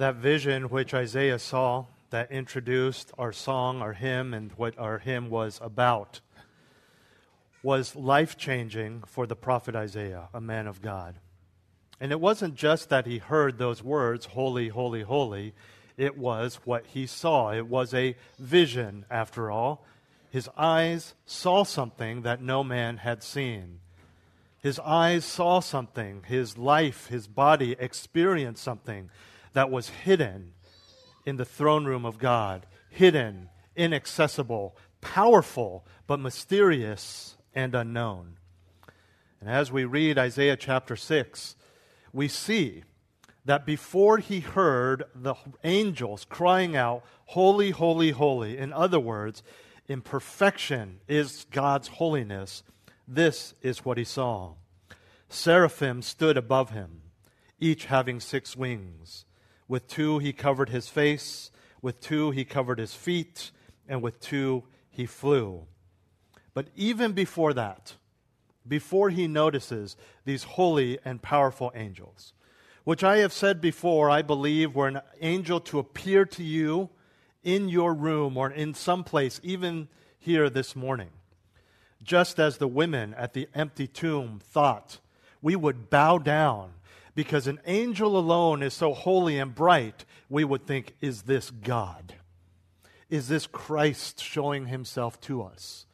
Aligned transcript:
That 0.00 0.14
vision 0.14 0.70
which 0.70 0.94
Isaiah 0.94 1.38
saw 1.38 1.84
that 2.08 2.32
introduced 2.32 3.12
our 3.18 3.32
song, 3.32 3.82
our 3.82 3.92
hymn, 3.92 4.32
and 4.32 4.50
what 4.52 4.78
our 4.78 4.96
hymn 4.96 5.28
was 5.28 5.60
about 5.62 6.20
was 7.62 7.94
life 7.94 8.38
changing 8.38 9.02
for 9.02 9.26
the 9.26 9.36
prophet 9.36 9.76
Isaiah, 9.76 10.30
a 10.32 10.40
man 10.40 10.66
of 10.66 10.80
God. 10.80 11.16
And 12.00 12.12
it 12.12 12.18
wasn't 12.18 12.54
just 12.54 12.88
that 12.88 13.04
he 13.04 13.18
heard 13.18 13.58
those 13.58 13.82
words, 13.82 14.24
holy, 14.24 14.68
holy, 14.68 15.02
holy. 15.02 15.52
It 15.98 16.16
was 16.16 16.60
what 16.64 16.86
he 16.86 17.06
saw. 17.06 17.52
It 17.52 17.66
was 17.66 17.92
a 17.92 18.16
vision, 18.38 19.04
after 19.10 19.50
all. 19.50 19.84
His 20.30 20.48
eyes 20.56 21.12
saw 21.26 21.62
something 21.62 22.22
that 22.22 22.40
no 22.40 22.64
man 22.64 22.96
had 22.96 23.22
seen. 23.22 23.80
His 24.62 24.78
eyes 24.78 25.26
saw 25.26 25.60
something. 25.60 26.22
His 26.26 26.56
life, 26.56 27.08
his 27.08 27.26
body 27.26 27.76
experienced 27.78 28.62
something 28.62 29.10
that 29.52 29.70
was 29.70 29.88
hidden 29.88 30.52
in 31.26 31.36
the 31.36 31.44
throne 31.44 31.84
room 31.84 32.04
of 32.04 32.18
God, 32.18 32.66
hidden, 32.90 33.48
inaccessible, 33.76 34.76
powerful, 35.00 35.84
but 36.06 36.20
mysterious 36.20 37.36
and 37.54 37.74
unknown. 37.74 38.36
And 39.40 39.48
as 39.48 39.72
we 39.72 39.84
read 39.84 40.18
Isaiah 40.18 40.56
chapter 40.56 40.96
6, 40.96 41.56
we 42.12 42.28
see 42.28 42.84
that 43.44 43.64
before 43.64 44.18
he 44.18 44.40
heard 44.40 45.04
the 45.14 45.34
angels 45.64 46.26
crying 46.28 46.76
out, 46.76 47.04
Holy, 47.26 47.70
holy, 47.70 48.10
holy, 48.10 48.58
in 48.58 48.72
other 48.72 49.00
words, 49.00 49.42
imperfection 49.88 51.00
is 51.08 51.46
God's 51.50 51.88
holiness, 51.88 52.62
this 53.06 53.54
is 53.62 53.84
what 53.84 53.98
he 53.98 54.04
saw. 54.04 54.54
Seraphim 55.28 56.02
stood 56.02 56.36
above 56.36 56.70
him, 56.70 57.02
each 57.58 57.86
having 57.86 58.20
six 58.20 58.56
wings. 58.56 59.24
With 59.70 59.86
two 59.86 60.18
he 60.18 60.32
covered 60.32 60.70
his 60.70 60.88
face, 60.88 61.52
with 61.80 62.00
two 62.00 62.32
he 62.32 62.44
covered 62.44 62.80
his 62.80 62.92
feet, 62.92 63.52
and 63.86 64.02
with 64.02 64.18
two 64.18 64.64
he 64.90 65.06
flew. 65.06 65.64
But 66.54 66.66
even 66.74 67.12
before 67.12 67.54
that, 67.54 67.94
before 68.66 69.10
he 69.10 69.28
notices 69.28 69.96
these 70.24 70.42
holy 70.42 70.98
and 71.04 71.22
powerful 71.22 71.70
angels, 71.72 72.32
which 72.82 73.04
I 73.04 73.18
have 73.18 73.32
said 73.32 73.60
before, 73.60 74.10
I 74.10 74.22
believe 74.22 74.74
were 74.74 74.88
an 74.88 75.02
angel 75.20 75.60
to 75.60 75.78
appear 75.78 76.24
to 76.24 76.42
you 76.42 76.90
in 77.44 77.68
your 77.68 77.94
room 77.94 78.36
or 78.36 78.50
in 78.50 78.74
some 78.74 79.04
place, 79.04 79.40
even 79.44 79.86
here 80.18 80.50
this 80.50 80.74
morning. 80.74 81.10
Just 82.02 82.40
as 82.40 82.56
the 82.56 82.66
women 82.66 83.14
at 83.14 83.34
the 83.34 83.48
empty 83.54 83.86
tomb 83.86 84.40
thought 84.42 84.98
we 85.40 85.54
would 85.54 85.90
bow 85.90 86.18
down 86.18 86.72
because 87.14 87.46
an 87.46 87.60
angel 87.66 88.16
alone 88.16 88.62
is 88.62 88.74
so 88.74 88.94
holy 88.94 89.38
and 89.38 89.54
bright, 89.54 90.04
we 90.28 90.44
would 90.44 90.66
think, 90.66 90.94
is 91.00 91.22
this 91.22 91.50
God? 91.50 92.14
Is 93.08 93.28
this 93.28 93.46
Christ 93.46 94.22
showing 94.22 94.66
himself 94.66 95.20
to 95.22 95.42
us? 95.42 95.86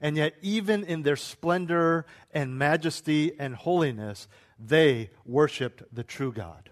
And 0.00 0.16
yet, 0.16 0.34
even 0.42 0.84
in 0.84 1.02
their 1.02 1.16
splendor 1.16 2.06
and 2.32 2.58
majesty 2.58 3.32
and 3.38 3.54
holiness, 3.54 4.28
they 4.58 5.10
worshiped 5.24 5.82
the 5.92 6.04
true 6.04 6.32
God. 6.32 6.70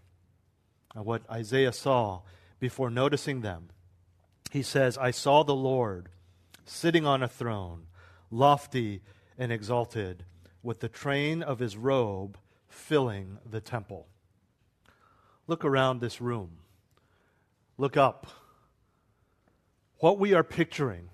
And 0.95 1.05
what 1.05 1.29
Isaiah 1.31 1.73
saw 1.73 2.23
before 2.61 2.91
noticing 2.91 3.41
them, 3.41 3.71
he 4.51 4.63
says, 4.63 4.97
I 4.97 5.11
saw 5.11 5.43
the 5.43 5.55
Lord 5.55 6.09
sitting 6.65 7.07
on 7.07 7.23
a 7.23 7.29
throne, 7.29 7.87
lofty 8.31 9.03
and 9.39 9.51
exalted, 9.51 10.25
with 10.63 10.81
the 10.81 10.89
train 10.89 11.43
of 11.43 11.59
his 11.59 11.77
robe 11.77 12.39
filling 12.69 13.39
the 13.49 13.61
temple. 13.61 14.07
Look 15.47 15.65
around 15.65 16.01
this 16.01 16.21
room. 16.21 16.59
Look 17.79 17.97
up. 17.97 18.27
What 19.99 20.19
we 20.19 20.35
are 20.35 20.43
picturing 20.43 21.09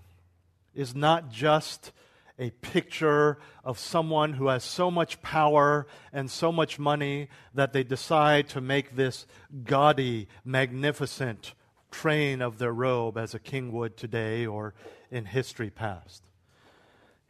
is 0.74 0.94
not 0.94 1.30
just 1.30 1.92
a 2.38 2.50
picture 2.50 3.38
of 3.62 3.78
someone 3.78 4.32
who 4.32 4.48
has 4.48 4.64
so 4.64 4.90
much 4.90 5.20
power 5.22 5.86
and 6.12 6.30
so 6.30 6.50
much 6.50 6.78
money 6.78 7.28
that 7.54 7.72
they 7.72 7.84
decide 7.84 8.48
to 8.48 8.60
make 8.60 8.96
this 8.96 9.26
gaudy, 9.64 10.28
magnificent 10.44 11.54
train 11.90 12.40
of 12.40 12.58
their 12.58 12.72
robe 12.72 13.18
as 13.18 13.34
a 13.34 13.38
king 13.38 13.70
would 13.70 13.96
today 13.96 14.46
or 14.46 14.74
in 15.10 15.26
history 15.26 15.70
past. 15.70 16.24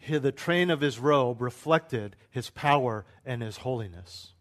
The 0.08 0.32
train 0.32 0.70
of 0.70 0.80
his 0.80 0.98
robe 0.98 1.40
reflected 1.40 2.16
his 2.30 2.50
power 2.50 3.04
and 3.24 3.42
his 3.42 3.58
holiness. 3.58 4.32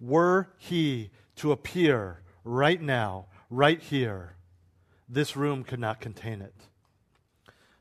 Were 0.00 0.48
he 0.56 1.10
to 1.36 1.52
appear 1.52 2.22
right 2.44 2.80
now, 2.80 3.26
right 3.50 3.80
here, 3.80 4.34
this 5.08 5.36
room 5.36 5.64
could 5.64 5.80
not 5.80 6.00
contain 6.00 6.40
it. 6.40 6.54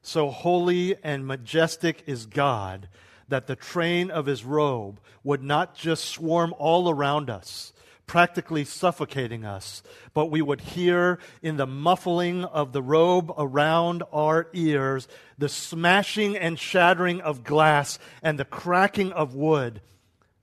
So 0.02 0.30
holy 0.30 0.96
and 1.04 1.28
majestic 1.28 2.04
is 2.06 2.26
God 2.26 2.88
that 3.28 3.48
the 3.48 3.56
train 3.56 4.10
of 4.10 4.26
his 4.26 4.46
robe 4.46 5.00
would 5.24 5.44
not 5.44 5.76
just 5.76 6.06
swarm 6.06 6.54
all 6.58 6.90
around 6.90 7.30
us, 7.30 7.74
practically 8.08 8.64
suffocating 8.64 9.46
us, 9.46 9.84
but 10.14 10.32
we 10.32 10.42
would 10.42 10.62
hear 10.62 11.20
in 11.42 11.58
the 11.58 11.68
muffling 11.68 12.46
of 12.46 12.72
the 12.72 12.82
robe 12.82 13.32
around 13.38 14.02
our 14.14 14.48
ears 14.54 15.08
the 15.38 15.50
smashing 15.50 16.36
and 16.36 16.58
shattering 16.58 17.22
of 17.22 17.44
glass 17.44 18.00
and 18.24 18.40
the 18.40 18.46
cracking 18.46 19.12
of 19.12 19.36
wood 19.36 19.82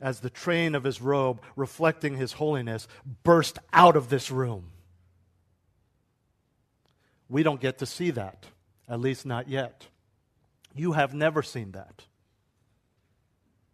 as 0.01 0.21
the 0.21 0.31
train 0.31 0.75
of 0.75 0.85
his 0.85 1.01
robe, 1.01 1.41
reflecting 1.57 2.17
his 2.17 2.35
holiness, 2.35 2.87
burst 3.23 3.59
out 3.73 3.97
of 3.97 4.11
this 4.11 4.31
room. 4.31 4.71
We 7.31 7.43
don't 7.43 7.61
get 7.61 7.79
to 7.79 7.87
see 7.87 8.11
that, 8.11 8.45
at 8.87 9.01
least 9.01 9.25
not 9.25 9.49
yet. 9.49 9.87
You 10.75 10.93
have 10.93 11.15
never 11.15 11.43
seen 11.43 11.73
that. 11.73 12.05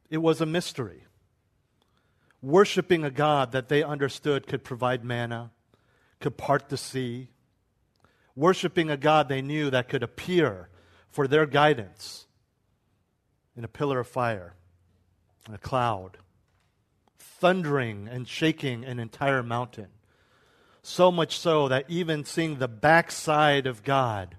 It 0.09 0.19
was 0.19 0.41
a 0.41 0.47
mystery. 0.47 1.05
Worshipping 2.43 3.05
a 3.05 3.11
God 3.11 3.53
that 3.53 3.69
they 3.69 3.83
understood 3.83 4.47
could 4.47 4.65
provide 4.65 5.05
manna, 5.05 5.51
could 6.21 6.37
part 6.37 6.69
the 6.69 6.77
sea. 6.77 7.29
Worshipping 8.35 8.91
a 8.91 8.97
God 8.97 9.29
they 9.29 9.43
knew 9.43 9.71
that 9.71 9.89
could 9.89 10.03
appear 10.03 10.69
for 11.11 11.27
their 11.27 11.47
guidance 11.47 12.27
in 13.57 13.65
a 13.65 13.69
pillar 13.69 14.01
of 14.01 14.07
fire 14.07 14.55
a 15.53 15.59
cloud, 15.59 16.19
thundering 17.19 18.09
and 18.09 18.29
shaking 18.29 18.85
an 18.85 18.99
entire 18.99 19.43
mountain. 19.43 19.89
So 20.83 21.11
much 21.11 21.39
so 21.39 21.69
that 21.69 21.87
even 21.89 22.25
seeing 22.25 22.59
the 22.59 22.69
backside 22.69 23.67
of 23.67 23.83
God, 23.83 24.37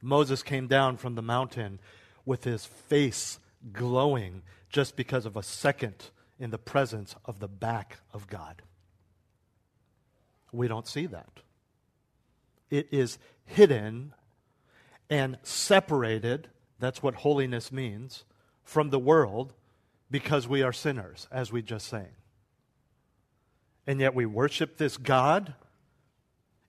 Moses 0.00 0.42
came 0.42 0.66
down 0.66 0.96
from 0.96 1.14
the 1.14 1.22
mountain 1.22 1.80
with 2.24 2.44
his 2.44 2.64
face 2.64 3.38
glowing 3.72 4.42
just 4.70 4.96
because 4.96 5.26
of 5.26 5.36
a 5.36 5.42
second 5.42 6.10
in 6.38 6.50
the 6.50 6.58
presence 6.58 7.14
of 7.24 7.40
the 7.40 7.48
back 7.48 7.98
of 8.12 8.26
God. 8.26 8.62
We 10.52 10.68
don't 10.68 10.86
see 10.86 11.06
that. 11.06 11.40
It 12.70 12.88
is 12.90 13.18
hidden 13.44 14.12
and 15.08 15.38
separated, 15.42 16.48
that's 16.78 17.02
what 17.02 17.16
holiness 17.16 17.70
means, 17.70 18.24
from 18.64 18.90
the 18.90 18.98
world 18.98 19.54
because 20.10 20.48
we 20.48 20.62
are 20.62 20.72
sinners, 20.72 21.28
as 21.30 21.52
we 21.52 21.62
just 21.62 21.86
sang. 21.86 22.08
And 23.86 24.00
yet 24.00 24.14
we 24.14 24.26
worship 24.26 24.76
this 24.76 24.96
God. 24.96 25.54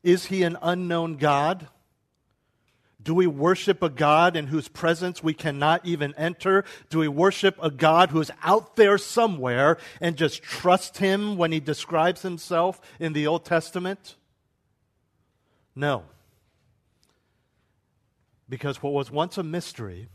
Is 0.03 0.25
he 0.25 0.43
an 0.43 0.57
unknown 0.61 1.17
God? 1.17 1.67
Do 3.01 3.13
we 3.13 3.27
worship 3.27 3.83
a 3.83 3.89
God 3.89 4.35
in 4.35 4.47
whose 4.47 4.67
presence 4.67 5.21
we 5.21 5.33
cannot 5.33 5.85
even 5.85 6.15
enter? 6.15 6.65
Do 6.89 6.99
we 6.99 7.07
worship 7.07 7.57
a 7.61 7.69
God 7.69 8.09
who 8.09 8.19
is 8.19 8.31
out 8.43 8.75
there 8.75 8.97
somewhere 8.97 9.77
and 10.01 10.17
just 10.17 10.41
trust 10.41 10.97
him 10.97 11.37
when 11.37 11.51
he 11.51 11.59
describes 11.59 12.23
himself 12.23 12.81
in 12.99 13.13
the 13.13 13.27
Old 13.27 13.45
Testament? 13.45 14.15
No. 15.75 16.03
Because 18.49 18.81
what 18.81 18.93
was 18.93 19.11
once 19.11 19.37
a 19.37 19.43
mystery 19.43 20.07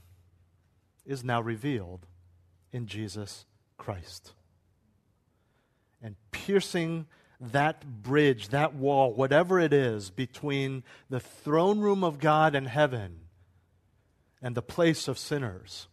is 1.06 1.22
now 1.22 1.40
revealed 1.40 2.06
in 2.72 2.86
Jesus 2.86 3.44
Christ. 3.78 4.32
And 6.02 6.16
piercing 6.32 7.06
that 7.50 8.02
bridge, 8.02 8.48
that 8.48 8.74
wall, 8.74 9.12
whatever 9.12 9.58
it 9.58 9.72
is, 9.72 10.10
between 10.10 10.84
the 11.10 11.20
throne 11.20 11.80
room 11.80 12.04
of 12.04 12.20
God 12.20 12.54
and 12.54 12.68
heaven 12.68 13.20
and 14.40 14.54
the 14.54 14.62
place 14.62 15.08
of 15.08 15.18
sinners. 15.18 15.88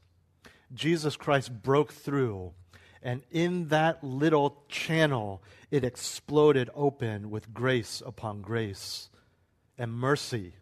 Jesus 0.73 1.15
Christ 1.15 1.63
broke 1.63 1.91
through, 1.91 2.53
and 3.01 3.23
in 3.31 3.69
that 3.69 4.03
little 4.03 4.63
channel, 4.69 5.41
it 5.71 5.83
exploded 5.83 6.69
open 6.75 7.29
with 7.31 7.53
grace 7.53 8.03
upon 8.05 8.41
grace 8.41 9.09
and 9.77 9.91
mercy, 9.91 10.53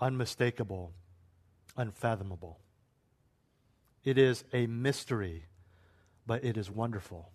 unmistakable, 0.00 0.92
unfathomable. 1.76 2.58
It 4.04 4.18
is 4.18 4.44
a 4.52 4.66
mystery, 4.66 5.44
but 6.26 6.44
it 6.44 6.56
is 6.56 6.70
wonderful. 6.70 7.30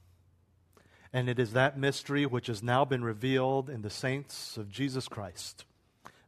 And 1.14 1.30
it 1.30 1.40
is 1.40 1.54
that 1.54 1.78
mystery 1.78 2.26
which 2.26 2.48
has 2.48 2.64
now 2.64 2.86
been 2.86 3.04
revealed 3.04 3.70
in 3.70 3.82
the 3.82 3.90
saints 3.90 4.58
of 4.58 4.70
Jesus 4.70 5.08
Christ, 5.08 5.66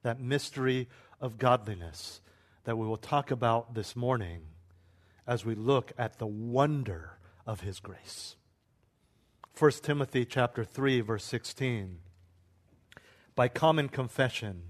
that 0.01 0.19
mystery 0.19 0.89
of 1.21 1.37
godliness 1.37 2.21
that 2.65 2.77
we 2.77 2.87
will 2.87 2.97
talk 2.97 3.31
about 3.31 3.73
this 3.75 3.95
morning 3.95 4.41
as 5.25 5.45
we 5.45 5.55
look 5.55 5.93
at 5.97 6.19
the 6.19 6.27
wonder 6.27 7.17
of 7.45 7.61
his 7.61 7.79
grace. 7.79 8.35
1 9.57 9.71
Timothy 9.83 10.25
chapter 10.25 10.63
3 10.63 11.01
verse 11.01 11.23
16 11.23 11.99
By 13.35 13.47
common 13.47 13.87
confession 13.87 14.63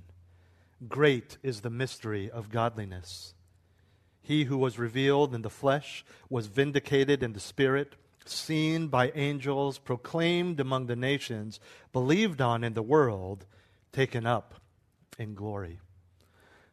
great 0.88 1.38
is 1.42 1.62
the 1.62 1.70
mystery 1.70 2.30
of 2.30 2.50
godliness 2.50 3.34
he 4.24 4.46
who 4.46 4.58
was 4.58 4.80
revealed 4.80 5.36
in 5.36 5.42
the 5.42 5.50
flesh 5.50 6.06
was 6.30 6.48
vindicated 6.48 7.22
in 7.22 7.34
the 7.34 7.42
spirit, 7.42 7.96
seen 8.26 8.88
by 8.88 9.12
angels, 9.16 9.78
proclaimed 9.78 10.60
among 10.60 10.88
the 10.88 10.96
nations, 10.96 11.60
believed 11.92 12.42
on 12.42 12.64
in 12.64 12.74
the 12.74 12.82
world, 12.82 13.46
taken 13.92 14.26
up 14.26 14.56
in 15.18 15.36
glory. 15.36 15.80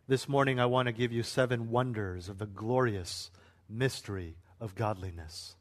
This 0.09 0.29
morning, 0.29 0.59
I 0.59 0.67
want 0.67 0.87
to 0.87 0.93
give 0.93 1.13
you 1.13 1.23
seven 1.23 1.71
wonders 1.71 2.29
of 2.29 2.39
the 2.39 2.47
glorious 2.47 3.31
mystery 3.69 4.37
of 4.61 4.75
godliness. 4.75 5.55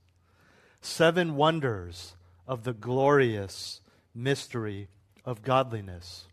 Seven 0.82 1.36
wonders 1.36 2.16
of 2.48 2.64
the 2.64 2.74
glorious 2.74 3.82
mystery 4.16 4.88
of 5.24 5.44
godliness. 5.44 6.26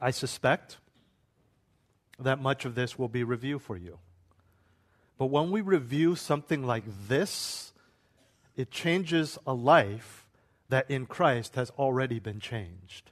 I 0.00 0.10
suspect 0.12 0.78
that 2.18 2.40
much 2.40 2.64
of 2.64 2.74
this 2.74 2.98
will 2.98 3.08
be 3.08 3.24
review 3.24 3.58
for 3.58 3.76
you. 3.76 3.98
But 5.18 5.26
when 5.26 5.50
we 5.50 5.60
review 5.60 6.16
something 6.16 6.64
like 6.64 6.84
this, 7.06 7.69
it 8.60 8.70
changes 8.70 9.38
a 9.46 9.54
life 9.54 10.26
that 10.68 10.90
in 10.90 11.06
Christ 11.06 11.54
has 11.54 11.70
already 11.70 12.18
been 12.18 12.40
changed. 12.40 13.10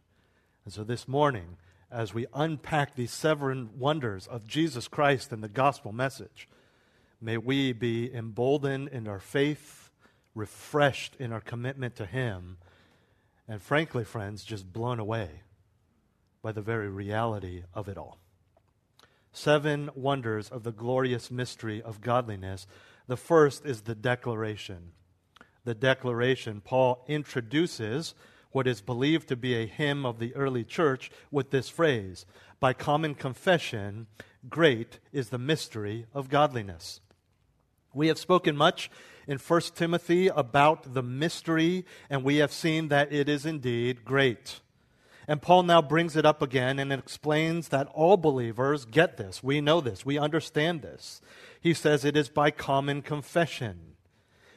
And 0.65 0.73
so 0.73 0.85
this 0.85 1.09
morning, 1.09 1.57
as 1.91 2.13
we 2.13 2.27
unpack 2.35 2.95
these 2.95 3.11
seven 3.11 3.71
wonders 3.79 4.27
of 4.27 4.47
Jesus 4.47 4.89
Christ 4.89 5.33
and 5.33 5.43
the 5.43 5.49
gospel 5.49 5.91
message, 5.91 6.49
may 7.21 7.39
we 7.39 7.73
be 7.73 8.13
emboldened 8.15 8.89
in 8.89 9.09
our 9.09 9.19
faith, 9.19 9.91
refreshed 10.35 11.17
in 11.19 11.33
our 11.33 11.41
commitment 11.41 11.97
to 11.97 12.07
Him, 12.07 12.59
and 13.49 13.63
frankly, 13.63 14.05
friends, 14.05 14.45
just 14.45 14.71
blown 14.71 15.01
away 15.01 15.31
by 16.43 16.53
the 16.53 16.61
very 16.61 16.91
reality 16.91 17.63
of 17.75 17.89
it 17.89 17.97
all 17.97 18.19
seven 19.33 19.89
wonders 19.95 20.49
of 20.49 20.65
the 20.65 20.73
glorious 20.73 21.31
mystery 21.31 21.81
of 21.81 22.01
godliness. 22.01 22.67
The 23.07 23.17
first 23.17 23.65
is 23.65 23.83
the 23.83 23.95
declaration. 23.95 24.93
The 25.65 25.75
declaration, 25.75 26.61
Paul 26.61 27.05
introduces 27.09 28.15
what 28.51 28.67
is 28.67 28.81
believed 28.81 29.29
to 29.29 29.37
be 29.37 29.55
a 29.55 29.67
hymn 29.67 30.07
of 30.07 30.19
the 30.19 30.35
early 30.35 30.65
church 30.65 31.11
with 31.31 31.51
this 31.51 31.69
phrase 31.69 32.27
By 32.61 32.73
common 32.73 33.15
confession, 33.15 34.07
great 34.49 34.99
is 35.13 35.29
the 35.29 35.39
mystery 35.39 36.07
of 36.15 36.29
godliness. 36.29 37.01
We 37.95 38.09
have 38.09 38.19
spoken 38.19 38.57
much 38.57 38.91
in 39.27 39.39
1 39.39 39.61
Timothy 39.75 40.29
about 40.29 40.95
the 40.95 41.03
mystery, 41.03 41.85
and 42.09 42.25
we 42.25 42.37
have 42.37 42.53
seen 42.53 42.89
that 42.89 43.13
it 43.13 43.29
is 43.29 43.45
indeed 43.45 44.05
great. 44.05 44.61
And 45.27 45.43
Paul 45.43 45.65
now 45.65 45.83
brings 45.83 46.17
it 46.17 46.25
up 46.25 46.41
again 46.41 46.79
and 46.79 46.91
explains 46.91 47.69
that 47.69 47.87
all 47.89 48.17
believers 48.17 48.87
get 48.87 49.19
this. 49.19 49.43
We 49.43 49.61
know 49.61 49.83
this. 49.83 50.07
We 50.07 50.19
understand 50.19 50.81
this. 50.81 51.21
He 51.61 51.75
says 51.75 52.05
it 52.05 52.17
is 52.17 52.31
by 52.31 52.51
common 52.51 53.03
confession. 53.03 53.97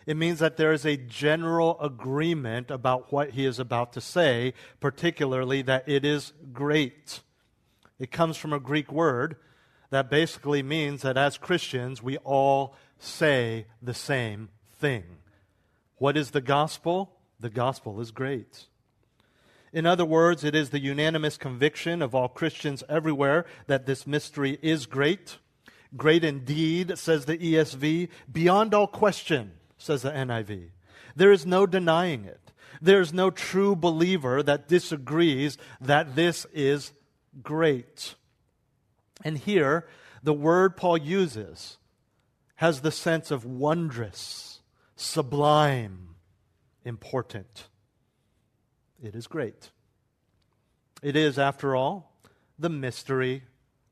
It 0.06 0.18
means 0.18 0.39
that 0.39 0.57
there 0.57 0.74
is 0.74 0.86
a 0.86 0.98
general 0.98 1.80
agreement 1.80 2.71
about 2.71 3.12
what 3.12 3.31
he 3.31 3.45
is 3.45 3.59
about 3.59 3.94
to 3.94 4.01
say, 4.01 4.53
particularly 4.80 5.62
that 5.63 5.88
it 5.88 6.03
is 6.03 6.33
great. 6.51 7.21
It 8.00 8.12
comes 8.12 8.38
from 8.38 8.53
a 8.53 8.59
Greek 8.59 8.92
word 8.92 9.36
that 9.92 10.09
basically 10.09 10.63
means 10.63 11.01
that 11.03 11.18
as 11.18 11.38
Christians, 11.38 12.01
we 12.01 12.18
all 12.18 12.75
say 12.98 13.68
the 13.81 13.94
same 13.94 14.50
thing. 14.80 15.03
What 15.98 16.18
is 16.18 16.31
the 16.31 16.42
gospel? 16.42 17.12
The 17.39 17.50
gospel 17.50 18.01
is 18.01 18.12
great. 18.12 18.65
In 19.74 19.86
other 19.86 20.06
words, 20.06 20.44
it 20.44 20.56
is 20.56 20.69
the 20.69 20.80
unanimous 20.80 21.38
conviction 21.38 22.01
of 22.01 22.13
all 22.15 22.27
Christians 22.27 22.83
everywhere 22.89 23.45
that 23.68 23.86
this 23.86 24.06
mystery 24.06 24.57
is 24.62 24.86
great. 24.86 25.38
Great 25.95 26.24
indeed, 26.24 26.97
says 26.97 27.25
the 27.25 27.38
ESV, 27.38 28.09
beyond 28.31 28.74
all 28.74 28.88
question, 28.88 29.51
says 29.81 30.04
the 30.04 30.12
NIV. 30.12 30.69
There 31.16 31.31
is 31.31 31.45
no 31.45 31.66
denying 31.66 32.25
it. 32.25 32.39
There 32.81 33.01
is 33.01 33.13
no 33.13 33.30
true 33.30 33.75
believer 33.75 34.42
that 34.44 34.68
disagrees 34.68 35.57
that 35.80 36.16
this 36.16 36.45
is 36.54 36.94
great. 37.42 38.16
And 39.24 39.38
here, 39.38 39.88
the 40.24 40.33
word 40.33 40.78
Paul 40.78 40.98
uses 40.98 41.78
has 42.56 42.81
the 42.81 42.92
sense 42.92 43.31
of 43.31 43.44
wondrous, 43.44 44.62
sublime, 44.95 46.16
important. 46.86 47.68
It 49.01 49.16
is 49.16 49.28
great. 49.28 49.72
It 51.01 51.16
is, 51.16 51.39
after 51.39 51.75
all, 51.75 52.13
the 52.60 52.69
mystery 52.69 53.44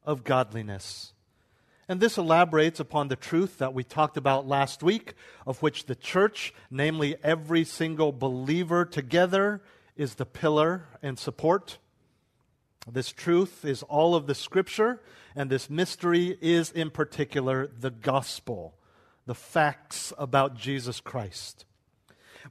of 0.04 0.24
godliness. 0.24 1.14
And 1.90 2.00
this 2.00 2.20
elaborates 2.20 2.80
upon 2.80 3.08
the 3.08 3.16
truth 3.16 3.58
that 3.58 3.74
we 3.74 3.84
talked 3.84 4.16
about 4.16 4.48
last 4.48 4.84
week, 4.84 5.16
of 5.48 5.64
which 5.64 5.88
the 5.88 5.96
church, 5.96 6.54
namely 6.70 7.16
every 7.24 7.64
single 7.64 8.12
believer 8.12 8.86
together, 8.86 9.64
is 9.98 10.16
the 10.16 10.26
pillar 10.26 10.86
and 11.02 11.18
support. 11.18 11.80
This 12.88 13.12
truth 13.12 13.66
is 13.66 13.82
all 13.82 14.14
of 14.14 14.28
the 14.28 14.36
scripture, 14.36 15.02
and 15.36 15.50
this 15.50 15.68
mystery 15.68 16.38
is 16.42 16.72
in 16.72 16.92
particular 16.92 17.66
the 17.68 17.90
gospel, 17.90 18.76
the 19.26 19.34
facts 19.34 20.14
about 20.20 20.56
Jesus 20.56 21.00
Christ. 21.00 21.66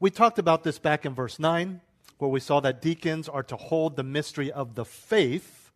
We 0.01 0.11
talked 0.11 0.41
about 0.41 0.65
this 0.65 0.81
back 0.81 1.07
in 1.07 1.15
verse 1.15 1.39
9 1.39 1.81
where 2.19 2.31
we 2.31 2.41
saw 2.41 2.59
that 2.59 2.83
deacons 2.83 3.29
are 3.29 3.45
to 3.45 3.55
hold 3.55 3.95
the 3.95 4.03
mystery 4.03 4.51
of 4.51 4.75
the 4.75 4.85
faith 4.85 5.71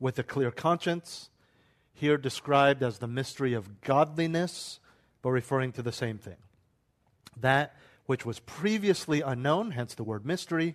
with 0.00 0.18
a 0.18 0.24
clear 0.24 0.50
conscience, 0.50 1.30
here 1.94 2.18
described 2.18 2.82
as 2.82 2.98
the 2.98 3.06
mystery 3.06 3.54
of 3.54 3.80
godliness, 3.80 4.80
but 5.22 5.30
referring 5.30 5.72
to 5.72 5.82
the 5.82 5.92
same 5.92 6.18
thing. 6.18 6.36
That 7.40 7.74
which 8.06 8.26
was 8.26 8.40
previously 8.40 9.22
unknown, 9.22 9.70
hence 9.70 9.94
the 9.94 10.04
word 10.04 10.26
mystery, 10.26 10.74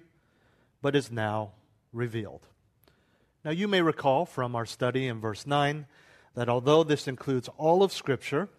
but 0.81 0.95
is 0.95 1.11
now 1.11 1.51
revealed. 1.93 2.47
Now, 3.45 3.51
you 3.51 3.67
may 3.67 3.81
recall 3.81 4.25
from 4.25 4.55
our 4.55 4.65
study 4.65 5.07
in 5.07 5.19
verse 5.19 5.45
9 5.45 5.85
that 6.35 6.49
although 6.49 6.83
this 6.83 7.07
includes 7.07 7.49
all 7.57 7.83
of 7.83 7.93
Scripture, 7.93 8.49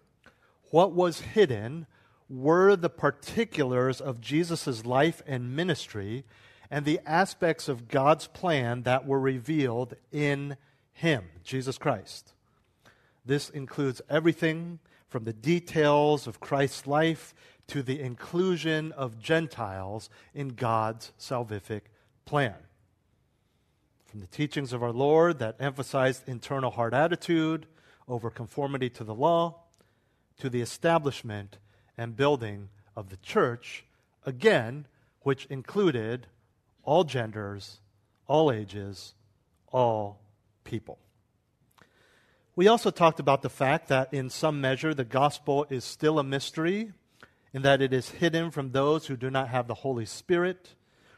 what 0.70 0.92
was 0.92 1.20
hidden 1.20 1.86
were 2.28 2.76
the 2.76 2.90
particulars 2.90 4.00
of 4.00 4.20
Jesus' 4.20 4.86
life 4.86 5.22
and 5.26 5.56
ministry 5.56 6.24
and 6.70 6.84
the 6.84 7.00
aspects 7.04 7.68
of 7.68 7.88
God's 7.88 8.28
plan 8.28 8.82
that 8.82 9.06
were 9.06 9.18
revealed 9.18 9.94
in 10.12 10.56
Him, 10.92 11.24
Jesus 11.42 11.76
Christ. 11.76 12.32
This 13.24 13.50
includes 13.50 14.00
everything 14.08 14.78
from 15.08 15.24
the 15.24 15.32
details 15.32 16.26
of 16.26 16.40
Christ's 16.40 16.86
life 16.86 17.34
to 17.66 17.82
the 17.82 18.00
inclusion 18.00 18.92
of 18.92 19.18
Gentiles 19.20 20.10
in 20.34 20.48
God's 20.48 21.12
salvific 21.18 21.82
plan. 22.24 22.54
From 24.06 24.20
the 24.20 24.26
teachings 24.26 24.72
of 24.72 24.82
our 24.82 24.92
Lord 24.92 25.38
that 25.38 25.56
emphasized 25.60 26.28
internal 26.28 26.72
heart 26.72 26.94
attitude 26.94 27.66
over 28.08 28.30
conformity 28.30 28.90
to 28.90 29.04
the 29.04 29.14
law, 29.14 29.60
to 30.38 30.50
the 30.50 30.60
establishment 30.60 31.58
and 31.96 32.16
building 32.16 32.70
of 32.96 33.08
the 33.08 33.18
church, 33.18 33.84
again, 34.26 34.86
which 35.20 35.46
included 35.46 36.26
all 36.82 37.04
genders, 37.04 37.80
all 38.26 38.50
ages, 38.50 39.14
all 39.70 40.20
people. 40.64 40.98
We 42.56 42.66
also 42.66 42.90
talked 42.90 43.20
about 43.20 43.42
the 43.42 43.48
fact 43.48 43.88
that, 43.88 44.12
in 44.12 44.28
some 44.28 44.60
measure, 44.60 44.92
the 44.92 45.04
gospel 45.04 45.66
is 45.70 45.84
still 45.84 46.18
a 46.18 46.24
mystery 46.24 46.92
in 47.52 47.62
that 47.62 47.80
it 47.80 47.92
is 47.92 48.10
hidden 48.10 48.50
from 48.50 48.72
those 48.72 49.06
who 49.06 49.16
do 49.16 49.30
not 49.30 49.48
have 49.48 49.66
the 49.66 49.74
Holy 49.74 50.04
Spirit 50.04 50.74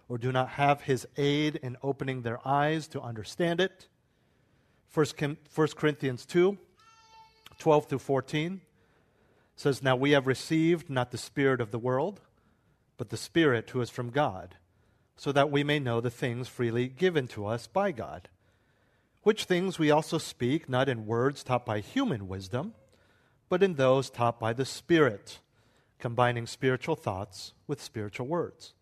or 0.08 0.18
do 0.18 0.30
not 0.30 0.50
have 0.50 0.82
his 0.82 1.06
aid 1.16 1.56
in 1.56 1.76
opening 1.82 2.22
their 2.22 2.46
eyes 2.46 2.86
to 2.88 3.00
understand 3.00 3.60
it. 3.60 3.88
1 4.92 5.06
Corinthians 5.74 6.26
2 6.26 6.58
12 7.58 7.86
through 7.86 7.98
14 7.98 8.60
says, 9.56 9.82
Now 9.82 9.96
we 9.96 10.10
have 10.10 10.26
received 10.26 10.90
not 10.90 11.12
the 11.12 11.18
Spirit 11.18 11.60
of 11.60 11.70
the 11.70 11.78
world, 11.78 12.20
but 12.98 13.10
the 13.10 13.16
Spirit 13.16 13.70
who 13.70 13.80
is 13.80 13.88
from 13.88 14.10
God, 14.10 14.56
so 15.16 15.32
that 15.32 15.50
we 15.50 15.62
may 15.62 15.78
know 15.78 16.00
the 16.00 16.10
things 16.10 16.48
freely 16.48 16.88
given 16.88 17.28
to 17.28 17.46
us 17.46 17.66
by 17.66 17.92
God. 17.92 18.28
Which 19.22 19.44
things 19.44 19.78
we 19.78 19.90
also 19.90 20.18
speak, 20.18 20.68
not 20.68 20.88
in 20.88 21.06
words 21.06 21.44
taught 21.44 21.64
by 21.64 21.80
human 21.80 22.26
wisdom, 22.26 22.74
but 23.48 23.62
in 23.62 23.74
those 23.74 24.10
taught 24.10 24.40
by 24.40 24.52
the 24.52 24.64
Spirit, 24.64 25.38
combining 25.98 26.46
spiritual 26.46 26.96
thoughts 26.96 27.52
with 27.66 27.80
spiritual 27.80 28.26
words. 28.26 28.74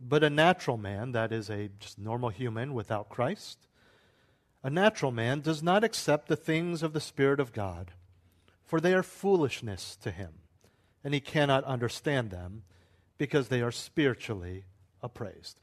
But 0.00 0.24
a 0.24 0.30
natural 0.30 0.78
man, 0.78 1.12
that 1.12 1.32
is 1.32 1.50
a 1.50 1.68
just 1.78 1.98
normal 1.98 2.30
human 2.30 2.72
without 2.74 3.10
Christ, 3.10 3.66
a 4.62 4.70
natural 4.70 5.12
man 5.12 5.40
does 5.40 5.62
not 5.62 5.84
accept 5.84 6.28
the 6.28 6.36
things 6.36 6.82
of 6.82 6.92
the 6.92 7.00
Spirit 7.00 7.40
of 7.40 7.52
God, 7.52 7.90
for 8.64 8.80
they 8.80 8.94
are 8.94 9.02
foolishness 9.02 9.96
to 9.96 10.10
him, 10.10 10.34
and 11.04 11.12
he 11.12 11.20
cannot 11.20 11.64
understand 11.64 12.30
them 12.30 12.62
because 13.18 13.48
they 13.48 13.60
are 13.60 13.72
spiritually 13.72 14.64
appraised. 15.02 15.60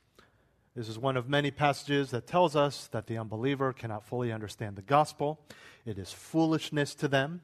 This 0.80 0.88
is 0.88 0.98
one 0.98 1.18
of 1.18 1.28
many 1.28 1.52
passages 1.52 2.12
that 2.12 2.26
tells 2.26 2.56
us 2.56 2.88
that 2.94 3.08
the 3.08 3.18
unbeliever 3.18 3.74
cannot 3.74 4.06
fully 4.06 4.32
understand 4.32 4.78
the 4.78 4.82
gospel. 4.82 5.42
It 5.86 5.98
is 5.98 6.14
foolishness 6.14 6.96
to 6.96 7.10
them. 7.10 7.42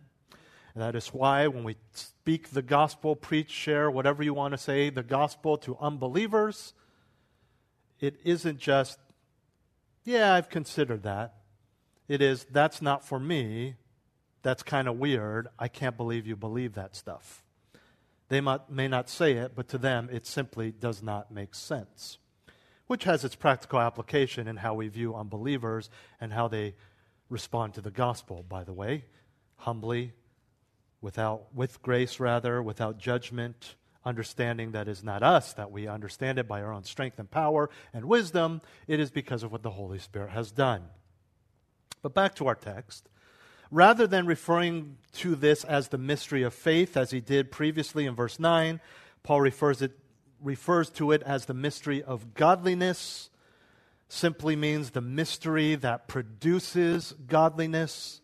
And 0.74 0.82
that 0.82 0.96
is 0.96 1.10
why 1.10 1.46
when 1.48 1.66
we 1.66 1.76
speak 1.92 2.52
the 2.52 2.62
gospel, 2.62 3.14
preach, 3.14 3.52
share, 3.52 3.92
whatever 3.92 4.24
you 4.24 4.34
want 4.34 4.54
to 4.54 4.58
say, 4.58 4.90
the 4.90 5.04
gospel 5.04 5.58
to 5.58 5.76
unbelievers, 5.82 6.72
it 8.00 8.22
isn't 8.24 8.58
just, 8.58 9.00
yeah, 10.06 10.34
I've 10.34 10.48
considered 10.48 11.04
that. 11.04 11.34
It 12.08 12.22
is, 12.22 12.46
that's 12.50 12.82
not 12.82 13.06
for 13.06 13.20
me. 13.20 13.76
That's 14.44 14.64
kind 14.64 14.88
of 14.88 14.98
weird. 14.98 15.50
I 15.60 15.68
can't 15.68 15.98
believe 15.98 16.26
you 16.26 16.38
believe 16.38 16.76
that 16.76 16.96
stuff. 16.96 17.44
They 18.30 18.40
might, 18.40 18.70
may 18.70 18.88
not 18.88 19.10
say 19.10 19.34
it, 19.34 19.58
but 19.58 19.68
to 19.68 19.78
them, 19.78 20.08
it 20.10 20.26
simply 20.26 20.72
does 20.72 21.04
not 21.04 21.32
make 21.32 21.54
sense, 21.54 22.18
which 22.88 23.04
has 23.06 23.24
its 23.24 23.36
practical 23.36 23.80
application 23.80 24.48
in 24.48 24.58
how 24.58 24.74
we 24.74 24.88
view 24.88 25.16
unbelievers 25.16 25.90
and 26.22 26.32
how 26.34 26.48
they 26.48 26.76
respond 27.30 27.74
to 27.74 27.82
the 27.82 27.92
gospel, 27.92 28.44
by 28.48 28.64
the 28.64 28.74
way. 28.74 29.06
Humbly, 29.58 30.14
without, 31.02 31.54
with 31.54 31.82
grace 31.82 32.20
rather, 32.20 32.62
without 32.62 32.98
judgment, 32.98 33.76
understanding 34.04 34.72
that 34.72 34.88
is 34.88 35.04
not 35.04 35.24
us, 35.24 35.54
that 35.54 35.72
we 35.72 35.88
understand 35.88 36.38
it 36.38 36.48
by 36.48 36.62
our 36.62 36.72
own 36.72 36.84
strength 36.84 37.18
and 37.18 37.30
power 37.30 37.70
and 37.94 38.06
wisdom. 38.06 38.62
It 38.88 39.00
is 39.00 39.10
because 39.10 39.42
of 39.42 39.52
what 39.52 39.64
the 39.64 39.72
Holy 39.72 40.00
Spirit 40.00 40.32
has 40.32 40.52
done. 40.52 40.84
But 42.02 42.14
back 42.14 42.36
to 42.36 42.48
our 42.48 42.56
text. 42.56 43.10
Rather 43.72 44.06
than 44.06 44.28
referring 44.28 44.98
to 45.14 45.36
this 45.36 45.64
as 45.64 45.88
the 45.88 45.98
mystery 45.98 46.44
of 46.44 46.54
faith, 46.54 46.96
as 46.96 47.10
he 47.10 47.20
did 47.20 47.52
previously 47.52 48.06
in 48.06 48.14
verse 48.14 48.40
9, 48.40 48.80
Paul 49.24 49.42
refers, 49.42 49.82
it, 49.82 49.92
refers 50.46 50.90
to 50.92 51.12
it 51.12 51.22
as 51.24 51.46
the 51.46 51.54
mystery 51.54 52.02
of 52.04 52.34
godliness. 52.34 53.30
Simply 54.08 54.56
means 54.56 54.92
the 54.92 55.02
mystery 55.02 55.76
that 55.76 56.08
produces 56.08 57.14
godliness. 57.28 58.22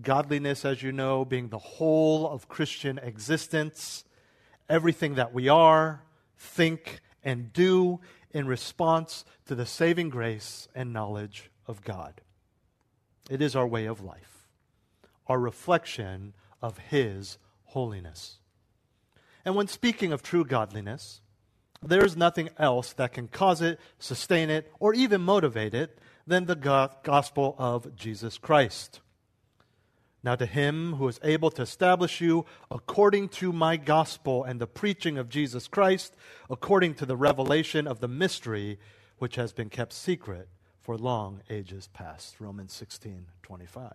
Godliness, 0.00 0.64
as 0.64 0.82
you 0.82 0.92
know, 0.92 1.24
being 1.24 1.48
the 1.48 1.58
whole 1.58 2.28
of 2.28 2.48
Christian 2.48 2.98
existence 2.98 4.04
everything 4.70 5.16
that 5.16 5.34
we 5.34 5.48
are, 5.48 6.02
think, 6.38 7.00
and 7.24 7.52
do 7.52 8.00
in 8.30 8.46
response 8.46 9.24
to 9.44 9.54
the 9.54 9.66
saving 9.66 10.08
grace 10.08 10.68
and 10.74 10.92
knowledge 10.92 11.50
of 11.66 11.82
God. 11.82 12.20
It 13.28 13.42
is 13.42 13.56
our 13.56 13.66
way 13.66 13.86
of 13.86 14.00
life, 14.00 14.46
our 15.26 15.38
reflection 15.38 16.32
of 16.62 16.78
His 16.78 17.36
holiness. 17.64 18.38
And 19.44 19.56
when 19.56 19.66
speaking 19.66 20.12
of 20.12 20.22
true 20.22 20.44
godliness, 20.44 21.20
there 21.82 22.04
is 22.04 22.16
nothing 22.16 22.50
else 22.58 22.92
that 22.94 23.12
can 23.12 23.28
cause 23.28 23.62
it, 23.62 23.80
sustain 23.98 24.50
it, 24.50 24.70
or 24.78 24.92
even 24.94 25.22
motivate 25.22 25.74
it 25.74 25.98
than 26.26 26.44
the 26.44 26.54
gospel 27.02 27.54
of 27.58 27.96
Jesus 27.96 28.38
Christ. 28.38 29.00
Now, 30.22 30.36
to 30.36 30.44
him 30.44 30.94
who 30.94 31.08
is 31.08 31.18
able 31.24 31.50
to 31.52 31.62
establish 31.62 32.20
you 32.20 32.44
according 32.70 33.30
to 33.30 33.52
my 33.52 33.78
gospel 33.78 34.44
and 34.44 34.60
the 34.60 34.66
preaching 34.66 35.16
of 35.16 35.30
Jesus 35.30 35.66
Christ, 35.66 36.14
according 36.50 36.94
to 36.96 37.06
the 37.06 37.16
revelation 37.16 37.86
of 37.86 38.00
the 38.00 38.08
mystery 38.08 38.78
which 39.18 39.36
has 39.36 39.54
been 39.54 39.70
kept 39.70 39.94
secret 39.94 40.48
for 40.78 40.98
long 40.98 41.40
ages 41.48 41.88
past. 41.94 42.38
Romans 42.38 42.74
16 42.74 43.26
25. 43.42 43.94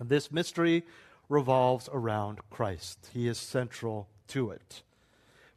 This 0.00 0.30
mystery 0.30 0.84
revolves 1.30 1.88
around 1.92 2.40
Christ, 2.50 3.08
he 3.12 3.26
is 3.28 3.38
central 3.38 4.08
to 4.28 4.50
it 4.50 4.82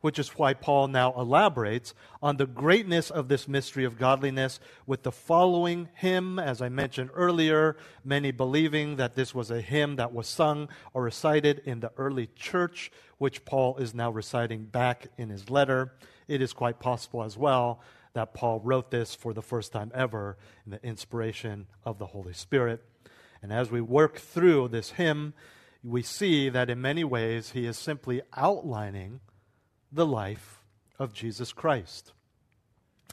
which 0.01 0.20
is 0.20 0.29
why 0.29 0.53
Paul 0.53 0.88
now 0.88 1.13
elaborates 1.13 1.93
on 2.22 2.38
the 2.38 2.46
greatness 2.46 3.10
of 3.10 3.27
this 3.27 3.48
mystery 3.48 3.86
of 3.86 3.98
godliness 3.98 4.60
with 4.86 5.03
the 5.03 5.12
following 5.12 5.89
hymn, 5.93 6.38
as 6.39 6.62
I 6.62 6.70
mentioned 6.70 7.12
earlier, 7.13 7.77
many 8.03 8.31
believing 8.31 8.98
that 8.98 9.15
this 9.15 9.34
was 9.34 9.50
a 9.50 9.62
hymn 9.62 9.96
that 9.96 10.13
was 10.13 10.27
sung 10.27 10.70
or 10.93 11.03
recited 11.03 11.62
in 11.65 11.79
the 11.79 11.91
early 11.98 12.27
church, 12.36 12.91
which 13.17 13.46
Paul 13.46 13.77
is 13.77 13.93
now 13.93 14.12
reciting 14.12 14.65
back 14.65 15.08
in 15.17 15.29
his 15.29 15.50
letter. 15.50 15.93
It 16.27 16.41
is 16.41 16.53
quite 16.53 16.79
possible 16.79 17.24
as 17.24 17.38
well 17.38 17.81
that 18.13 18.34
Paul 18.34 18.60
wrote 18.60 18.91
this 18.91 19.15
for 19.15 19.34
the 19.34 19.41
first 19.41 19.72
time 19.72 19.91
ever 19.93 20.38
in 20.65 20.72
the 20.72 20.86
inspiration 20.86 21.67
of 21.86 21.98
the 21.98 22.08
Holy 22.08 22.34
Spirit. 22.34 22.84
And 23.41 23.53
as 23.53 23.72
we 23.72 23.81
work 23.81 24.17
through 24.17 24.67
this 24.67 24.91
hymn, 24.91 25.34
we 25.84 26.03
see 26.03 26.50
that 26.50 26.70
in 26.70 26.81
many 26.81 27.03
ways 27.03 27.51
he 27.51 27.65
is 27.65 27.77
simply 27.77 28.22
outlining 28.36 29.20
the 29.92 30.06
life 30.06 30.62
of 30.98 31.14
Jesus 31.14 31.52
Christ. 31.54 32.14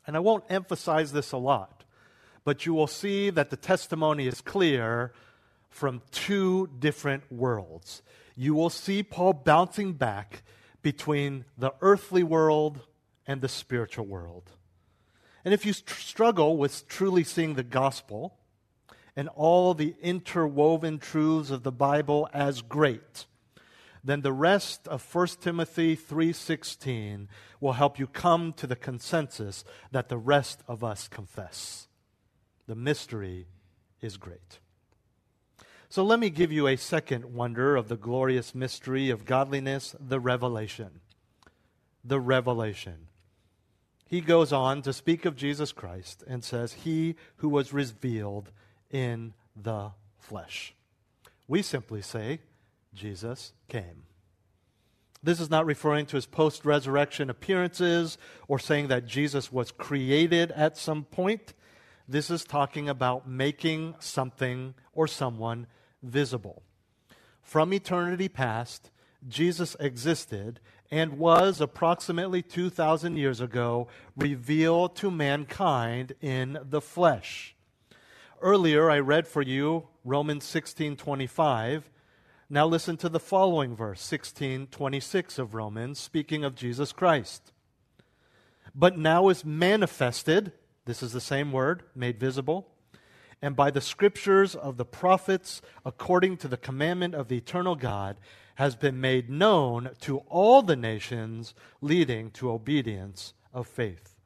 And 0.07 0.17
I 0.17 0.21
won't 0.21 0.45
emphasize 0.49 1.13
this 1.13 1.33
a 1.33 1.37
lot, 1.37 1.85
but 2.45 2.65
you 2.65 2.75
will 2.75 2.87
see 2.87 3.31
that 3.31 3.51
the 3.51 3.57
testimony 3.57 4.27
is 4.27 4.41
clear 4.41 5.13
from 5.69 6.03
two 6.11 6.69
different 6.79 7.31
worlds. 7.31 8.03
You 8.37 8.55
will 8.55 8.71
see 8.71 9.03
Paul 9.03 9.33
bouncing 9.33 9.95
back 9.95 10.43
between 10.83 11.45
the 11.57 11.75
earthly 11.81 12.23
world 12.23 12.81
and 13.27 13.41
the 13.41 13.49
spiritual 13.49 14.07
world. 14.07 14.53
And 15.45 15.53
if 15.53 15.67
you 15.67 15.73
struggle 15.73 16.57
with 16.57 16.89
truly 16.89 17.25
seeing 17.25 17.55
the 17.55 17.63
gospel 17.63 18.39
and 19.17 19.29
all 19.29 19.75
the 19.75 19.95
interwoven 20.01 20.99
truths 20.99 21.51
of 21.51 21.63
the 21.63 21.73
Bible 21.73 22.29
as 22.33 22.63
great, 22.63 23.27
then 24.03 24.23
the 24.23 24.33
rest 24.33 24.87
of 24.89 25.03
1 25.03 25.41
Timothy 25.41 25.97
3:16 25.97 27.29
will 27.61 27.73
help 27.73 27.99
you 27.99 28.07
come 28.07 28.53
to 28.55 28.67
the 28.67 28.77
consensus 28.77 29.65
that 29.91 30.09
the 30.09 30.19
rest 30.19 30.63
of 30.69 30.85
us 30.85 31.09
confess. 31.09 31.89
The 32.67 32.75
mystery 32.75 33.47
is 34.01 34.17
great. 34.17 34.61
So 35.89 36.05
let 36.05 36.21
me 36.21 36.29
give 36.29 36.53
you 36.53 36.67
a 36.67 36.77
second 36.77 37.35
wonder 37.35 37.75
of 37.75 37.89
the 37.89 37.97
glorious 37.97 38.55
mystery 38.55 39.09
of 39.09 39.25
godliness, 39.25 39.97
the 39.99 40.21
revelation. 40.21 41.01
The 42.05 42.21
revelation. 42.21 43.09
He 44.07 44.21
goes 44.21 44.53
on 44.53 44.83
to 44.83 44.93
speak 44.93 45.25
of 45.25 45.37
Jesus 45.37 45.73
Christ 45.73 46.25
and 46.27 46.45
says, 46.45 46.73
He 46.73 47.17
who 47.37 47.49
was 47.49 47.73
revealed 47.73 48.51
in 48.91 49.35
the 49.57 49.93
flesh. 50.19 50.75
We 51.47 51.63
simply 51.63 52.03
say, 52.03 52.41
Jesus 52.95 53.53
came. 53.69 54.05
This 55.23 55.41
is 55.41 55.51
not 55.51 55.67
referring 55.67 56.07
to 56.07 56.17
his 56.17 56.27
post 56.27 56.65
resurrection 56.65 57.29
appearances 57.29 58.19
or 58.47 58.59
saying 58.59 58.89
that 58.89 59.07
Jesus 59.07 59.53
was 59.53 59.73
created 59.73 60.53
at 60.53 60.77
some 60.77 61.05
point. 61.05 61.55
This 62.07 62.31
is 62.31 62.45
talking 62.45 62.89
about 62.89 63.29
making 63.29 63.97
something 63.99 64.75
or 64.93 65.09
someone 65.09 65.67
visible. 66.03 66.63
From 67.43 67.73
eternity 67.73 68.29
past, 68.29 68.91
Jesus 69.27 69.77
existed 69.81 70.61
and 70.91 71.19
was 71.19 71.61
approximately 71.61 72.41
2,000 72.41 73.17
years 73.17 73.41
ago 73.41 73.89
revealed 74.17 74.97
to 74.97 75.11
mankind 75.11 76.15
in 76.21 76.59
the 76.63 76.81
flesh. 76.81 77.57
Earlier, 78.41 78.91
I 78.91 79.01
read 79.01 79.27
for 79.27 79.43
you 79.43 79.89
Romans 80.05 80.45
16 80.45 80.97
25 80.97 81.91
now 82.51 82.67
listen 82.67 82.97
to 82.99 83.09
the 83.09 83.21
following 83.21 83.77
verse, 83.77 84.11
1626 84.11 85.39
of 85.39 85.55
Romans, 85.55 85.99
speaking 85.99 86.45
of 86.45 86.55
Jesus 86.55 86.93
Christ. 86.93 87.53
But 88.75 88.97
now 88.97 89.29
is 89.29 89.45
manifested, 89.45 90.53
this 90.87 91.03
is 91.03 91.13
the 91.13 91.21
same 91.21 91.53
word, 91.53 91.83
made 91.95 92.19
visible, 92.19 92.69
and 93.43 93.55
by 93.55 93.71
the 93.71 93.81
scriptures 93.81 94.55
of 94.55 94.79
the 94.79 94.85
prophets, 94.85 95.61
according 95.85 96.39
to 96.39 96.49
the 96.49 96.57
commandment 96.57 97.15
of 97.15 97.29
the 97.29 97.37
eternal 97.37 97.77
God, 97.77 98.17
has 98.55 98.75
been 98.75 99.01
made 99.01 99.31
known 99.31 99.91
to 100.01 100.19
all 100.29 100.63
the 100.63 100.75
nations, 100.75 101.55
leading 101.81 102.31
to 102.33 102.51
obedience 102.51 103.35
of 103.53 103.67
faith. 103.67 104.17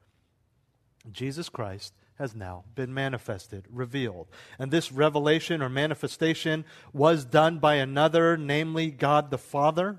Jesus 1.11 1.49
Christ 1.49 1.93
has 2.17 2.35
now 2.35 2.63
been 2.75 2.93
manifested, 2.93 3.65
revealed. 3.71 4.27
And 4.59 4.71
this 4.71 4.91
revelation 4.91 5.61
or 5.61 5.69
manifestation 5.69 6.65
was 6.91 7.25
done 7.25 7.59
by 7.59 7.75
another, 7.75 8.37
namely 8.37 8.91
God 8.91 9.31
the 9.31 9.37
Father. 9.37 9.97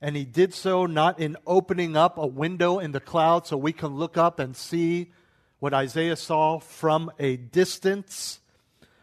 And 0.00 0.16
he 0.16 0.24
did 0.24 0.54
so 0.54 0.86
not 0.86 1.18
in 1.18 1.36
opening 1.46 1.96
up 1.96 2.18
a 2.18 2.26
window 2.26 2.78
in 2.78 2.92
the 2.92 3.00
cloud 3.00 3.46
so 3.46 3.56
we 3.56 3.72
can 3.72 3.96
look 3.96 4.16
up 4.16 4.38
and 4.38 4.56
see 4.56 5.12
what 5.58 5.74
Isaiah 5.74 6.16
saw 6.16 6.58
from 6.58 7.10
a 7.18 7.36
distance, 7.36 8.40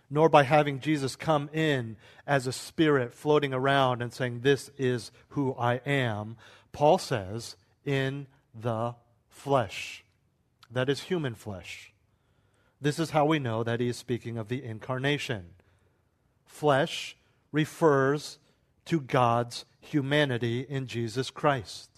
nor 0.09 0.29
by 0.29 0.43
having 0.43 0.79
Jesus 0.79 1.15
come 1.15 1.49
in 1.51 1.97
as 2.27 2.45
a 2.45 2.53
spirit 2.53 3.13
floating 3.13 3.53
around 3.53 4.01
and 4.01 4.13
saying, 4.13 4.41
This 4.41 4.69
is 4.77 5.11
who 5.29 5.55
I 5.55 5.75
am. 5.85 6.37
Paul 6.71 6.97
says, 6.97 7.55
in 7.85 8.27
the 8.53 8.95
flesh. 9.29 10.03
That 10.71 10.89
is 10.89 11.01
human 11.01 11.35
flesh. 11.35 11.92
This 12.83 12.99
is 12.99 13.11
how 13.11 13.23
we 13.23 13.39
know 13.39 13.63
that 13.63 13.79
he 13.79 13.87
is 13.87 13.95
speaking 13.95 14.37
of 14.37 14.49
the 14.49 14.61
incarnation. 14.61 15.51
Flesh 16.45 17.15
refers 17.53 18.39
to 18.83 18.99
God's 18.99 19.63
humanity 19.79 20.65
in 20.67 20.87
Jesus 20.87 21.29
Christ, 21.29 21.89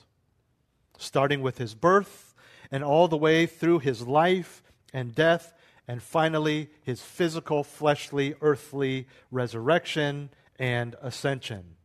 starting 0.99 1.41
with 1.41 1.57
his 1.57 1.73
birth 1.73 2.35
and 2.69 2.83
all 2.83 3.07
the 3.07 3.17
way 3.17 3.47
through 3.47 3.79
his 3.79 4.03
life 4.03 4.61
and 4.93 5.15
death, 5.15 5.55
and 5.87 6.03
finally 6.03 6.69
his 6.83 7.01
physical, 7.01 7.63
fleshly, 7.63 8.35
earthly 8.39 9.07
resurrection 9.31 10.29
and 10.59 10.95
ascension. 11.01 11.77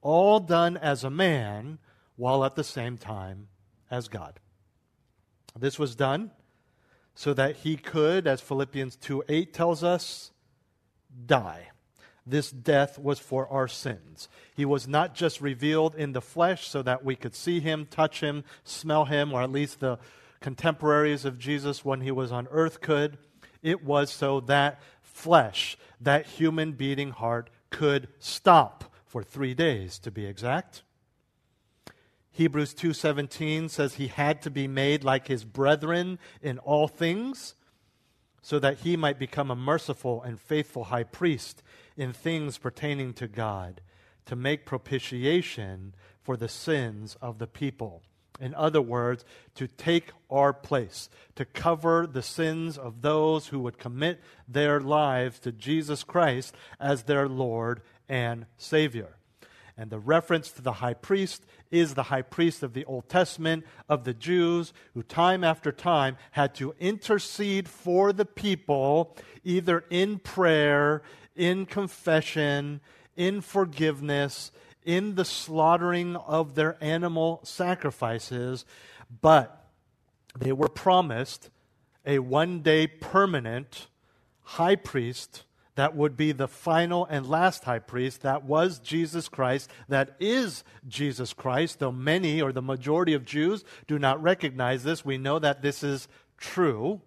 All 0.00 0.40
done 0.40 0.76
as 0.76 1.04
a 1.04 1.10
man 1.10 1.78
while 2.16 2.44
at 2.44 2.56
the 2.56 2.64
same 2.64 2.98
time 2.98 3.46
as 3.88 4.08
God. 4.08 4.40
This 5.56 5.78
was 5.78 5.94
done 5.94 6.32
so 7.14 7.34
that 7.34 7.56
he 7.56 7.76
could, 7.76 8.26
as 8.26 8.40
Philippians 8.40 8.96
2 8.96 9.24
8 9.28 9.52
tells 9.52 9.84
us, 9.84 10.30
die. 11.26 11.68
This 12.24 12.50
death 12.50 12.98
was 12.98 13.18
for 13.18 13.48
our 13.48 13.66
sins. 13.66 14.28
He 14.54 14.64
was 14.64 14.86
not 14.86 15.14
just 15.14 15.40
revealed 15.40 15.94
in 15.94 16.12
the 16.12 16.20
flesh 16.20 16.68
so 16.68 16.80
that 16.82 17.04
we 17.04 17.16
could 17.16 17.34
see 17.34 17.60
him, 17.60 17.86
touch 17.86 18.20
him, 18.20 18.44
smell 18.62 19.06
him, 19.06 19.32
or 19.32 19.42
at 19.42 19.50
least 19.50 19.80
the 19.80 19.98
contemporaries 20.40 21.24
of 21.24 21.38
Jesus 21.38 21.84
when 21.84 22.00
he 22.00 22.10
was 22.10 22.30
on 22.30 22.48
earth 22.50 22.80
could. 22.80 23.18
It 23.62 23.84
was 23.84 24.10
so 24.10 24.40
that 24.40 24.80
flesh, 25.00 25.76
that 26.00 26.26
human 26.26 26.72
beating 26.72 27.10
heart, 27.10 27.50
could 27.70 28.08
stop 28.18 28.92
for 29.04 29.22
three 29.22 29.54
days, 29.54 29.98
to 30.00 30.10
be 30.10 30.24
exact. 30.24 30.82
Hebrews 32.32 32.74
2:17 32.74 33.68
says 33.68 33.94
he 33.94 34.08
had 34.08 34.40
to 34.42 34.50
be 34.50 34.66
made 34.66 35.04
like 35.04 35.28
his 35.28 35.44
brethren 35.44 36.18
in 36.40 36.58
all 36.58 36.88
things 36.88 37.54
so 38.40 38.58
that 38.58 38.80
he 38.80 38.96
might 38.96 39.18
become 39.18 39.50
a 39.50 39.56
merciful 39.56 40.22
and 40.22 40.40
faithful 40.40 40.84
high 40.84 41.04
priest 41.04 41.62
in 41.96 42.12
things 42.12 42.58
pertaining 42.58 43.12
to 43.14 43.28
God 43.28 43.82
to 44.26 44.34
make 44.34 44.66
propitiation 44.66 45.94
for 46.22 46.36
the 46.36 46.48
sins 46.48 47.16
of 47.20 47.38
the 47.38 47.46
people. 47.46 48.02
In 48.40 48.54
other 48.54 48.80
words, 48.80 49.24
to 49.54 49.68
take 49.68 50.12
our 50.30 50.52
place, 50.52 51.10
to 51.36 51.44
cover 51.44 52.06
the 52.06 52.22
sins 52.22 52.78
of 52.78 53.02
those 53.02 53.48
who 53.48 53.60
would 53.60 53.78
commit 53.78 54.20
their 54.48 54.80
lives 54.80 55.38
to 55.40 55.52
Jesus 55.52 56.02
Christ 56.02 56.54
as 56.80 57.04
their 57.04 57.28
Lord 57.28 57.82
and 58.08 58.46
Savior. 58.56 59.16
And 59.76 59.90
the 59.90 59.98
reference 59.98 60.50
to 60.52 60.62
the 60.62 60.74
high 60.74 60.94
priest 60.94 61.44
is 61.70 61.94
the 61.94 62.04
high 62.04 62.22
priest 62.22 62.62
of 62.62 62.74
the 62.74 62.84
Old 62.84 63.08
Testament 63.08 63.64
of 63.88 64.04
the 64.04 64.12
Jews 64.14 64.72
who, 64.94 65.02
time 65.02 65.42
after 65.42 65.72
time, 65.72 66.16
had 66.32 66.54
to 66.56 66.74
intercede 66.78 67.68
for 67.68 68.12
the 68.12 68.26
people, 68.26 69.16
either 69.44 69.84
in 69.88 70.18
prayer, 70.18 71.02
in 71.34 71.64
confession, 71.64 72.80
in 73.16 73.40
forgiveness, 73.40 74.52
in 74.84 75.14
the 75.14 75.24
slaughtering 75.24 76.16
of 76.16 76.54
their 76.54 76.76
animal 76.82 77.40
sacrifices. 77.44 78.64
But 79.20 79.70
they 80.38 80.52
were 80.52 80.68
promised 80.68 81.50
a 82.04 82.18
one 82.18 82.60
day 82.60 82.86
permanent 82.86 83.88
high 84.42 84.76
priest 84.76 85.44
that 85.74 85.96
would 85.96 86.16
be 86.16 86.32
the 86.32 86.48
final 86.48 87.06
and 87.06 87.26
last 87.26 87.64
high 87.64 87.78
priest. 87.78 88.22
That 88.22 88.44
was 88.44 88.78
Jesus 88.78 89.28
Christ. 89.28 89.70
That 89.88 90.16
is 90.20 90.64
Jesus 90.86 91.32
Christ. 91.32 91.78
Though 91.78 91.92
many 91.92 92.42
or 92.42 92.52
the 92.52 92.62
majority 92.62 93.14
of 93.14 93.24
Jews 93.24 93.64
do 93.86 93.98
not 93.98 94.22
recognize 94.22 94.84
this, 94.84 95.04
we 95.04 95.16
know 95.16 95.38
that 95.38 95.62
this 95.62 95.82
is 95.82 96.08
true. 96.36 97.00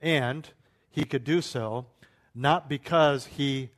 And 0.00 0.48
he 0.90 1.04
could 1.04 1.22
do 1.22 1.40
so 1.40 1.86
not 2.34 2.68
because 2.68 3.26
he 3.26 3.70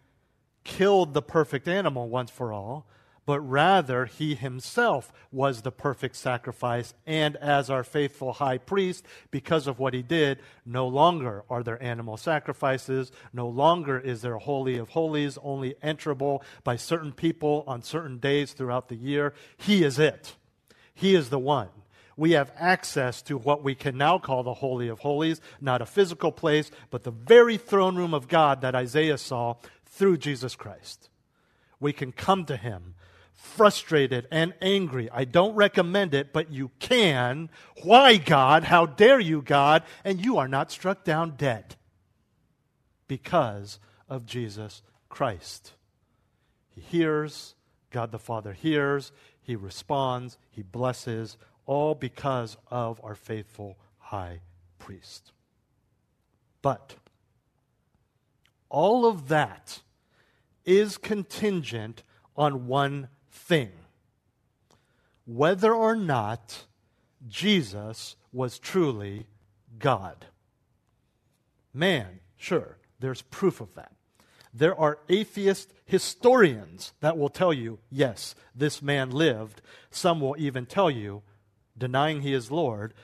killed 0.63 1.13
the 1.13 1.23
perfect 1.23 1.69
animal 1.69 2.09
once 2.09 2.31
for 2.31 2.53
all, 2.53 2.87
but 3.27 3.41
rather 3.41 4.07
he 4.07 4.35
himself 4.35 5.13
was 5.33 5.63
the 5.63 5.73
perfect 5.73 6.17
sacrifice. 6.17 6.95
And 7.07 7.37
as 7.37 7.71
our 7.71 7.85
faithful 7.85 8.35
high 8.35 8.59
priest, 8.59 9.05
because 9.31 9.67
of 9.67 9.79
what 9.79 9.95
he 9.95 10.03
did, 10.03 10.41
no 10.67 10.87
longer 10.87 11.45
are 11.49 11.63
there 11.63 11.83
animal 11.83 12.17
sacrifices, 12.17 13.13
no 13.33 13.49
longer 13.49 13.99
is 13.99 14.23
there 14.23 14.35
a 14.35 14.39
Holy 14.39 14.77
of 14.77 14.91
Holies 14.91 15.39
only 15.43 15.75
enterable 15.83 16.43
by 16.63 16.77
certain 16.77 17.13
people 17.13 17.65
on 17.67 17.83
certain 17.83 18.19
days 18.19 18.53
throughout 18.53 18.89
the 18.89 18.97
year. 18.97 19.33
He 19.57 19.85
is 19.85 19.99
it. 19.99 20.35
He 20.95 21.15
is 21.15 21.31
the 21.31 21.39
one. 21.39 21.69
We 22.17 22.33
have 22.33 22.53
access 22.57 23.23
to 23.23 23.37
what 23.37 23.65
we 23.65 23.75
can 23.75 23.99
now 23.99 24.19
call 24.19 24.45
the 24.45 24.55
Holy 24.55 24.89
of 24.89 25.01
Holies, 25.01 25.41
not 25.61 25.83
a 25.83 25.87
physical 25.87 26.31
place, 26.31 26.71
but 26.91 27.03
the 27.03 27.11
very 27.11 27.57
throne 27.57 27.97
room 27.97 28.15
of 28.15 28.29
God 28.29 28.61
that 28.61 28.77
Isaiah 28.77 29.19
saw 29.19 29.57
through 29.85 30.19
Jesus 30.19 30.55
Christ. 30.55 31.09
We 31.81 31.93
can 31.93 32.13
come 32.13 32.45
to 32.47 32.57
him 32.57 32.95
frustrated 33.35 34.27
and 34.31 34.55
angry. 34.61 35.09
I 35.13 35.25
don't 35.25 35.55
recommend 35.55 36.15
it, 36.15 36.33
but 36.33 36.51
you 36.51 36.71
can. 36.79 37.51
Why, 37.83 38.17
God? 38.17 38.65
How 38.65 38.87
dare 38.87 39.21
you, 39.21 39.43
God? 39.43 39.83
And 40.05 40.25
you 40.25 40.39
are 40.39 40.49
not 40.49 40.71
struck 40.71 41.05
down 41.05 41.35
dead 41.37 41.77
because 43.07 43.79
of 44.09 44.27
Jesus 44.27 44.83
Christ. 45.09 45.73
He 46.69 46.81
hears, 46.81 47.55
God 47.91 48.11
the 48.11 48.19
Father 48.19 48.53
hears, 48.53 49.13
He 49.41 49.55
responds, 49.55 50.39
He 50.51 50.63
blesses, 50.63 51.37
all 51.67 51.95
because 51.95 52.57
of 52.71 53.01
our 53.05 53.15
faithful 53.15 53.79
high 53.99 54.41
priest. 54.79 55.33
But 56.61 56.97
all 58.69 59.07
of 59.07 59.29
that 59.29 59.81
is 60.65 60.97
contingent 60.97 62.03
on 62.37 62.67
one 62.67 63.09
thing 63.35 63.71
whether 65.27 65.73
or 65.73 65.97
not 65.97 66.65
Jesus 67.29 68.17
was 68.33 68.59
truly 68.59 69.27
God. 69.79 70.27
Man, 71.73 72.21
sure, 72.37 72.79
there's 73.01 73.23
proof 73.23 73.61
of 73.61 73.75
that. 73.75 73.93
There 74.53 74.79
are 74.79 75.01
atheist 75.09 75.73
historians 75.85 76.93
that 77.01 77.19
will 77.19 77.29
tell 77.29 77.53
you, 77.53 77.79
yes, 77.91 78.35
this 78.55 78.81
man 78.81 79.11
lived. 79.11 79.61
Some 79.91 80.21
will 80.21 80.37
even 80.39 80.67
tell 80.67 80.91
you, 80.91 81.23
denying 81.77 82.21
he 82.21 82.33
is 82.33 82.51
Lord, 82.51 82.95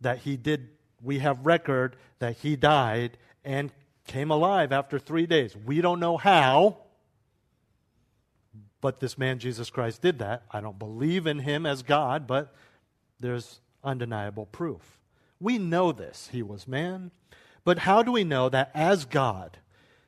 that 0.00 0.18
he 0.18 0.36
did, 0.36 0.68
we 1.02 1.18
have 1.18 1.44
record 1.46 1.96
that 2.20 2.36
he 2.36 2.54
died 2.54 3.18
and 3.44 3.72
came 4.06 4.30
alive 4.30 4.70
after 4.70 4.98
three 4.98 5.26
days. 5.26 5.56
We 5.56 5.80
don't 5.80 5.98
know 5.98 6.16
how. 6.16 6.78
But 8.80 9.00
this 9.00 9.18
man, 9.18 9.38
Jesus 9.38 9.70
Christ, 9.70 10.02
did 10.02 10.18
that. 10.20 10.44
I 10.50 10.60
don't 10.60 10.78
believe 10.78 11.26
in 11.26 11.40
him 11.40 11.66
as 11.66 11.82
God, 11.82 12.26
but 12.26 12.54
there's 13.18 13.60
undeniable 13.84 14.46
proof. 14.46 14.98
We 15.38 15.58
know 15.58 15.92
this. 15.92 16.28
He 16.32 16.42
was 16.42 16.66
man. 16.66 17.10
But 17.64 17.80
how 17.80 18.02
do 18.02 18.12
we 18.12 18.24
know 18.24 18.48
that 18.48 18.70
as 18.74 19.04
God, 19.04 19.58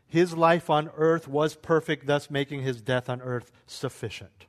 his 0.07 0.35
life 0.35 0.71
on 0.71 0.91
earth 0.97 1.29
was 1.29 1.55
perfect, 1.55 2.07
thus 2.07 2.31
making 2.31 2.63
his 2.63 2.81
death 2.81 3.09
on 3.09 3.21
earth 3.21 3.53
sufficient? 3.67 4.47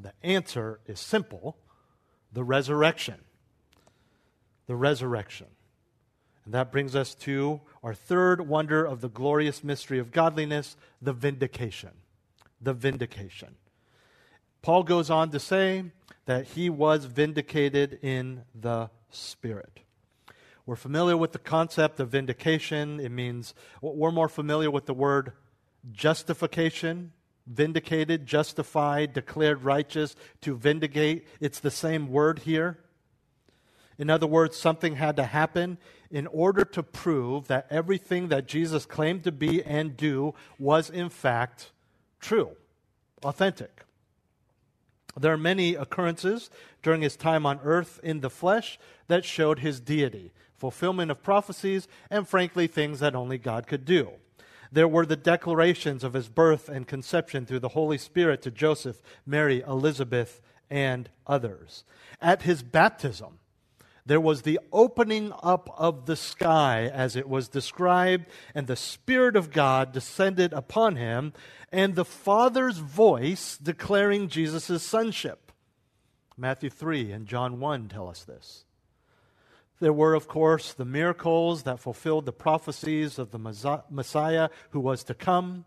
The 0.00 0.12
answer 0.22 0.80
is 0.86 1.00
simple 1.00 1.56
the 2.32 2.44
resurrection. 2.44 3.16
The 4.66 4.76
resurrection. 4.76 5.48
And 6.44 6.54
that 6.54 6.70
brings 6.72 6.94
us 6.94 7.14
to 7.16 7.60
our 7.82 7.94
third 7.94 8.48
wonder 8.48 8.84
of 8.84 9.00
the 9.00 9.08
glorious 9.08 9.62
mystery 9.62 9.98
of 9.98 10.12
godliness 10.12 10.76
the 11.02 11.12
vindication 11.12 11.90
the 12.60 12.72
vindication. 12.72 13.56
Paul 14.62 14.82
goes 14.82 15.10
on 15.10 15.30
to 15.30 15.40
say 15.40 15.84
that 16.26 16.48
he 16.48 16.68
was 16.68 17.06
vindicated 17.06 17.98
in 18.02 18.42
the 18.54 18.90
Spirit. 19.10 19.80
We're 20.66 20.76
familiar 20.76 21.16
with 21.16 21.32
the 21.32 21.38
concept 21.38 21.98
of 21.98 22.10
vindication. 22.10 23.00
It 23.00 23.10
means 23.10 23.54
we're 23.80 24.12
more 24.12 24.28
familiar 24.28 24.70
with 24.70 24.86
the 24.86 24.94
word 24.94 25.32
justification, 25.90 27.12
vindicated, 27.46 28.26
justified, 28.26 29.12
declared 29.12 29.64
righteous, 29.64 30.14
to 30.42 30.56
vindicate. 30.56 31.26
It's 31.40 31.58
the 31.58 31.70
same 31.70 32.10
word 32.10 32.40
here. 32.40 32.78
In 33.98 34.08
other 34.08 34.26
words, 34.26 34.56
something 34.56 34.96
had 34.96 35.16
to 35.16 35.24
happen 35.24 35.78
in 36.10 36.26
order 36.28 36.64
to 36.64 36.82
prove 36.82 37.48
that 37.48 37.66
everything 37.70 38.28
that 38.28 38.46
Jesus 38.46 38.86
claimed 38.86 39.24
to 39.24 39.32
be 39.32 39.62
and 39.62 39.96
do 39.96 40.34
was 40.58 40.88
in 40.88 41.08
fact 41.08 41.72
true, 42.20 42.50
authentic. 43.22 43.84
There 45.18 45.32
are 45.32 45.38
many 45.38 45.74
occurrences 45.74 46.50
during 46.82 47.02
his 47.02 47.16
time 47.16 47.44
on 47.44 47.60
earth 47.62 47.98
in 48.02 48.20
the 48.20 48.30
flesh 48.30 48.78
that 49.08 49.24
showed 49.24 49.58
his 49.58 49.80
deity, 49.80 50.32
fulfillment 50.56 51.10
of 51.10 51.22
prophecies, 51.22 51.88
and 52.10 52.28
frankly, 52.28 52.66
things 52.66 53.00
that 53.00 53.14
only 53.14 53.38
God 53.38 53.66
could 53.66 53.84
do. 53.84 54.12
There 54.72 54.88
were 54.88 55.06
the 55.06 55.16
declarations 55.16 56.04
of 56.04 56.12
his 56.12 56.28
birth 56.28 56.68
and 56.68 56.86
conception 56.86 57.44
through 57.44 57.58
the 57.58 57.70
Holy 57.70 57.98
Spirit 57.98 58.40
to 58.42 58.50
Joseph, 58.50 59.02
Mary, 59.26 59.62
Elizabeth, 59.66 60.40
and 60.70 61.10
others. 61.26 61.84
At 62.20 62.42
his 62.42 62.62
baptism, 62.62 63.40
there 64.06 64.20
was 64.20 64.42
the 64.42 64.60
opening 64.72 65.32
up 65.42 65.72
of 65.76 66.06
the 66.06 66.16
sky 66.16 66.90
as 66.92 67.16
it 67.16 67.28
was 67.28 67.48
described, 67.48 68.26
and 68.54 68.66
the 68.66 68.76
Spirit 68.76 69.36
of 69.36 69.52
God 69.52 69.92
descended 69.92 70.52
upon 70.52 70.96
him, 70.96 71.32
and 71.72 71.94
the 71.94 72.04
Father's 72.04 72.78
voice 72.78 73.56
declaring 73.56 74.28
Jesus' 74.28 74.82
sonship. 74.82 75.52
Matthew 76.36 76.70
3 76.70 77.12
and 77.12 77.26
John 77.26 77.60
1 77.60 77.88
tell 77.88 78.08
us 78.08 78.24
this. 78.24 78.64
There 79.78 79.92
were, 79.92 80.14
of 80.14 80.28
course, 80.28 80.72
the 80.72 80.84
miracles 80.84 81.62
that 81.62 81.80
fulfilled 81.80 82.26
the 82.26 82.32
prophecies 82.32 83.18
of 83.18 83.30
the 83.30 83.38
Messiah 83.90 84.50
who 84.70 84.80
was 84.80 85.04
to 85.04 85.14
come, 85.14 85.64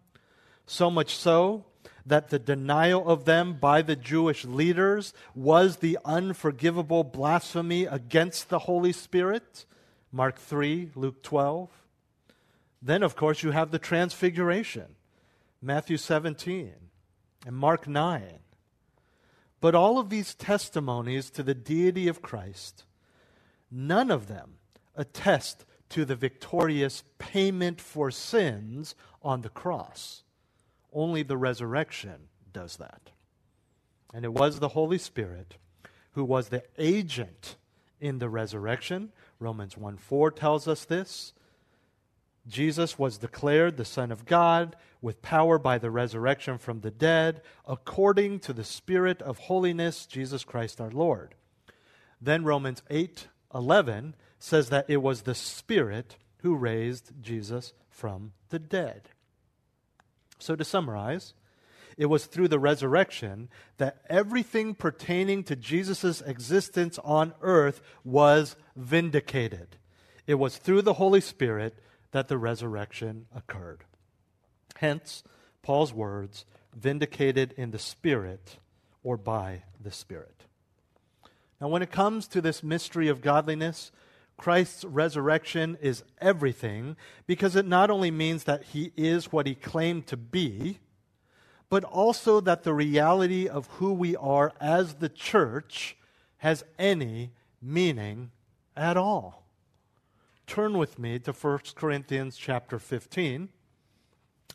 so 0.65 0.91
much 0.91 1.15
so 1.15 1.65
that 2.05 2.29
the 2.29 2.39
denial 2.39 3.09
of 3.09 3.25
them 3.25 3.53
by 3.59 3.81
the 3.81 3.95
Jewish 3.95 4.45
leaders 4.45 5.13
was 5.33 5.77
the 5.77 5.97
unforgivable 6.05 7.03
blasphemy 7.03 7.85
against 7.85 8.49
the 8.49 8.59
Holy 8.59 8.91
Spirit. 8.91 9.65
Mark 10.11 10.37
3, 10.37 10.91
Luke 10.95 11.23
12. 11.23 11.69
Then, 12.81 13.03
of 13.03 13.15
course, 13.15 13.41
you 13.41 13.51
have 13.51 13.71
the 13.71 13.79
transfiguration, 13.79 14.95
Matthew 15.63 15.97
17 15.97 16.73
and 17.45 17.55
Mark 17.55 17.87
9. 17.87 18.39
But 19.61 19.75
all 19.75 19.97
of 19.97 20.09
these 20.09 20.35
testimonies 20.35 21.29
to 21.31 21.43
the 21.43 21.53
deity 21.53 22.07
of 22.07 22.21
Christ 22.21 22.83
None 23.75 24.11
of 24.11 24.27
them 24.27 24.57
attest 24.95 25.65
to 25.89 26.05
the 26.05 26.15
victorious 26.15 27.03
payment 27.17 27.81
for 27.81 28.11
sins 28.11 28.93
on 29.23 29.41
the 29.41 29.49
cross. 29.49 30.21
Only 30.93 31.23
the 31.23 31.37
resurrection 31.37 32.29
does 32.51 32.77
that. 32.77 33.09
And 34.13 34.23
it 34.23 34.33
was 34.33 34.59
the 34.59 34.69
Holy 34.69 34.99
Spirit 34.99 35.57
who 36.11 36.23
was 36.23 36.49
the 36.49 36.63
agent 36.77 37.55
in 37.99 38.19
the 38.19 38.29
resurrection. 38.29 39.11
Romans 39.39 39.75
1 39.75 39.97
4 39.97 40.29
tells 40.29 40.67
us 40.67 40.85
this. 40.85 41.33
Jesus 42.45 42.99
was 42.99 43.17
declared 43.17 43.77
the 43.77 43.85
Son 43.85 44.11
of 44.11 44.25
God 44.25 44.75
with 45.03 45.21
power 45.21 45.59
by 45.59 45.77
the 45.77 45.91
resurrection 45.91 46.57
from 46.57 46.79
the 46.79 46.89
dead, 46.89 47.41
according 47.67 48.39
to 48.39 48.53
the 48.53 48.63
Spirit 48.63 49.21
of 49.21 49.37
holiness, 49.37 50.05
Jesus 50.05 50.45
Christ 50.45 50.79
our 50.79 50.89
Lord. 50.89 51.35
Then 52.21 52.45
Romans 52.45 52.81
8 52.89 53.27
11 53.53 54.15
says 54.39 54.69
that 54.69 54.89
it 54.89 54.97
was 54.97 55.21
the 55.21 55.35
Spirit 55.35 56.15
who 56.37 56.55
raised 56.55 57.11
Jesus 57.21 57.73
from 57.89 58.31
the 58.49 58.57
dead. 58.57 59.09
So, 60.39 60.55
to 60.55 60.63
summarize, 60.63 61.33
it 61.97 62.07
was 62.07 62.25
through 62.25 62.47
the 62.47 62.57
resurrection 62.57 63.49
that 63.77 63.97
everything 64.09 64.73
pertaining 64.73 65.43
to 65.43 65.55
Jesus' 65.55 66.21
existence 66.21 66.97
on 67.03 67.33
earth 67.41 67.81
was 68.03 68.55
vindicated. 68.75 69.75
It 70.25 70.35
was 70.35 70.57
through 70.57 70.81
the 70.83 70.93
Holy 70.93 71.21
Spirit 71.21 71.77
that 72.11 72.29
the 72.29 72.37
resurrection 72.37 73.27
occurred. 73.35 73.83
Hence, 74.77 75.23
Paul's 75.61 75.93
words, 75.93 76.45
vindicated 76.75 77.53
in 77.57 77.71
the 77.71 77.79
Spirit 77.79 78.57
or 79.03 79.17
by 79.17 79.63
the 79.81 79.91
Spirit. 79.91 80.45
Now, 81.61 81.67
when 81.69 81.81
it 81.81 81.91
comes 81.91 82.27
to 82.29 82.41
this 82.41 82.63
mystery 82.63 83.07
of 83.07 83.21
godliness, 83.21 83.91
Christ's 84.37 84.83
resurrection 84.83 85.77
is 85.81 86.03
everything 86.19 86.97
because 87.27 87.55
it 87.55 87.65
not 87.65 87.89
only 87.89 88.11
means 88.11 88.43
that 88.45 88.63
he 88.63 88.91
is 88.97 89.31
what 89.31 89.47
he 89.47 89.55
claimed 89.55 90.07
to 90.07 90.17
be, 90.17 90.79
but 91.69 91.83
also 91.83 92.41
that 92.41 92.63
the 92.63 92.73
reality 92.73 93.47
of 93.47 93.67
who 93.77 93.93
we 93.93 94.15
are 94.15 94.51
as 94.59 94.95
the 94.95 95.09
church 95.09 95.95
has 96.37 96.63
any 96.77 97.31
meaning 97.61 98.31
at 98.75 98.97
all. 98.97 99.47
Turn 100.45 100.77
with 100.77 100.99
me 100.99 101.19
to 101.19 101.31
1 101.31 101.59
Corinthians 101.75 102.35
chapter 102.35 102.77
15. 102.77 103.49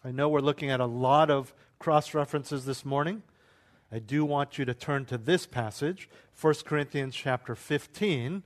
I 0.04 0.10
know 0.10 0.28
we're 0.28 0.40
looking 0.40 0.70
at 0.70 0.80
a 0.80 0.86
lot 0.86 1.30
of 1.30 1.52
cross 1.78 2.14
references 2.14 2.64
this 2.64 2.84
morning. 2.84 3.22
I 3.90 3.98
do 3.98 4.24
want 4.24 4.58
you 4.58 4.64
to 4.64 4.74
turn 4.74 5.06
to 5.06 5.18
this 5.18 5.46
passage, 5.46 6.08
1 6.40 6.54
Corinthians 6.64 7.14
chapter 7.14 7.54
15, 7.54 8.42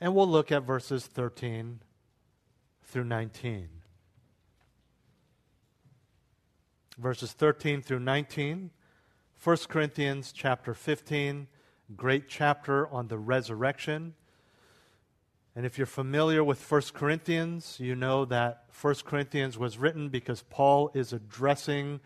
and 0.00 0.14
we'll 0.14 0.28
look 0.28 0.52
at 0.52 0.62
verses 0.62 1.06
13 1.06 1.80
through 2.84 3.04
19. 3.04 3.68
Verses 6.98 7.32
13 7.32 7.80
through 7.80 8.00
19, 8.00 8.70
1 9.42 9.56
Corinthians 9.68 10.32
chapter 10.32 10.74
15, 10.74 11.48
great 11.96 12.28
chapter 12.28 12.86
on 12.88 13.08
the 13.08 13.18
resurrection. 13.18 14.14
And 15.54 15.66
if 15.66 15.76
you're 15.76 15.86
familiar 15.86 16.42
with 16.42 16.70
1 16.70 16.82
Corinthians, 16.94 17.76
you 17.78 17.94
know 17.94 18.24
that 18.24 18.64
1 18.80 18.94
Corinthians 19.04 19.58
was 19.58 19.76
written 19.76 20.08
because 20.08 20.42
Paul 20.48 20.90
is 20.94 21.12
addressing 21.12 22.00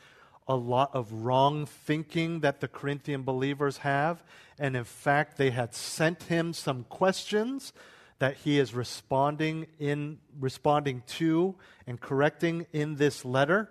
a 0.49 0.57
lot 0.57 0.91
of 0.95 1.13
wrong 1.13 1.67
thinking 1.67 2.41
that 2.41 2.61
the 2.61 2.69
Corinthian 2.69 3.23
believers 3.23 3.79
have. 3.79 4.23
And 4.59 4.77
in 4.77 4.85
fact, 4.85 5.37
they 5.37 5.51
had 5.51 5.75
sent 5.75 6.25
him 6.25 6.53
some 6.53 6.85
questions 6.85 7.73
that 8.19 8.37
he 8.39 8.59
is 8.59 8.75
responding 8.75 9.67
in 9.79 10.19
responding 10.41 11.03
to 11.07 11.55
and 11.87 12.01
correcting 12.01 12.67
in 12.73 12.97
this 12.97 13.25
letter. 13.25 13.71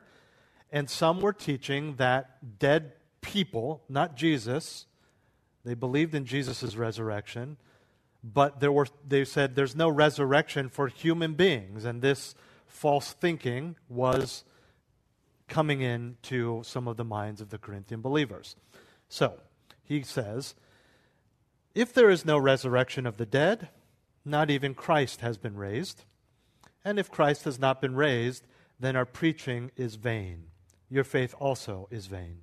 And 0.71 0.89
some 0.89 1.19
were 1.19 1.33
teaching 1.33 1.95
that 1.95 2.59
dead 2.59 2.93
people, 3.21 3.83
not 3.89 4.15
Jesus, 4.15 4.85
they 5.63 5.73
believed 5.73 6.13
in 6.13 6.25
Jesus' 6.25 6.75
resurrection, 6.75 7.57
but 8.33 8.59
there 8.59 8.71
were, 8.71 8.87
they 9.07 9.23
said 9.23 9.55
there's 9.55 9.75
no 9.75 9.87
resurrection 9.87 10.67
for 10.69 10.87
human 10.87 11.35
beings. 11.35 11.85
And 11.85 12.01
this 12.01 12.33
false 12.65 13.13
thinking 13.13 13.75
was 13.87 14.43
coming 15.47 15.81
into 15.81 16.63
some 16.65 16.87
of 16.87 16.97
the 16.97 17.03
minds 17.05 17.39
of 17.39 17.49
the 17.49 17.59
Corinthian 17.59 18.01
believers. 18.01 18.55
So, 19.07 19.39
he 19.83 20.01
says, 20.01 20.55
if 21.75 21.93
there 21.93 22.09
is 22.09 22.25
no 22.25 22.39
resurrection 22.39 23.05
of 23.05 23.17
the 23.17 23.27
dead, 23.27 23.69
not 24.23 24.49
even 24.49 24.73
Christ 24.73 25.21
has 25.21 25.37
been 25.37 25.55
raised. 25.55 26.03
And 26.83 26.97
if 26.97 27.11
Christ 27.11 27.43
has 27.43 27.59
not 27.59 27.79
been 27.79 27.95
raised, 27.95 28.47
then 28.79 28.95
our 28.95 29.05
preaching 29.05 29.69
is 29.75 29.95
vain. 29.95 30.45
Your 30.89 31.03
faith 31.03 31.35
also 31.37 31.87
is 31.91 32.07
vain. 32.07 32.39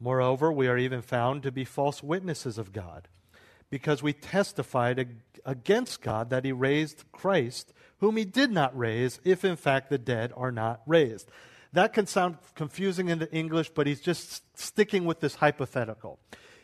Moreover, 0.00 0.50
we 0.50 0.66
are 0.66 0.78
even 0.78 1.02
found 1.02 1.44
to 1.44 1.52
be 1.52 1.64
false 1.64 2.02
witnesses 2.02 2.58
of 2.58 2.72
God, 2.72 3.06
because 3.72 4.02
we 4.02 4.12
testified 4.12 5.16
against 5.46 6.02
God 6.02 6.28
that 6.28 6.44
He 6.44 6.52
raised 6.52 7.10
Christ, 7.10 7.72
whom 8.00 8.18
He 8.18 8.26
did 8.26 8.52
not 8.52 8.76
raise, 8.76 9.18
if 9.24 9.46
in 9.46 9.56
fact 9.56 9.88
the 9.88 9.96
dead 9.96 10.30
are 10.36 10.52
not 10.52 10.82
raised. 10.86 11.30
That 11.72 11.94
can 11.94 12.06
sound 12.06 12.36
confusing 12.54 13.08
in 13.08 13.18
the 13.18 13.32
English, 13.32 13.70
but 13.70 13.86
he's 13.86 14.02
just 14.02 14.42
sticking 14.58 15.06
with 15.06 15.20
this 15.20 15.36
hypothetical. 15.36 16.18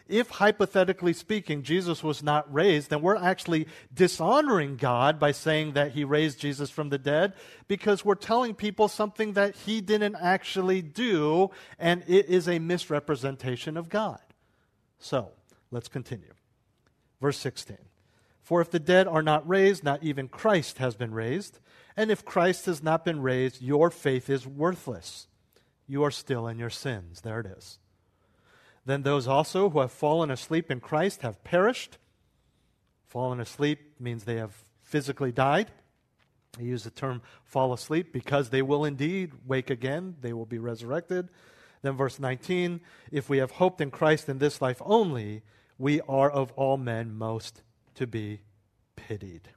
If, 0.06 0.28
hypothetically 0.28 1.14
speaking, 1.14 1.62
Jesus 1.62 2.02
was 2.02 2.22
not 2.22 2.52
raised, 2.52 2.90
then 2.90 3.00
we're 3.00 3.16
actually 3.16 3.68
dishonoring 3.92 4.76
God 4.76 5.18
by 5.18 5.32
saying 5.32 5.72
that 5.72 5.92
he 5.92 6.04
raised 6.04 6.38
Jesus 6.38 6.68
from 6.68 6.90
the 6.90 6.98
dead 6.98 7.32
because 7.68 8.04
we're 8.04 8.16
telling 8.16 8.54
people 8.54 8.86
something 8.88 9.32
that 9.32 9.56
he 9.56 9.80
didn't 9.80 10.16
actually 10.16 10.82
do, 10.82 11.52
and 11.78 12.04
it 12.06 12.26
is 12.26 12.48
a 12.48 12.58
misrepresentation 12.58 13.78
of 13.78 13.88
God. 13.88 14.20
So, 14.98 15.30
let's 15.70 15.88
continue. 15.88 16.34
Verse 17.20 17.38
16. 17.38 17.78
For 18.42 18.60
if 18.60 18.70
the 18.70 18.78
dead 18.78 19.06
are 19.06 19.22
not 19.22 19.46
raised, 19.46 19.84
not 19.84 20.02
even 20.02 20.28
Christ 20.28 20.78
has 20.78 20.94
been 20.94 21.12
raised. 21.12 21.58
And 21.96 22.10
if 22.10 22.24
Christ 22.24 22.66
has 22.66 22.82
not 22.82 23.04
been 23.04 23.20
raised, 23.20 23.60
your 23.60 23.90
faith 23.90 24.30
is 24.30 24.46
worthless. 24.46 25.26
You 25.86 26.02
are 26.04 26.10
still 26.10 26.46
in 26.46 26.58
your 26.58 26.70
sins. 26.70 27.20
There 27.20 27.40
it 27.40 27.46
is. 27.46 27.78
Then 28.86 29.02
those 29.02 29.28
also 29.28 29.68
who 29.68 29.80
have 29.80 29.92
fallen 29.92 30.30
asleep 30.30 30.70
in 30.70 30.80
Christ 30.80 31.20
have 31.20 31.44
perished. 31.44 31.98
Fallen 33.06 33.40
asleep 33.40 34.00
means 34.00 34.24
they 34.24 34.36
have 34.36 34.64
physically 34.82 35.32
died. 35.32 35.70
I 36.58 36.62
use 36.62 36.84
the 36.84 36.90
term 36.90 37.20
fall 37.44 37.72
asleep 37.72 38.12
because 38.12 38.48
they 38.48 38.62
will 38.62 38.84
indeed 38.84 39.32
wake 39.46 39.68
again, 39.68 40.16
they 40.22 40.32
will 40.32 40.46
be 40.46 40.58
resurrected. 40.58 41.28
Then, 41.82 41.96
verse 41.96 42.18
19 42.18 42.80
if 43.12 43.28
we 43.28 43.38
have 43.38 43.52
hoped 43.52 43.80
in 43.80 43.90
Christ 43.90 44.28
in 44.28 44.38
this 44.38 44.62
life 44.62 44.80
only, 44.84 45.42
we 45.78 46.00
are 46.02 46.30
of 46.30 46.52
all 46.52 46.76
men 46.76 47.16
most 47.16 47.62
to 47.94 48.06
be 48.06 48.40
pitied. 48.96 49.48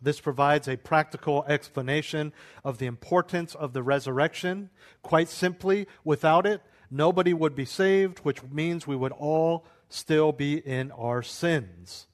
This 0.00 0.20
provides 0.20 0.66
a 0.66 0.76
practical 0.76 1.44
explanation 1.46 2.32
of 2.64 2.78
the 2.78 2.86
importance 2.86 3.54
of 3.54 3.72
the 3.72 3.82
resurrection. 3.82 4.70
Quite 5.02 5.28
simply, 5.28 5.86
without 6.02 6.44
it, 6.44 6.60
nobody 6.90 7.32
would 7.32 7.54
be 7.54 7.64
saved, 7.64 8.18
which 8.20 8.42
means 8.42 8.86
we 8.86 8.96
would 8.96 9.12
all 9.12 9.64
still 9.88 10.32
be 10.32 10.56
in 10.56 10.90
our 10.92 11.22
sins. 11.22 12.08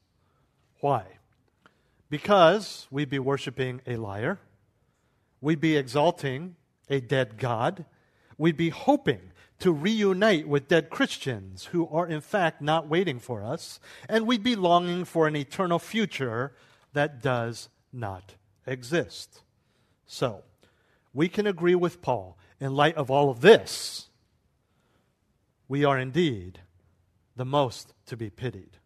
Why? 0.81 1.05
Because 2.11 2.87
we'd 2.91 3.09
be 3.09 3.19
worshiping 3.19 3.81
a 3.87 3.97
liar, 3.97 4.39
we'd 5.41 5.61
be 5.61 5.77
exalting 5.77 6.57
a 6.91 7.01
dead 7.01 7.39
God, 7.39 7.87
we'd 8.37 8.57
be 8.57 8.71
hoping 8.71 9.33
to 9.61 9.73
reunite 9.73 10.47
with 10.47 10.69
dead 10.69 10.91
Christians 10.91 11.67
who 11.67 11.89
are 11.89 12.07
in 12.07 12.21
fact 12.21 12.63
not 12.63 12.89
waiting 12.89 13.19
for 13.19 13.43
us, 13.43 13.81
and 14.09 14.27
we'd 14.27 14.43
be 14.43 14.57
longing 14.57 15.05
for 15.05 15.27
an 15.27 15.37
eternal 15.37 15.79
future 15.79 16.53
that 16.93 17.23
does 17.23 17.69
not 17.93 18.35
exist. 18.67 19.43
So, 20.07 20.45
we 21.13 21.29
can 21.29 21.47
agree 21.47 21.75
with 21.75 22.03
Paul 22.03 22.39
in 22.61 22.75
light 22.75 22.97
of 22.97 23.11
all 23.11 23.31
of 23.31 23.41
this. 23.41 24.09
We 25.67 25.85
are 25.85 25.99
indeed 25.99 26.61
the 27.37 27.45
most 27.45 27.95
to 28.07 28.17
be 28.17 28.31
pitied 28.31 28.79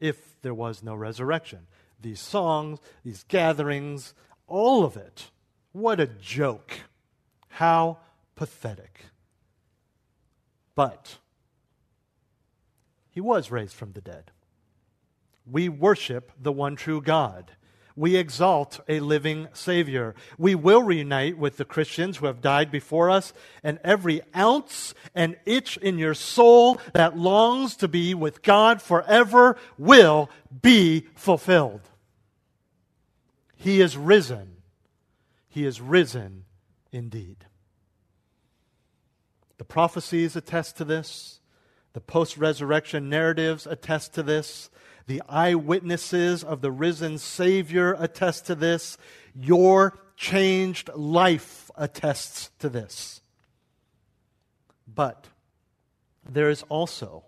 if 0.00 0.40
there 0.42 0.54
was 0.54 0.82
no 0.82 0.94
resurrection. 0.94 1.66
These 2.00 2.20
songs, 2.20 2.78
these 3.04 3.24
gatherings, 3.24 4.14
all 4.46 4.84
of 4.84 4.96
it. 4.96 5.30
What 5.72 6.00
a 6.00 6.06
joke. 6.06 6.80
How 7.48 7.98
pathetic. 8.36 9.06
But 10.74 11.18
he 13.10 13.20
was 13.20 13.50
raised 13.50 13.74
from 13.74 13.92
the 13.92 14.00
dead. 14.00 14.30
We 15.46 15.68
worship 15.68 16.32
the 16.40 16.52
one 16.52 16.74
true 16.74 17.00
God. 17.00 17.52
We 17.96 18.16
exalt 18.16 18.80
a 18.88 18.98
living 18.98 19.46
Savior. 19.52 20.16
We 20.36 20.56
will 20.56 20.82
reunite 20.82 21.38
with 21.38 21.58
the 21.58 21.64
Christians 21.64 22.16
who 22.16 22.26
have 22.26 22.40
died 22.40 22.72
before 22.72 23.08
us, 23.08 23.32
and 23.62 23.78
every 23.84 24.22
ounce 24.34 24.94
and 25.14 25.36
itch 25.46 25.76
in 25.76 25.96
your 25.96 26.14
soul 26.14 26.80
that 26.92 27.16
longs 27.16 27.76
to 27.76 27.86
be 27.86 28.12
with 28.12 28.42
God 28.42 28.82
forever 28.82 29.56
will 29.78 30.28
be 30.60 31.06
fulfilled. 31.14 31.82
He 33.54 33.80
is 33.80 33.96
risen. 33.96 34.56
He 35.48 35.64
is 35.64 35.80
risen 35.80 36.46
indeed. 36.90 37.46
The 39.58 39.64
prophecies 39.64 40.36
attest 40.36 40.76
to 40.78 40.84
this. 40.84 41.40
The 41.92 42.00
post 42.00 42.36
resurrection 42.36 43.08
narratives 43.08 43.66
attest 43.66 44.14
to 44.14 44.22
this. 44.22 44.70
The 45.06 45.22
eyewitnesses 45.28 46.42
of 46.42 46.60
the 46.60 46.72
risen 46.72 47.18
Savior 47.18 47.94
attest 47.98 48.46
to 48.46 48.54
this. 48.54 48.98
Your 49.34 49.98
changed 50.16 50.90
life 50.94 51.70
attests 51.76 52.50
to 52.58 52.68
this. 52.68 53.20
But 54.92 55.28
there 56.28 56.50
is 56.50 56.62
also 56.68 57.24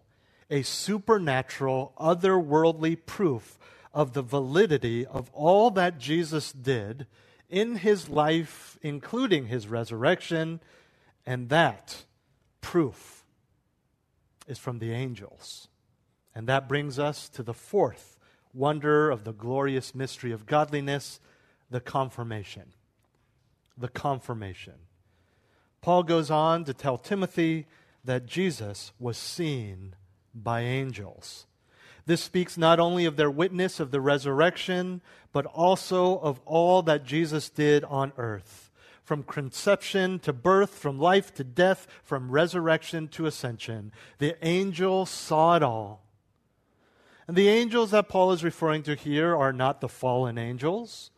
a 0.50 0.62
supernatural, 0.62 1.92
otherworldly 1.98 3.04
proof 3.06 3.58
of 3.92 4.12
the 4.12 4.22
validity 4.22 5.06
of 5.06 5.30
all 5.32 5.70
that 5.72 5.98
Jesus 5.98 6.52
did 6.52 7.06
in 7.48 7.76
his 7.76 8.08
life, 8.08 8.78
including 8.82 9.46
his 9.46 9.68
resurrection, 9.68 10.60
and 11.24 11.48
that 11.48 12.04
proof 12.66 13.22
is 14.48 14.58
from 14.58 14.80
the 14.80 14.90
angels. 14.90 15.68
And 16.34 16.48
that 16.48 16.68
brings 16.68 16.98
us 16.98 17.28
to 17.28 17.44
the 17.44 17.54
fourth 17.54 18.18
wonder 18.52 19.08
of 19.08 19.22
the 19.22 19.32
glorious 19.32 19.94
mystery 19.94 20.32
of 20.32 20.46
godliness 20.46 21.20
the 21.70 21.78
confirmation. 21.78 22.72
The 23.78 23.86
confirmation. 23.86 24.72
Paul 25.80 26.02
goes 26.02 26.28
on 26.28 26.64
to 26.64 26.74
tell 26.74 26.98
Timothy 26.98 27.66
that 28.04 28.26
Jesus 28.26 28.90
was 28.98 29.16
seen 29.16 29.94
by 30.34 30.62
angels. 30.62 31.46
This 32.04 32.20
speaks 32.20 32.58
not 32.58 32.80
only 32.80 33.04
of 33.04 33.14
their 33.14 33.30
witness 33.30 33.78
of 33.78 33.92
the 33.92 34.00
resurrection, 34.00 35.02
but 35.32 35.46
also 35.46 36.18
of 36.18 36.40
all 36.44 36.82
that 36.82 37.04
Jesus 37.04 37.48
did 37.48 37.84
on 37.84 38.12
earth 38.16 38.65
from 39.06 39.22
conception 39.22 40.18
to 40.18 40.32
birth, 40.32 40.70
from 40.70 40.98
life 40.98 41.32
to 41.32 41.44
death, 41.44 41.86
from 42.02 42.32
resurrection 42.32 43.06
to 43.06 43.24
ascension. 43.24 43.92
The 44.18 44.36
angel 44.44 45.06
saw 45.06 45.54
it 45.54 45.62
all. 45.62 46.02
And 47.28 47.36
the 47.36 47.48
angels 47.48 47.92
that 47.92 48.08
Paul 48.08 48.32
is 48.32 48.42
referring 48.42 48.82
to 48.82 48.96
here 48.96 49.34
are 49.36 49.52
not 49.52 49.80
the 49.80 49.88
fallen 49.88 50.38
angels. 50.38 51.12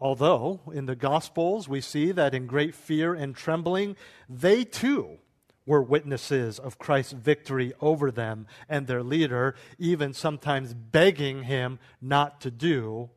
Although 0.00 0.60
in 0.72 0.86
the 0.86 0.96
Gospels 0.96 1.68
we 1.68 1.82
see 1.82 2.12
that 2.12 2.32
in 2.32 2.46
great 2.46 2.74
fear 2.74 3.12
and 3.12 3.36
trembling, 3.36 3.94
they 4.26 4.64
too 4.64 5.18
were 5.66 5.82
witnesses 5.82 6.58
of 6.58 6.78
Christ's 6.78 7.12
victory 7.12 7.74
over 7.82 8.10
them 8.10 8.46
and 8.70 8.86
their 8.86 9.02
leader, 9.02 9.54
even 9.78 10.14
sometimes 10.14 10.72
begging 10.72 11.42
him 11.42 11.78
not 12.00 12.40
to 12.40 12.50
do 12.50 13.10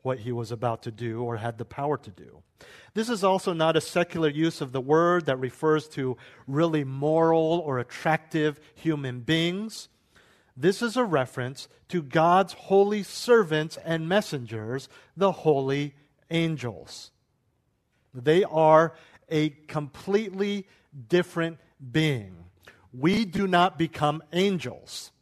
what 0.00 0.20
he 0.20 0.32
was 0.32 0.50
about 0.50 0.82
to 0.84 0.90
do 0.90 1.22
or 1.22 1.36
had 1.36 1.58
the 1.58 1.66
power 1.66 1.98
to 1.98 2.10
do. 2.10 2.42
This 2.94 3.08
is 3.08 3.22
also 3.22 3.52
not 3.52 3.76
a 3.76 3.80
secular 3.80 4.28
use 4.28 4.60
of 4.60 4.72
the 4.72 4.80
word 4.80 5.26
that 5.26 5.38
refers 5.38 5.88
to 5.88 6.16
really 6.46 6.84
moral 6.84 7.62
or 7.64 7.78
attractive 7.78 8.60
human 8.74 9.20
beings. 9.20 9.88
This 10.56 10.82
is 10.82 10.96
a 10.96 11.04
reference 11.04 11.68
to 11.88 12.02
God's 12.02 12.52
holy 12.52 13.02
servants 13.02 13.78
and 13.84 14.08
messengers, 14.08 14.88
the 15.16 15.32
holy 15.32 15.94
angels. 16.30 17.12
They 18.12 18.44
are 18.44 18.94
a 19.28 19.50
completely 19.50 20.66
different 21.08 21.58
being. 21.92 22.36
We 22.92 23.24
do 23.24 23.46
not 23.46 23.78
become 23.78 24.22
angels 24.32 25.12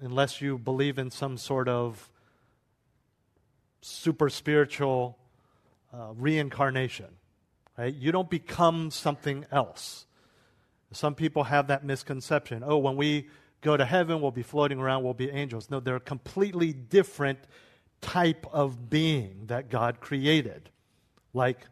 unless 0.00 0.40
you 0.40 0.58
believe 0.58 0.98
in 0.98 1.10
some 1.10 1.36
sort 1.36 1.68
of 1.68 2.08
super 3.80 4.28
spiritual 4.28 5.18
uh, 5.92 6.12
reincarnation. 6.14 7.06
Right? 7.76 7.94
You 7.94 8.12
don't 8.12 8.30
become 8.30 8.90
something 8.90 9.46
else. 9.50 10.06
Some 10.92 11.14
people 11.14 11.44
have 11.44 11.68
that 11.68 11.84
misconception. 11.84 12.62
Oh, 12.66 12.78
when 12.78 12.96
we 12.96 13.28
go 13.62 13.76
to 13.76 13.84
heaven, 13.84 14.20
we'll 14.20 14.30
be 14.30 14.42
floating 14.42 14.78
around, 14.78 15.04
we'll 15.04 15.14
be 15.14 15.30
angels. 15.30 15.70
No, 15.70 15.80
they're 15.80 15.96
a 15.96 16.00
completely 16.00 16.72
different 16.72 17.38
type 18.00 18.46
of 18.52 18.90
being 18.90 19.46
that 19.46 19.70
God 19.70 20.00
created, 20.00 20.68
like 21.32 21.66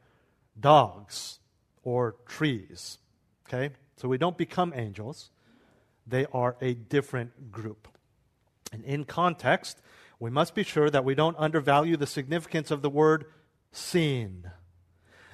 dogs 0.59 1.41
or 1.83 2.17
trees. 2.27 2.99
Okay? 3.47 3.75
So 3.97 4.09
we 4.09 4.17
don't 4.17 4.39
become 4.39 4.73
angels, 4.75 5.31
they 6.07 6.27
are 6.33 6.57
a 6.61 6.75
different 6.75 7.53
group. 7.53 7.89
And 8.73 8.85
in 8.85 9.05
context, 9.05 9.79
we 10.19 10.31
must 10.31 10.55
be 10.55 10.63
sure 10.63 10.89
that 10.89 11.05
we 11.05 11.15
don't 11.15 11.37
undervalue 11.39 11.97
the 11.97 12.07
significance 12.07 12.71
of 12.71 12.83
the 12.83 12.91
word 12.91 13.27
seen. 13.73 14.51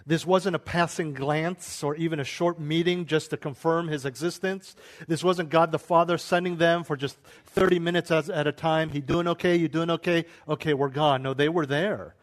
This 0.09 0.25
wasn't 0.25 0.55
a 0.55 0.61
passing 0.61 1.15
glance 1.15 1.83
or 1.83 1.97
even 1.97 2.21
a 2.21 2.25
short 2.25 2.61
meeting 2.61 3.07
just 3.07 3.31
to 3.31 3.37
confirm 3.37 3.89
his 3.89 4.05
existence. 4.05 4.77
This 5.09 5.25
wasn't 5.25 5.51
God 5.51 5.73
the 5.73 5.81
Father 5.81 6.17
sending 6.17 6.59
them 6.59 6.85
for 6.85 6.97
just 6.97 7.19
30 7.47 7.81
minutes 7.81 8.13
at 8.13 8.47
a 8.47 8.53
time. 8.53 8.91
He 8.91 9.01
doing 9.01 9.27
okay? 9.27 9.57
You 9.57 9.67
doing 9.67 9.91
okay? 9.91 10.27
Okay, 10.47 10.75
we're 10.75 10.91
gone. 10.91 11.23
No, 11.23 11.35
they 11.35 11.49
were 11.49 11.67
there. 11.67 12.15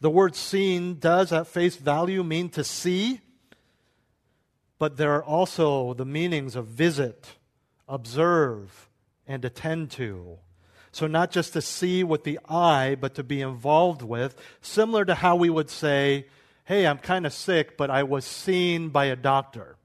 The 0.00 0.10
word 0.10 0.34
seen 0.34 0.98
does 0.98 1.30
at 1.30 1.46
face 1.46 1.76
value 1.76 2.24
mean 2.24 2.48
to 2.50 2.64
see, 2.64 3.20
but 4.80 4.96
there 4.96 5.14
are 5.14 5.22
also 5.22 5.94
the 5.94 6.06
meanings 6.06 6.56
of 6.56 6.66
visit, 6.66 7.36
observe, 7.86 8.88
and 9.24 9.44
attend 9.44 9.92
to. 9.92 10.38
So, 10.92 11.06
not 11.06 11.30
just 11.30 11.52
to 11.52 11.62
see 11.62 12.02
with 12.02 12.24
the 12.24 12.40
eye, 12.48 12.96
but 13.00 13.14
to 13.14 13.22
be 13.22 13.40
involved 13.40 14.02
with, 14.02 14.36
similar 14.60 15.04
to 15.04 15.14
how 15.14 15.36
we 15.36 15.48
would 15.48 15.70
say, 15.70 16.26
hey, 16.64 16.86
I'm 16.86 16.98
kind 16.98 17.26
of 17.26 17.32
sick, 17.32 17.76
but 17.76 17.90
I 17.90 18.02
was 18.02 18.24
seen 18.24 18.88
by 18.88 19.06
a 19.06 19.16
doctor. 19.16 19.76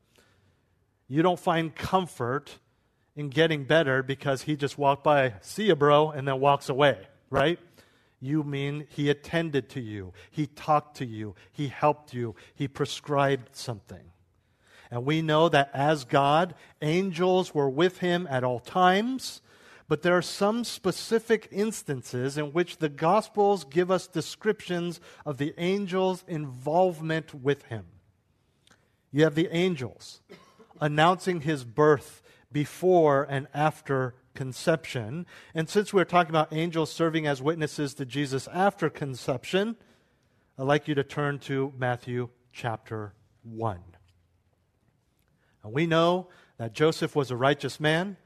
You 1.08 1.22
don't 1.22 1.40
find 1.40 1.76
comfort 1.76 2.58
in 3.16 3.30
getting 3.30 3.64
better 3.64 4.04
because 4.04 4.44
he 4.44 4.56
just 4.56 4.78
walked 4.78 5.04
by, 5.04 5.34
see 5.42 5.68
you, 5.68 5.76
bro, 5.76 6.10
and 6.10 6.28
then 6.28 6.40
walks 6.40 6.70
away, 6.70 6.98
right? 7.30 7.60
You 8.20 8.44
mean 8.44 8.88
he 8.90 9.10
attended 9.10 9.70
to 9.70 9.82
you, 9.82 10.14
he 10.32 10.48
talked 10.48 10.98
to 10.98 11.06
you, 11.06 11.36
he 11.52 11.68
helped 11.68 12.14
you, 12.14 12.36
he 12.56 12.68
prescribed 12.68 13.56
something. 13.56 14.12
And 14.90 15.06
we 15.06 15.22
know 15.22 15.50
that 15.50 15.70
as 15.74 16.04
God, 16.06 16.56
angels 16.82 17.54
were 17.54 17.70
with 17.70 18.00
him 18.00 18.28
at 18.30 18.44
all 18.44 18.60
times 18.60 19.42
but 19.88 20.02
there 20.02 20.18
are 20.18 20.22
some 20.22 20.64
specific 20.64 21.48
instances 21.52 22.38
in 22.38 22.54
which 22.54 22.78
the 22.78 22.90
Gospels 22.90 23.64
give 23.64 23.92
us 23.92 24.08
descriptions 24.08 25.00
of 25.26 25.38
the 25.38 25.54
angel's 25.58 26.24
involvement 26.28 27.34
with 27.34 27.64
him. 27.64 27.86
You 29.12 29.24
have 29.24 29.36
the 29.36 29.50
angels 29.52 30.22
announcing 30.82 31.42
his 31.42 31.64
birth 31.64 32.22
before 32.52 33.28
and 33.30 33.48
after 33.54 34.16
conception. 34.34 35.26
And 35.54 35.70
since 35.70 35.94
we're 35.94 36.04
talking 36.06 36.32
about 36.32 36.52
angels 36.52 36.92
serving 36.92 37.26
as 37.28 37.42
witnesses 37.42 37.94
to 37.96 38.06
Jesus 38.06 38.48
after 38.54 38.90
conception, 38.90 39.76
I'd 40.58 40.64
like 40.64 40.88
you 40.88 40.96
to 40.96 41.04
turn 41.04 41.40
to 41.40 41.74
Matthew 41.78 42.30
chapter 42.52 43.14
1. 43.44 43.80
And 45.64 45.74
we 45.74 45.88
know 45.88 46.28
that 46.58 46.74
Joseph 46.74 47.16
was 47.16 47.32
a 47.32 47.36
righteous 47.36 47.80
man. 47.80 48.18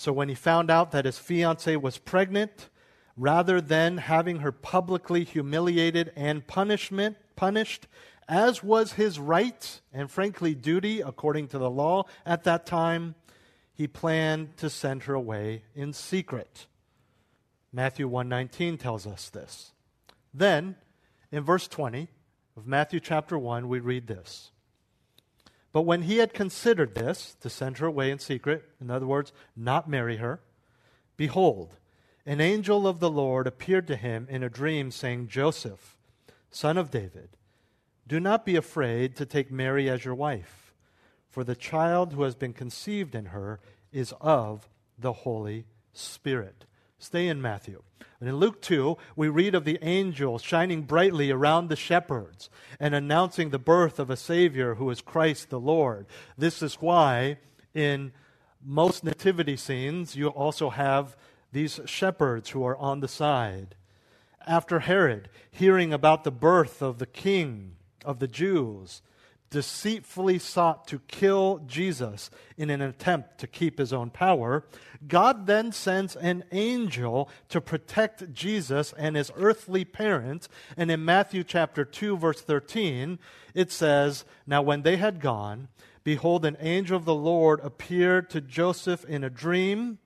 So 0.00 0.14
when 0.14 0.30
he 0.30 0.34
found 0.34 0.70
out 0.70 0.92
that 0.92 1.04
his 1.04 1.18
fiancee 1.18 1.76
was 1.76 1.98
pregnant, 1.98 2.70
rather 3.18 3.60
than 3.60 3.98
having 3.98 4.38
her 4.38 4.50
publicly 4.50 5.24
humiliated 5.24 6.10
and 6.16 6.46
punishment 6.46 7.18
punished, 7.36 7.86
as 8.26 8.64
was 8.64 8.94
his 8.94 9.18
right 9.18 9.82
and 9.92 10.10
frankly 10.10 10.54
duty 10.54 11.02
according 11.02 11.48
to 11.48 11.58
the 11.58 11.68
law 11.68 12.04
at 12.24 12.44
that 12.44 12.64
time, 12.64 13.14
he 13.74 13.86
planned 13.86 14.56
to 14.56 14.70
send 14.70 15.02
her 15.02 15.12
away 15.12 15.64
in 15.74 15.92
secret. 15.92 16.66
Matthew 17.70 18.08
1:19 18.08 18.78
tells 18.78 19.06
us 19.06 19.28
this. 19.28 19.74
Then, 20.32 20.76
in 21.30 21.44
verse 21.44 21.68
20 21.68 22.08
of 22.56 22.66
Matthew 22.66 23.00
chapter 23.00 23.38
1, 23.38 23.68
we 23.68 23.80
read 23.80 24.06
this. 24.06 24.50
But 25.72 25.82
when 25.82 26.02
he 26.02 26.18
had 26.18 26.34
considered 26.34 26.94
this, 26.94 27.36
to 27.40 27.48
send 27.48 27.78
her 27.78 27.86
away 27.86 28.10
in 28.10 28.18
secret, 28.18 28.68
in 28.80 28.90
other 28.90 29.06
words, 29.06 29.32
not 29.56 29.88
marry 29.88 30.16
her, 30.16 30.40
behold, 31.16 31.76
an 32.26 32.40
angel 32.40 32.86
of 32.86 33.00
the 33.00 33.10
Lord 33.10 33.46
appeared 33.46 33.86
to 33.86 33.96
him 33.96 34.26
in 34.28 34.42
a 34.42 34.50
dream, 34.50 34.90
saying, 34.90 35.28
Joseph, 35.28 35.96
son 36.50 36.76
of 36.76 36.90
David, 36.90 37.30
do 38.06 38.18
not 38.18 38.44
be 38.44 38.56
afraid 38.56 39.14
to 39.16 39.26
take 39.26 39.52
Mary 39.52 39.88
as 39.88 40.04
your 40.04 40.14
wife, 40.14 40.74
for 41.28 41.44
the 41.44 41.54
child 41.54 42.12
who 42.12 42.22
has 42.22 42.34
been 42.34 42.52
conceived 42.52 43.14
in 43.14 43.26
her 43.26 43.60
is 43.92 44.12
of 44.20 44.68
the 44.98 45.12
Holy 45.12 45.66
Spirit. 45.92 46.64
Stay 47.00 47.28
in 47.28 47.40
Matthew. 47.40 47.82
And 48.20 48.28
in 48.28 48.36
Luke 48.36 48.60
2, 48.60 48.98
we 49.16 49.28
read 49.28 49.54
of 49.54 49.64
the 49.64 49.78
angel 49.80 50.38
shining 50.38 50.82
brightly 50.82 51.30
around 51.30 51.68
the 51.68 51.76
shepherds 51.76 52.50
and 52.78 52.94
announcing 52.94 53.48
the 53.48 53.58
birth 53.58 53.98
of 53.98 54.10
a 54.10 54.16
Savior 54.16 54.74
who 54.74 54.90
is 54.90 55.00
Christ 55.00 55.48
the 55.48 55.58
Lord. 55.58 56.06
This 56.36 56.62
is 56.62 56.74
why 56.74 57.38
in 57.72 58.12
most 58.62 59.02
nativity 59.02 59.56
scenes 59.56 60.14
you 60.14 60.28
also 60.28 60.68
have 60.68 61.16
these 61.52 61.80
shepherds 61.86 62.50
who 62.50 62.62
are 62.64 62.76
on 62.76 63.00
the 63.00 63.08
side. 63.08 63.74
After 64.46 64.80
Herod, 64.80 65.30
hearing 65.50 65.94
about 65.94 66.24
the 66.24 66.30
birth 66.30 66.82
of 66.82 66.98
the 66.98 67.06
king 67.06 67.76
of 68.04 68.18
the 68.18 68.28
Jews, 68.28 69.00
deceitfully 69.50 70.38
sought 70.38 70.86
to 70.86 71.00
kill 71.08 71.60
Jesus 71.66 72.30
in 72.56 72.70
an 72.70 72.80
attempt 72.80 73.38
to 73.38 73.46
keep 73.46 73.78
his 73.78 73.92
own 73.92 74.10
power, 74.10 74.64
God 75.06 75.46
then 75.46 75.72
sends 75.72 76.14
an 76.16 76.44
angel 76.52 77.28
to 77.48 77.60
protect 77.60 78.32
Jesus 78.32 78.94
and 78.96 79.16
his 79.16 79.32
earthly 79.36 79.84
parents. 79.84 80.48
And 80.76 80.90
in 80.90 81.04
Matthew 81.04 81.42
chapter 81.42 81.84
2, 81.84 82.16
verse 82.16 82.40
13, 82.40 83.18
it 83.54 83.72
says, 83.72 84.24
Now 84.46 84.62
when 84.62 84.82
they 84.82 84.96
had 84.96 85.20
gone, 85.20 85.68
behold, 86.04 86.44
an 86.44 86.56
angel 86.60 86.96
of 86.96 87.04
the 87.04 87.14
Lord 87.14 87.60
appeared 87.60 88.30
to 88.30 88.40
Joseph 88.40 89.04
in 89.04 89.24
a 89.24 89.30
dream 89.30 89.98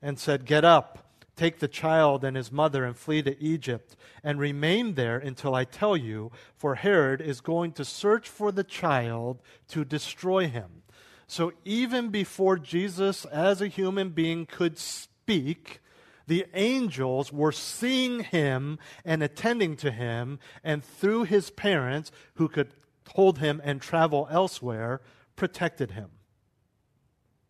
and 0.00 0.18
said, 0.18 0.46
Get 0.46 0.64
up 0.64 0.99
Take 1.40 1.58
the 1.58 1.68
child 1.68 2.22
and 2.22 2.36
his 2.36 2.52
mother 2.52 2.84
and 2.84 2.94
flee 2.94 3.22
to 3.22 3.42
Egypt 3.42 3.96
and 4.22 4.38
remain 4.38 4.92
there 4.92 5.16
until 5.16 5.54
I 5.54 5.64
tell 5.64 5.96
you, 5.96 6.32
for 6.54 6.74
Herod 6.74 7.22
is 7.22 7.40
going 7.40 7.72
to 7.72 7.84
search 7.86 8.28
for 8.28 8.52
the 8.52 8.62
child 8.62 9.40
to 9.68 9.82
destroy 9.82 10.48
him. 10.48 10.82
So 11.26 11.54
even 11.64 12.10
before 12.10 12.58
Jesus, 12.58 13.24
as 13.24 13.62
a 13.62 13.68
human 13.68 14.10
being, 14.10 14.44
could 14.44 14.76
speak, 14.76 15.80
the 16.26 16.44
angels 16.52 17.32
were 17.32 17.52
seeing 17.52 18.20
him 18.20 18.78
and 19.02 19.22
attending 19.22 19.76
to 19.76 19.90
him, 19.90 20.40
and 20.62 20.84
through 20.84 21.24
his 21.24 21.48
parents, 21.48 22.12
who 22.34 22.48
could 22.48 22.74
hold 23.12 23.38
him 23.38 23.62
and 23.64 23.80
travel 23.80 24.28
elsewhere, 24.30 25.00
protected 25.36 25.92
him. 25.92 26.10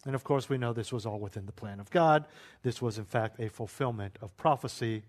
And 0.06 0.14
of 0.14 0.24
course, 0.24 0.48
we 0.48 0.58
know 0.58 0.72
this 0.72 0.92
was 0.92 1.04
all 1.04 1.18
within 1.18 1.46
the 1.46 1.52
plan 1.52 1.78
of 1.78 1.90
God. 1.90 2.26
This 2.62 2.80
was, 2.80 2.98
in 2.98 3.04
fact, 3.04 3.38
a 3.38 3.48
fulfillment 3.48 4.16
of 4.22 4.36
prophecy. 4.36 5.02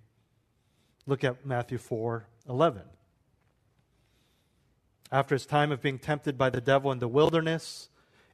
Look 1.06 1.23
at 1.23 1.45
Matthew 1.45 1.77
4 1.77 2.25
11. 2.49 2.82
After 5.12 5.36
his 5.36 5.45
time 5.45 5.71
of 5.71 5.82
being 5.82 5.99
tempted 5.99 6.38
by 6.38 6.49
the 6.49 6.62
devil 6.62 6.91
in 6.91 6.99
the 6.99 7.08
wilderness, 7.08 7.89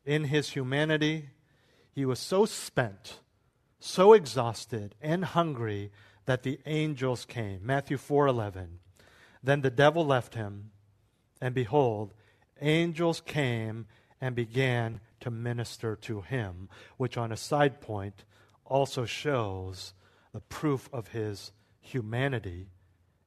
in 0.06 0.26
his 0.26 0.52
humanity, 0.52 1.30
he 1.92 2.06
was 2.06 2.20
so 2.20 2.46
spent, 2.46 3.20
so 3.80 4.14
exhausted, 4.14 4.96
and 5.02 5.26
hungry 5.26 5.92
that 6.26 6.44
the 6.44 6.60
angels 6.66 7.26
came. 7.26 7.60
Matthew 7.64 7.98
4 7.98 8.28
11. 8.28 8.80
Then 9.44 9.62
the 9.62 9.70
devil 9.70 10.06
left 10.06 10.36
him, 10.36 10.72
and 11.42 11.54
behold, 11.54 12.14
angels 12.62 13.22
came 13.22 13.88
and 14.20 14.36
began 14.36 15.00
to 15.22 15.32
minister 15.32 15.96
to 15.96 16.22
him, 16.22 16.70
which, 16.98 17.18
on 17.18 17.32
a 17.32 17.38
side 17.38 17.82
point, 17.82 18.24
also 18.66 19.06
shows 19.06 19.94
the 20.34 20.42
proof 20.42 20.90
of 20.94 21.10
his 21.10 21.52
humanity 21.80 22.68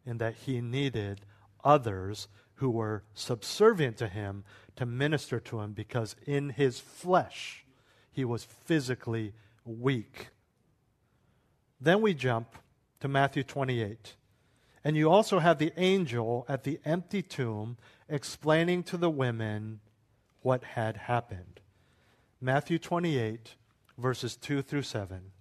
in 0.05 0.19
that 0.19 0.35
he 0.35 0.61
needed 0.61 1.21
others 1.65 2.29
who 2.55 2.71
were 2.71 3.03
subservient 3.15 3.97
to 3.97 4.09
him 4.09 4.45
to 4.77 4.85
minister 4.85 5.41
to 5.41 5.61
him 5.61 5.73
because 5.73 6.15
in 6.27 6.51
his 6.51 6.79
flesh 6.79 7.65
he 8.13 8.25
was 8.25 8.45
physically 8.45 9.33
weak. 9.65 10.29
Then 11.81 12.03
we 12.03 12.13
jump 12.13 12.57
to 13.01 13.09
Matthew 13.09 13.43
28. 13.43 14.17
And 14.85 14.97
you 14.97 15.11
also 15.11 15.39
have 15.39 15.59
the 15.59 15.73
angel 15.77 16.45
at 16.49 16.65
the 16.65 16.81
empty 16.85 17.23
tomb 17.23 17.77
explaining 18.09 18.83
to 18.85 18.97
the 18.97 19.11
women 19.11 19.81
what 20.43 20.65
had 20.65 20.97
happened. 20.97 21.60
Matthew 22.43 22.79
28, 22.79 23.57
verses 23.99 24.35
2 24.35 24.63
through 24.63 24.83
7. 24.83 25.33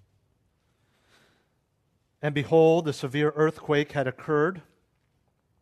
And 2.21 2.35
behold, 2.35 2.89
a 2.89 2.93
severe 2.93 3.31
earthquake 3.37 3.93
had 3.93 4.05
occurred, 4.05 4.63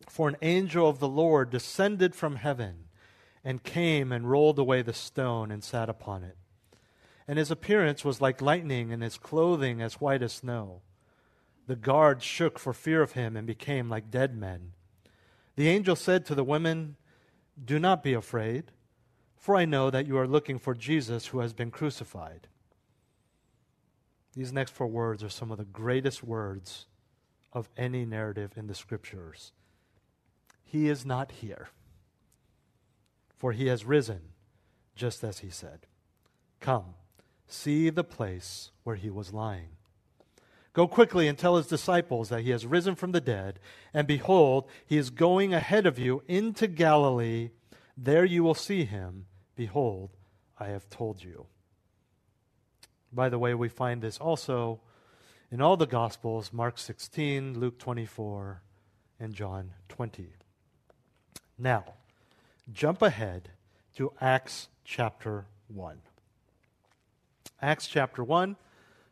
for 0.10 0.28
an 0.28 0.38
angel 0.42 0.90
of 0.90 0.98
the 0.98 1.08
Lord 1.08 1.52
descended 1.52 2.16
from 2.16 2.38
heaven 2.38 2.86
and 3.44 3.62
came 3.62 4.12
and 4.12 4.32
rolled 4.32 4.58
away 4.58 4.82
the 4.82 4.94
stone 4.94 5.52
and 5.52 5.64
sat 5.64 5.90
upon 5.90 6.24
it. 6.24 6.38
And 7.28 7.38
his 7.38 7.52
appearance 7.52 8.04
was 8.04 8.20
like 8.20 8.42
lightning, 8.42 8.92
and 8.92 9.04
his 9.04 9.20
clothing 9.20 9.80
as 9.80 10.02
white 10.02 10.24
as 10.24 10.34
snow. 10.34 10.82
The 11.68 11.76
guards 11.76 12.24
shook 12.24 12.58
for 12.58 12.74
fear 12.74 13.04
of 13.04 13.12
him 13.12 13.38
and 13.38 13.46
became 13.46 13.90
like 13.90 14.10
dead 14.10 14.36
men. 14.36 14.72
The 15.56 15.70
angel 15.70 15.96
said 15.96 16.26
to 16.26 16.36
the 16.36 16.44
women, 16.44 16.96
Do 17.64 17.78
not 17.78 18.02
be 18.02 18.14
afraid. 18.14 18.72
For 19.48 19.56
I 19.56 19.64
know 19.64 19.90
that 19.90 20.08
you 20.08 20.18
are 20.18 20.28
looking 20.28 20.60
for 20.60 20.74
Jesus 20.74 21.28
who 21.28 21.40
has 21.40 21.54
been 21.54 21.72
crucified. 21.72 22.48
These 24.34 24.52
next 24.52 24.72
four 24.72 24.88
words 24.88 25.24
are 25.24 25.30
some 25.30 25.52
of 25.52 25.58
the 25.58 25.64
greatest 25.64 26.22
words 26.22 26.88
of 27.54 27.70
any 27.78 28.04
narrative 28.04 28.52
in 28.58 28.68
the 28.68 28.76
scriptures. 28.76 29.54
He 30.66 30.90
is 30.90 31.06
not 31.06 31.32
here, 31.32 31.70
for 33.38 33.54
he 33.54 33.68
has 33.68 33.86
risen, 33.86 34.20
just 34.98 35.24
as 35.24 35.40
he 35.40 35.50
said. 35.50 35.86
Come, 36.60 36.96
see 37.48 37.90
the 37.90 38.04
place 38.04 38.72
where 38.84 38.98
he 38.98 39.10
was 39.10 39.32
lying. 39.32 39.78
Go 40.74 40.90
quickly 40.90 41.26
and 41.26 41.38
tell 41.38 41.56
his 41.56 41.68
disciples 41.68 42.28
that 42.28 42.42
he 42.42 42.50
has 42.50 42.66
risen 42.66 42.96
from 42.96 43.14
the 43.14 43.22
dead, 43.22 43.62
and 43.94 44.08
behold, 44.08 44.68
he 44.86 44.98
is 44.98 45.10
going 45.10 45.54
ahead 45.54 45.86
of 45.86 45.98
you 45.98 46.22
into 46.28 46.68
Galilee. 46.68 47.52
There 47.96 48.26
you 48.26 48.44
will 48.44 48.54
see 48.54 48.84
him. 48.84 49.28
Behold, 49.58 50.12
I 50.60 50.68
have 50.68 50.88
told 50.90 51.24
you. 51.24 51.48
By 53.12 53.28
the 53.28 53.40
way, 53.40 53.56
we 53.56 53.70
find 53.70 54.02
this 54.02 54.20
also 54.20 54.80
in 55.52 55.62
all 55.62 55.76
the 55.76 55.88
Gospels 55.88 56.54
Mark 56.54 56.78
16, 56.78 57.60
Luke 57.60 57.80
24, 57.80 58.62
and 59.20 59.34
John 59.34 59.72
20. 59.90 60.28
Now, 61.58 61.86
jump 62.72 63.02
ahead 63.02 63.50
to 63.96 64.14
Acts 64.22 64.68
chapter 64.86 65.48
1. 65.70 66.02
Acts 67.60 67.88
chapter 67.88 68.24
1, 68.24 68.56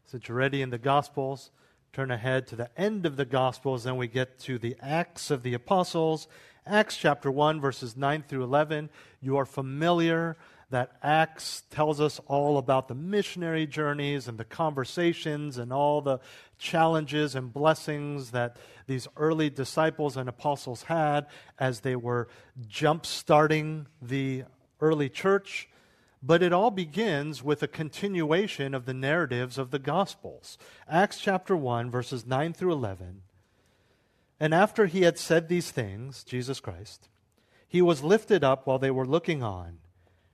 since 0.05 0.27
you're 0.27 0.37
already 0.37 0.61
in 0.61 0.69
the 0.69 0.77
Gospels, 0.77 1.49
turn 1.91 2.11
ahead 2.11 2.45
to 2.47 2.55
the 2.55 2.69
end 2.79 3.07
of 3.07 3.15
the 3.15 3.25
Gospels, 3.25 3.85
then 3.85 3.97
we 3.97 4.07
get 4.07 4.37
to 4.41 4.59
the 4.59 4.75
Acts 4.79 5.31
of 5.31 5.41
the 5.41 5.55
Apostles 5.55 6.27
Acts 6.67 6.97
chapter 6.97 7.29
1, 7.29 7.61
verses 7.61 7.95
9 7.95 8.23
through 8.27 8.43
11. 8.43 8.89
You 9.21 9.37
are 9.37 9.45
familiar 9.45 10.35
that 10.71 10.93
Acts 11.03 11.61
tells 11.69 12.01
us 12.01 12.19
all 12.25 12.57
about 12.57 12.87
the 12.87 12.95
missionary 12.95 13.67
journeys 13.67 14.27
and 14.27 14.39
the 14.39 14.45
conversations 14.45 15.59
and 15.59 15.71
all 15.71 16.01
the 16.01 16.19
challenges 16.57 17.35
and 17.35 17.53
blessings 17.53 18.31
that 18.31 18.57
these 18.87 19.07
early 19.15 19.51
disciples 19.51 20.17
and 20.17 20.27
apostles 20.27 20.83
had 20.83 21.27
as 21.59 21.81
they 21.81 21.95
were 21.95 22.27
jump 22.67 23.05
starting 23.05 23.85
the 24.01 24.43
early 24.81 25.07
church. 25.07 25.69
But 26.23 26.41
it 26.41 26.51
all 26.51 26.71
begins 26.71 27.43
with 27.43 27.61
a 27.61 27.67
continuation 27.67 28.73
of 28.73 28.85
the 28.85 28.93
narratives 28.95 29.59
of 29.59 29.69
the 29.69 29.77
Gospels. 29.77 30.57
Acts 30.89 31.19
chapter 31.19 31.55
1, 31.55 31.91
verses 31.91 32.25
9 32.25 32.53
through 32.53 32.73
11. 32.73 33.21
And 34.39 34.53
after 34.53 34.85
he 34.85 35.03
had 35.03 35.17
said 35.17 35.47
these 35.47 35.71
things, 35.71 36.23
Jesus 36.23 36.59
Christ, 36.59 37.09
he 37.67 37.81
was 37.81 38.03
lifted 38.03 38.43
up 38.43 38.67
while 38.67 38.79
they 38.79 38.91
were 38.91 39.05
looking 39.05 39.41
on, 39.43 39.79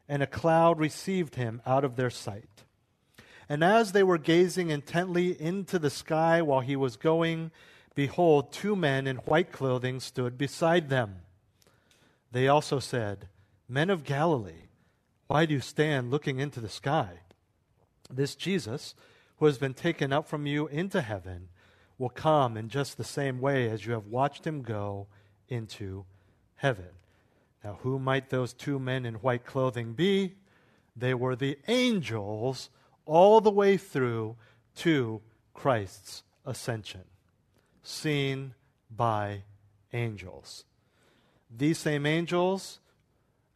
and 0.10 0.22
a 0.24 0.28
cloud 0.28 0.80
received 0.80 1.36
him 1.36 1.62
out 1.66 1.84
of 1.84 1.96
their 1.96 2.10
sight. 2.10 2.64
And 3.48 3.64
as 3.64 3.92
they 3.92 4.04
were 4.04 4.18
gazing 4.18 4.70
intently 4.70 5.40
into 5.40 5.78
the 5.78 5.90
sky 5.90 6.42
while 6.42 6.62
he 6.62 6.76
was 6.76 6.96
going, 6.96 7.52
behold, 7.96 8.52
two 8.52 8.76
men 8.76 9.08
in 9.08 9.18
white 9.18 9.52
clothing 9.52 10.00
stood 10.00 10.38
beside 10.38 10.90
them. 10.90 11.18
They 12.32 12.48
also 12.48 12.80
said, 12.80 13.28
Men 13.68 13.90
of 13.90 14.04
Galilee, 14.04 14.70
why 15.28 15.46
do 15.46 15.54
you 15.54 15.62
stand 15.62 16.12
looking 16.12 16.40
into 16.40 16.60
the 16.60 16.70
sky? 16.70 17.20
This 18.10 18.36
Jesus, 18.36 18.96
who 19.38 19.46
has 19.46 19.58
been 19.58 19.74
taken 19.74 20.12
up 20.12 20.28
from 20.28 20.46
you 20.46 20.68
into 20.68 21.02
heaven, 21.02 21.50
will 22.02 22.10
come 22.10 22.58
in 22.58 22.68
just 22.68 22.98
the 22.98 23.04
same 23.04 23.40
way 23.40 23.70
as 23.70 23.86
you 23.86 23.94
have 23.94 24.08
watched 24.08 24.46
him 24.46 24.64
go 24.64 25.06
into 25.48 26.04
heaven. 26.56 26.90
Now, 27.64 27.78
who 27.84 28.00
might 28.00 28.32
those 28.32 28.54
two 28.54 28.80
men 28.80 29.06
in 29.06 29.16
white 29.16 29.46
clothing 29.46 29.94
be? 29.94 30.34
They 30.96 31.14
were 31.14 31.36
the 31.36 31.60
angels 31.68 32.72
all 33.06 33.40
the 33.40 33.52
way 33.52 33.78
through 33.78 34.36
to 34.78 35.22
Christ's 35.54 36.24
ascension, 36.44 37.04
seen 37.84 38.56
by 38.90 39.44
angels. 39.94 40.66
These 41.56 41.78
same 41.78 42.08
angels, 42.08 42.80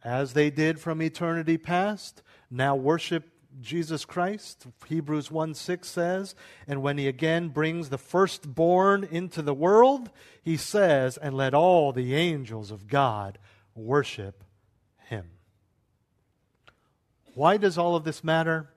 as 0.04 0.34
they 0.34 0.50
did 0.50 0.78
from 0.78 1.02
eternity 1.02 1.58
past, 1.58 2.22
now 2.48 2.76
worship 2.76 3.24
Jesus 3.60 4.04
Christ. 4.04 4.66
Hebrews 4.86 5.30
1 5.30 5.54
6 5.54 5.88
says, 5.88 6.34
And 6.66 6.82
when 6.82 6.98
he 6.98 7.08
again 7.08 7.48
brings 7.48 7.88
the 7.88 7.98
firstborn 7.98 9.04
into 9.04 9.42
the 9.42 9.54
world, 9.54 10.10
he 10.42 10.56
says, 10.56 11.16
And 11.16 11.36
let 11.36 11.54
all 11.54 11.92
the 11.92 12.14
angels 12.14 12.70
of 12.70 12.86
God 12.86 13.38
worship 13.74 14.44
him. 15.04 15.30
Why 17.34 17.56
does 17.56 17.78
all 17.78 17.96
of 17.96 18.04
this 18.04 18.24
matter? 18.24 18.70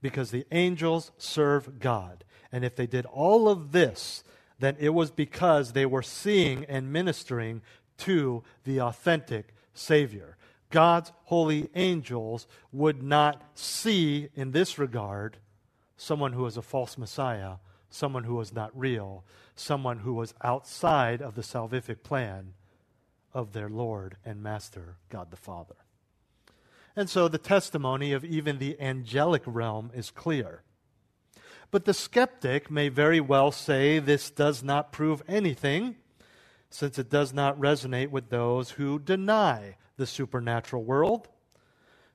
Because 0.00 0.30
the 0.30 0.46
angels 0.50 1.10
serve 1.18 1.78
God. 1.78 2.24
And 2.52 2.64
if 2.64 2.76
they 2.76 2.86
did 2.86 3.06
all 3.06 3.48
of 3.48 3.72
this, 3.72 4.24
then 4.58 4.76
it 4.78 4.90
was 4.90 5.10
because 5.10 5.72
they 5.72 5.86
were 5.86 6.02
seeing 6.02 6.64
and 6.64 6.92
ministering 6.92 7.62
to 7.98 8.42
the 8.64 8.80
authentic 8.80 9.54
Savior. 9.74 10.35
God's 10.70 11.12
holy 11.24 11.70
angels 11.74 12.46
would 12.72 13.02
not 13.02 13.42
see 13.54 14.28
in 14.34 14.52
this 14.52 14.78
regard 14.78 15.38
someone 15.96 16.32
who 16.32 16.46
is 16.46 16.56
a 16.56 16.62
false 16.62 16.98
Messiah, 16.98 17.54
someone 17.90 18.24
who 18.24 18.34
was 18.34 18.52
not 18.52 18.76
real, 18.78 19.24
someone 19.54 20.00
who 20.00 20.14
was 20.14 20.34
outside 20.42 21.22
of 21.22 21.34
the 21.34 21.42
salvific 21.42 22.02
plan 22.02 22.54
of 23.32 23.52
their 23.52 23.68
Lord 23.68 24.16
and 24.24 24.42
Master, 24.42 24.96
God 25.08 25.30
the 25.30 25.36
Father. 25.36 25.76
And 26.96 27.10
so 27.10 27.28
the 27.28 27.38
testimony 27.38 28.12
of 28.12 28.24
even 28.24 28.58
the 28.58 28.80
angelic 28.80 29.42
realm 29.46 29.90
is 29.94 30.10
clear. 30.10 30.62
But 31.70 31.84
the 31.84 31.94
skeptic 31.94 32.70
may 32.70 32.88
very 32.88 33.20
well 33.20 33.52
say 33.52 33.98
this 33.98 34.30
does 34.30 34.62
not 34.62 34.92
prove 34.92 35.22
anything, 35.28 35.96
since 36.70 36.98
it 36.98 37.10
does 37.10 37.32
not 37.32 37.58
resonate 37.60 38.10
with 38.10 38.30
those 38.30 38.72
who 38.72 38.98
deny 38.98 39.76
the 39.96 40.06
supernatural 40.06 40.84
world. 40.84 41.28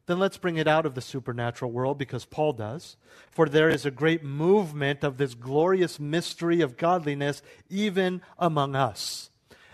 Then 0.08 0.20
let's 0.20 0.38
bring 0.38 0.58
it 0.58 0.68
out 0.68 0.86
of 0.86 0.96
the 0.96 1.02
supernatural 1.02 1.72
world 1.72 1.98
because 1.98 2.26
Paul 2.26 2.54
does. 2.54 2.98
For 3.30 3.48
there 3.48 3.70
is 3.70 3.86
a 3.86 3.92
great 3.92 4.24
movement 4.24 5.04
of 5.04 5.18
this 5.18 5.36
glorious 5.36 6.00
mystery 6.00 6.62
of 6.62 6.78
godliness 6.78 7.42
even 7.70 8.22
among 8.38 8.76
us. 8.76 9.30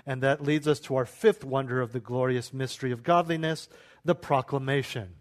And 0.06 0.22
that 0.24 0.44
leads 0.44 0.68
us 0.68 0.80
to 0.82 0.96
our 0.96 1.06
fifth 1.06 1.44
wonder 1.44 1.82
of 1.82 1.92
the 1.92 2.00
glorious 2.00 2.54
mystery 2.54 2.92
of 2.92 3.04
godliness 3.04 3.68
the 4.06 4.16
proclamation. 4.16 5.16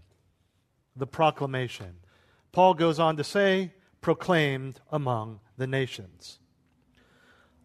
The 0.94 1.06
proclamation. 1.06 1.96
Paul 2.52 2.74
goes 2.74 2.98
on 2.98 3.16
to 3.16 3.24
say, 3.24 3.72
proclaimed 4.00 4.80
among 4.90 5.40
the 5.56 5.66
nations. 5.66 6.38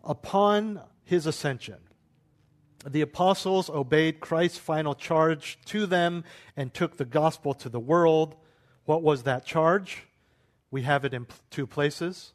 Upon 0.03 0.81
his 1.03 1.27
ascension, 1.27 1.77
the 2.87 3.01
apostles 3.01 3.69
obeyed 3.69 4.19
Christ's 4.19 4.57
final 4.57 4.95
charge 4.95 5.59
to 5.65 5.85
them 5.85 6.23
and 6.55 6.73
took 6.73 6.97
the 6.97 7.05
gospel 7.05 7.53
to 7.55 7.69
the 7.69 7.79
world. 7.79 8.35
What 8.85 9.03
was 9.03 9.23
that 9.23 9.45
charge? 9.45 10.03
We 10.71 10.83
have 10.83 11.05
it 11.05 11.13
in 11.13 11.27
two 11.49 11.67
places. 11.67 12.33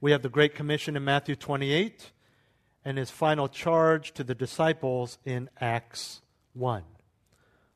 We 0.00 0.12
have 0.12 0.22
the 0.22 0.28
Great 0.28 0.54
Commission 0.54 0.96
in 0.96 1.04
Matthew 1.04 1.36
28 1.36 2.12
and 2.84 2.98
his 2.98 3.10
final 3.10 3.48
charge 3.48 4.12
to 4.12 4.24
the 4.24 4.34
disciples 4.34 5.18
in 5.24 5.48
Acts 5.60 6.20
1. 6.52 6.82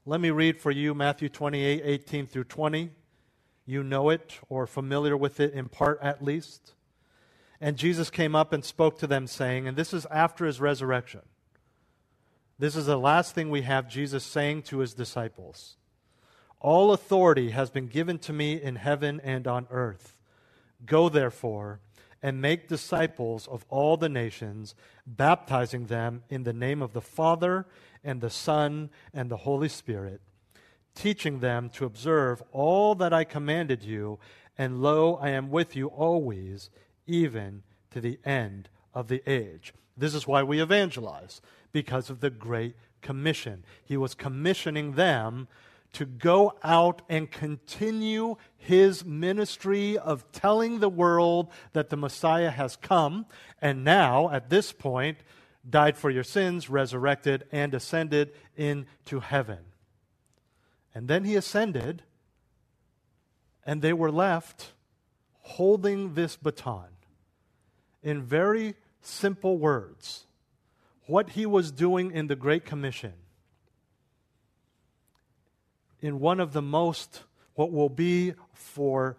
Let 0.05 0.21
me 0.21 0.31
read 0.31 0.61
for 0.61 0.71
you 0.71 0.95
Matthew 0.95 1.29
28 1.29 1.83
18 1.85 2.27
through 2.27 2.45
20. 2.45 2.91
You 3.67 3.83
know 3.83 4.09
it 4.09 4.39
or 4.49 4.67
familiar 4.67 5.17
with 5.17 5.41
it 5.41 5.53
in 5.53 5.69
part 5.69 5.99
at 6.01 6.23
least. 6.23 6.73
And 7.61 7.77
Jesus 7.77 8.09
came 8.09 8.35
up 8.37 8.53
and 8.53 8.65
spoke 8.65 8.99
to 9.01 9.07
them, 9.07 9.27
saying, 9.27 9.67
and 9.67 9.77
this 9.77 9.93
is 9.93 10.07
after 10.11 10.47
his 10.47 10.61
resurrection. 10.61 11.23
This 12.59 12.75
is 12.75 12.87
the 12.87 12.99
last 12.99 13.35
thing 13.35 13.51
we 13.51 13.63
have 13.63 13.89
Jesus 13.89 14.25
saying 14.25 14.63
to 14.63 14.79
his 14.79 14.93
disciples 14.93 15.77
All 16.61 16.93
authority 16.93 17.51
has 17.51 17.71
been 17.71 17.87
given 17.87 18.19
to 18.21 18.33
me 18.33 18.61
in 18.61 18.77
heaven 18.77 19.21
and 19.23 19.47
on 19.47 19.69
earth. 19.71 20.19
Go, 20.85 21.09
therefore, 21.09 21.81
and 22.21 22.41
make 22.41 22.69
disciples 22.69 23.47
of 23.47 23.65
all 23.69 23.97
the 23.97 24.09
nations, 24.09 24.75
baptizing 25.07 25.87
them 25.87 26.25
in 26.29 26.43
the 26.43 26.53
name 26.53 26.83
of 26.83 26.93
the 26.93 27.01
Father 27.01 27.67
and 28.03 28.21
the 28.21 28.31
Son 28.31 28.91
and 29.15 29.31
the 29.31 29.39
Holy 29.39 29.69
Spirit, 29.69 30.21
teaching 30.97 31.39
them 31.39 31.71
to 31.71 31.85
observe 31.85 32.43
all 32.51 32.97
that 32.97 33.13
I 33.13 33.23
commanded 33.23 33.85
you, 33.85 34.19
and 34.57 34.83
lo, 34.83 35.15
I 35.23 35.31
am 35.31 35.51
with 35.51 35.77
you 35.77 35.87
always, 35.89 36.71
even 37.07 37.63
to 37.93 38.01
the 38.01 38.19
end 38.25 38.69
of 38.95 39.07
the 39.07 39.23
age. 39.31 39.73
This 39.97 40.15
is 40.15 40.27
why 40.27 40.43
we 40.43 40.61
evangelize, 40.61 41.41
because 41.83 42.11
of 42.11 42.19
the 42.19 42.29
Great 42.29 42.75
Commission. 43.03 43.63
He 43.85 43.97
was 43.97 44.13
commissioning 44.13 44.95
them 44.95 45.47
to 45.93 46.05
go 46.05 46.55
out 46.65 47.03
and 47.09 47.31
continue 47.31 48.35
his 48.57 49.05
ministry 49.05 49.97
of 49.97 50.25
telling 50.33 50.81
the 50.81 50.89
world 50.89 51.53
that 51.75 51.89
the 51.89 51.97
Messiah 51.97 52.51
has 52.51 52.75
come, 52.75 53.27
and 53.63 53.85
now, 53.85 54.29
at 54.31 54.51
this 54.51 54.73
point, 54.73 55.19
died 55.71 55.97
for 55.97 56.11
your 56.11 56.25
sins, 56.25 56.69
resurrected, 56.69 57.45
and 57.53 57.73
ascended 57.73 58.33
into 58.57 59.21
heaven. 59.21 59.61
And 60.93 61.07
then 61.07 61.23
he 61.23 61.37
ascended, 61.37 62.03
and 63.65 63.83
they 63.83 63.93
were 63.93 64.11
left 64.11 64.73
holding 65.43 66.15
this 66.15 66.35
baton 66.35 66.89
in 68.03 68.21
very 68.21 68.75
simple 69.01 69.59
words 69.59 70.25
what 71.09 71.31
he 71.31 71.47
was 71.47 71.73
doing 71.73 72.13
in 72.13 72.27
the 72.27 72.37
Great 72.37 72.65
Commission 72.65 73.15
in 76.01 76.21
one 76.21 76.39
of 76.39 76.53
the 76.53 76.63
most, 76.63 77.25
what 77.55 77.73
will 77.73 77.89
be 77.89 78.35
for 78.53 79.17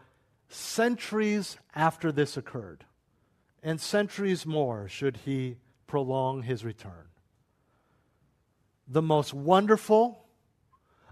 centuries 0.47 1.57
after 1.75 2.11
this 2.11 2.37
occurred, 2.37 2.85
and 3.63 3.81
centuries 3.81 4.45
more 4.45 4.87
should 4.87 5.17
he 5.25 5.57
prolong 5.87 6.43
his 6.43 6.63
return. 6.63 7.07
The 8.87 9.01
most 9.01 9.33
wonderful, 9.33 10.23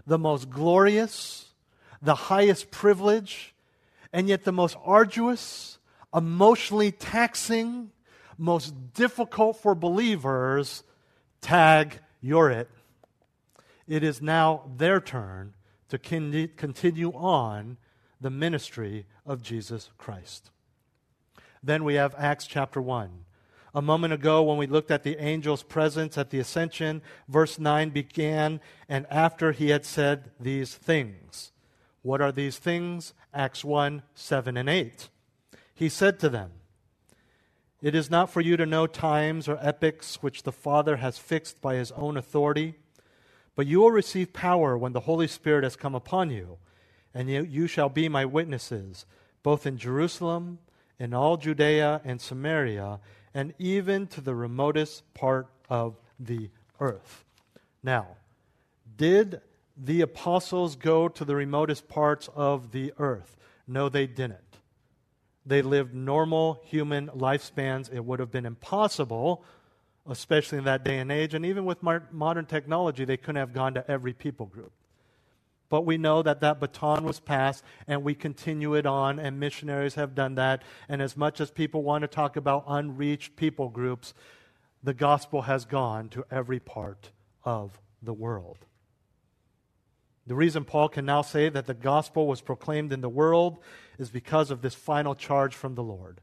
the 0.06 0.18
most 0.18 0.48
glorious, 0.48 1.48
the 2.00 2.14
highest 2.14 2.70
privilege, 2.70 3.54
and 4.12 4.28
yet 4.28 4.44
the 4.44 4.52
most 4.52 4.76
arduous, 4.84 5.78
emotionally 6.14 6.92
taxing, 6.92 7.90
most 8.38 8.94
difficult 8.94 9.60
for 9.60 9.74
believers, 9.74 10.84
tag, 11.40 11.98
you're 12.20 12.50
it. 12.50 12.70
It 13.86 14.02
is 14.02 14.22
now 14.22 14.70
their 14.76 15.00
turn 15.00 15.54
to 15.88 15.98
continue 15.98 17.12
on 17.12 17.78
the 18.20 18.30
ministry 18.30 19.06
of 19.26 19.42
Jesus 19.42 19.90
Christ. 19.98 20.50
Then 21.62 21.84
we 21.84 21.94
have 21.94 22.14
Acts 22.18 22.46
chapter 22.46 22.80
1. 22.80 23.24
A 23.74 23.82
moment 23.82 24.12
ago, 24.12 24.42
when 24.42 24.56
we 24.56 24.66
looked 24.66 24.90
at 24.90 25.02
the 25.02 25.18
angel's 25.18 25.62
presence 25.62 26.16
at 26.16 26.30
the 26.30 26.38
ascension, 26.38 27.02
verse 27.28 27.58
9 27.58 27.90
began, 27.90 28.60
and 28.88 29.06
after 29.10 29.52
he 29.52 29.70
had 29.70 29.84
said 29.84 30.30
these 30.40 30.74
things. 30.74 31.52
What 32.02 32.20
are 32.20 32.32
these 32.32 32.58
things? 32.58 33.12
Acts 33.34 33.64
1 33.64 34.02
7 34.14 34.56
and 34.56 34.68
8. 34.68 35.08
He 35.74 35.88
said 35.88 36.18
to 36.20 36.28
them, 36.28 36.50
It 37.80 37.94
is 37.94 38.10
not 38.10 38.30
for 38.30 38.40
you 38.40 38.56
to 38.56 38.66
know 38.66 38.86
times 38.86 39.48
or 39.48 39.58
epochs 39.60 40.16
which 40.22 40.42
the 40.42 40.52
Father 40.52 40.96
has 40.96 41.18
fixed 41.18 41.60
by 41.60 41.74
his 41.74 41.92
own 41.92 42.16
authority 42.16 42.74
but 43.58 43.66
you 43.66 43.80
will 43.80 43.90
receive 43.90 44.32
power 44.32 44.78
when 44.78 44.92
the 44.92 45.00
Holy 45.00 45.26
Spirit 45.26 45.64
has 45.64 45.74
come 45.74 45.96
upon 45.96 46.30
you, 46.30 46.58
and 47.12 47.28
you, 47.28 47.42
you 47.42 47.66
shall 47.66 47.88
be 47.88 48.08
my 48.08 48.24
witnesses, 48.24 49.04
both 49.42 49.66
in 49.66 49.76
Jerusalem, 49.76 50.60
in 50.96 51.12
all 51.12 51.36
Judea 51.36 52.00
and 52.04 52.20
Samaria, 52.20 53.00
and 53.34 53.52
even 53.58 54.06
to 54.06 54.20
the 54.20 54.36
remotest 54.36 55.12
part 55.12 55.48
of 55.68 55.96
the 56.20 56.50
earth. 56.78 57.24
Now, 57.82 58.06
did 58.96 59.40
the 59.76 60.02
apostles 60.02 60.76
go 60.76 61.08
to 61.08 61.24
the 61.24 61.34
remotest 61.34 61.88
parts 61.88 62.28
of 62.36 62.70
the 62.70 62.92
earth? 63.00 63.36
No, 63.66 63.88
they 63.88 64.06
didn't. 64.06 64.47
They 65.48 65.62
lived 65.62 65.94
normal 65.94 66.60
human 66.64 67.08
lifespans. 67.08 67.90
It 67.90 68.04
would 68.04 68.20
have 68.20 68.30
been 68.30 68.44
impossible, 68.44 69.42
especially 70.06 70.58
in 70.58 70.64
that 70.64 70.84
day 70.84 70.98
and 70.98 71.10
age. 71.10 71.32
And 71.32 71.46
even 71.46 71.64
with 71.64 71.82
modern 71.82 72.44
technology, 72.44 73.06
they 73.06 73.16
couldn't 73.16 73.36
have 73.36 73.54
gone 73.54 73.72
to 73.74 73.90
every 73.90 74.12
people 74.12 74.44
group. 74.44 74.72
But 75.70 75.86
we 75.86 75.96
know 75.96 76.22
that 76.22 76.40
that 76.40 76.60
baton 76.60 77.04
was 77.04 77.18
passed 77.18 77.64
and 77.86 78.02
we 78.02 78.14
continue 78.14 78.74
it 78.74 78.84
on, 78.84 79.18
and 79.18 79.40
missionaries 79.40 79.94
have 79.94 80.14
done 80.14 80.34
that. 80.34 80.62
And 80.88 81.00
as 81.00 81.16
much 81.16 81.40
as 81.40 81.50
people 81.50 81.82
want 81.82 82.02
to 82.02 82.08
talk 82.08 82.36
about 82.36 82.64
unreached 82.66 83.36
people 83.36 83.70
groups, 83.70 84.12
the 84.82 84.94
gospel 84.94 85.42
has 85.42 85.64
gone 85.64 86.10
to 86.10 86.24
every 86.30 86.60
part 86.60 87.10
of 87.42 87.80
the 88.02 88.12
world. 88.12 88.58
The 90.26 90.34
reason 90.34 90.64
Paul 90.64 90.90
can 90.90 91.06
now 91.06 91.22
say 91.22 91.48
that 91.48 91.66
the 91.66 91.72
gospel 91.72 92.26
was 92.26 92.42
proclaimed 92.42 92.92
in 92.92 93.00
the 93.00 93.08
world 93.08 93.58
is 93.98 94.10
because 94.10 94.50
of 94.50 94.62
this 94.62 94.74
final 94.74 95.14
charge 95.14 95.54
from 95.54 95.74
the 95.74 95.82
Lord. 95.82 96.20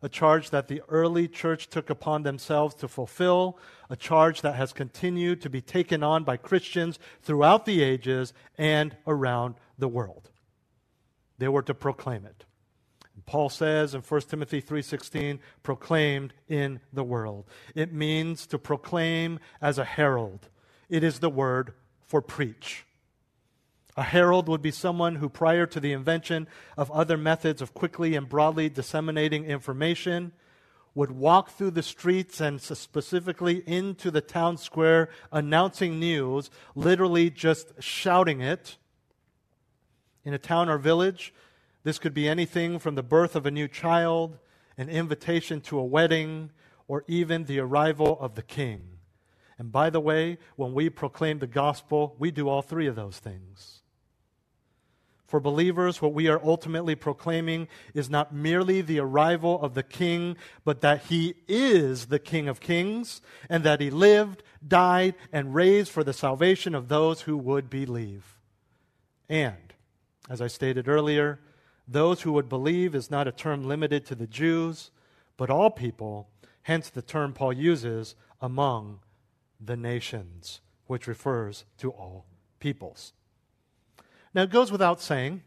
A 0.00 0.08
charge 0.08 0.50
that 0.50 0.68
the 0.68 0.82
early 0.88 1.26
church 1.26 1.68
took 1.68 1.90
upon 1.90 2.22
themselves 2.22 2.74
to 2.76 2.88
fulfill, 2.88 3.58
a 3.90 3.96
charge 3.96 4.42
that 4.42 4.54
has 4.54 4.72
continued 4.72 5.40
to 5.42 5.50
be 5.50 5.60
taken 5.60 6.02
on 6.02 6.24
by 6.24 6.36
Christians 6.36 6.98
throughout 7.20 7.64
the 7.64 7.82
ages 7.82 8.32
and 8.56 8.96
around 9.06 9.56
the 9.76 9.88
world. 9.88 10.30
They 11.38 11.48
were 11.48 11.62
to 11.62 11.74
proclaim 11.74 12.24
it. 12.24 12.44
Paul 13.26 13.50
says 13.50 13.94
in 13.94 14.00
1 14.00 14.30
Timothy 14.30 14.60
3:16, 14.60 15.40
proclaimed 15.62 16.32
in 16.48 16.80
the 16.92 17.04
world. 17.04 17.46
It 17.74 17.92
means 17.92 18.46
to 18.46 18.58
proclaim 18.58 19.38
as 19.60 19.78
a 19.78 19.84
herald. 19.84 20.48
It 20.88 21.04
is 21.04 21.18
the 21.18 21.28
word 21.28 21.74
for 22.06 22.22
preach. 22.22 22.86
A 23.98 24.04
herald 24.04 24.48
would 24.48 24.62
be 24.62 24.70
someone 24.70 25.16
who, 25.16 25.28
prior 25.28 25.66
to 25.66 25.80
the 25.80 25.92
invention 25.92 26.46
of 26.76 26.88
other 26.92 27.16
methods 27.16 27.60
of 27.60 27.74
quickly 27.74 28.14
and 28.14 28.28
broadly 28.28 28.68
disseminating 28.68 29.44
information, 29.44 30.30
would 30.94 31.10
walk 31.10 31.50
through 31.50 31.72
the 31.72 31.82
streets 31.82 32.40
and 32.40 32.60
specifically 32.60 33.56
into 33.66 34.12
the 34.12 34.20
town 34.20 34.56
square 34.56 35.08
announcing 35.32 35.98
news, 35.98 36.48
literally 36.76 37.28
just 37.28 37.72
shouting 37.80 38.40
it. 38.40 38.76
In 40.24 40.32
a 40.32 40.38
town 40.38 40.68
or 40.68 40.78
village, 40.78 41.34
this 41.82 41.98
could 41.98 42.14
be 42.14 42.28
anything 42.28 42.78
from 42.78 42.94
the 42.94 43.02
birth 43.02 43.34
of 43.34 43.46
a 43.46 43.50
new 43.50 43.66
child, 43.66 44.38
an 44.76 44.88
invitation 44.88 45.60
to 45.62 45.76
a 45.76 45.84
wedding, 45.84 46.52
or 46.86 47.02
even 47.08 47.46
the 47.46 47.58
arrival 47.58 48.16
of 48.20 48.36
the 48.36 48.42
king. 48.42 49.00
And 49.58 49.72
by 49.72 49.90
the 49.90 49.98
way, 49.98 50.38
when 50.54 50.72
we 50.72 50.88
proclaim 50.88 51.40
the 51.40 51.48
gospel, 51.48 52.14
we 52.20 52.30
do 52.30 52.48
all 52.48 52.62
three 52.62 52.86
of 52.86 52.94
those 52.94 53.18
things. 53.18 53.77
For 55.28 55.40
believers, 55.40 56.00
what 56.00 56.14
we 56.14 56.26
are 56.28 56.40
ultimately 56.42 56.94
proclaiming 56.94 57.68
is 57.92 58.08
not 58.08 58.34
merely 58.34 58.80
the 58.80 58.98
arrival 58.98 59.60
of 59.60 59.74
the 59.74 59.82
King, 59.82 60.38
but 60.64 60.80
that 60.80 61.02
He 61.04 61.34
is 61.46 62.06
the 62.06 62.18
King 62.18 62.48
of 62.48 62.60
Kings, 62.60 63.20
and 63.46 63.62
that 63.62 63.82
He 63.82 63.90
lived, 63.90 64.42
died, 64.66 65.14
and 65.30 65.54
raised 65.54 65.92
for 65.92 66.02
the 66.02 66.14
salvation 66.14 66.74
of 66.74 66.88
those 66.88 67.20
who 67.20 67.36
would 67.36 67.68
believe. 67.68 68.38
And, 69.28 69.74
as 70.30 70.40
I 70.40 70.46
stated 70.46 70.88
earlier, 70.88 71.40
those 71.86 72.22
who 72.22 72.32
would 72.32 72.48
believe 72.48 72.94
is 72.94 73.10
not 73.10 73.28
a 73.28 73.32
term 73.32 73.68
limited 73.68 74.06
to 74.06 74.14
the 74.14 74.26
Jews, 74.26 74.90
but 75.36 75.50
all 75.50 75.70
people, 75.70 76.30
hence 76.62 76.88
the 76.88 77.02
term 77.02 77.34
Paul 77.34 77.52
uses, 77.52 78.14
among 78.40 79.00
the 79.60 79.76
nations, 79.76 80.62
which 80.86 81.06
refers 81.06 81.66
to 81.76 81.90
all 81.90 82.24
peoples. 82.60 83.12
Now, 84.38 84.44
it 84.44 84.50
goes 84.50 84.70
without 84.70 85.00
saying 85.00 85.42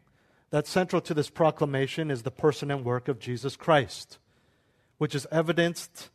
that 0.50 0.68
central 0.68 1.02
to 1.04 1.14
this 1.14 1.30
proclamation 1.30 2.12
is 2.12 2.24
the 2.24 2.30
person 2.30 2.70
and 2.70 2.84
work 2.84 3.08
of 3.08 3.20
Jesus 3.20 3.56
Christ, 3.56 4.20
which 4.98 5.16
is 5.16 5.26
evidenced 5.32 6.10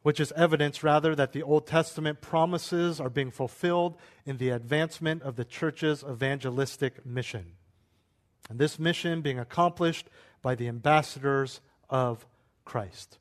which 0.00 0.18
is 0.18 0.32
evidence 0.32 0.82
rather 0.82 1.14
that 1.14 1.32
the 1.32 1.42
Old 1.42 1.66
Testament 1.66 2.22
promises 2.22 3.00
are 3.00 3.10
being 3.10 3.30
fulfilled 3.30 3.98
in 4.24 4.38
the 4.38 4.48
advancement 4.48 5.22
of 5.24 5.36
the 5.36 5.44
church's 5.44 6.02
evangelistic 6.10 7.04
mission. 7.04 7.52
And 8.48 8.58
this 8.58 8.78
mission 8.78 9.20
being 9.20 9.38
accomplished 9.38 10.08
by 10.40 10.54
the 10.54 10.68
ambassadors 10.68 11.60
of 11.90 12.24
Christ. 12.64 13.18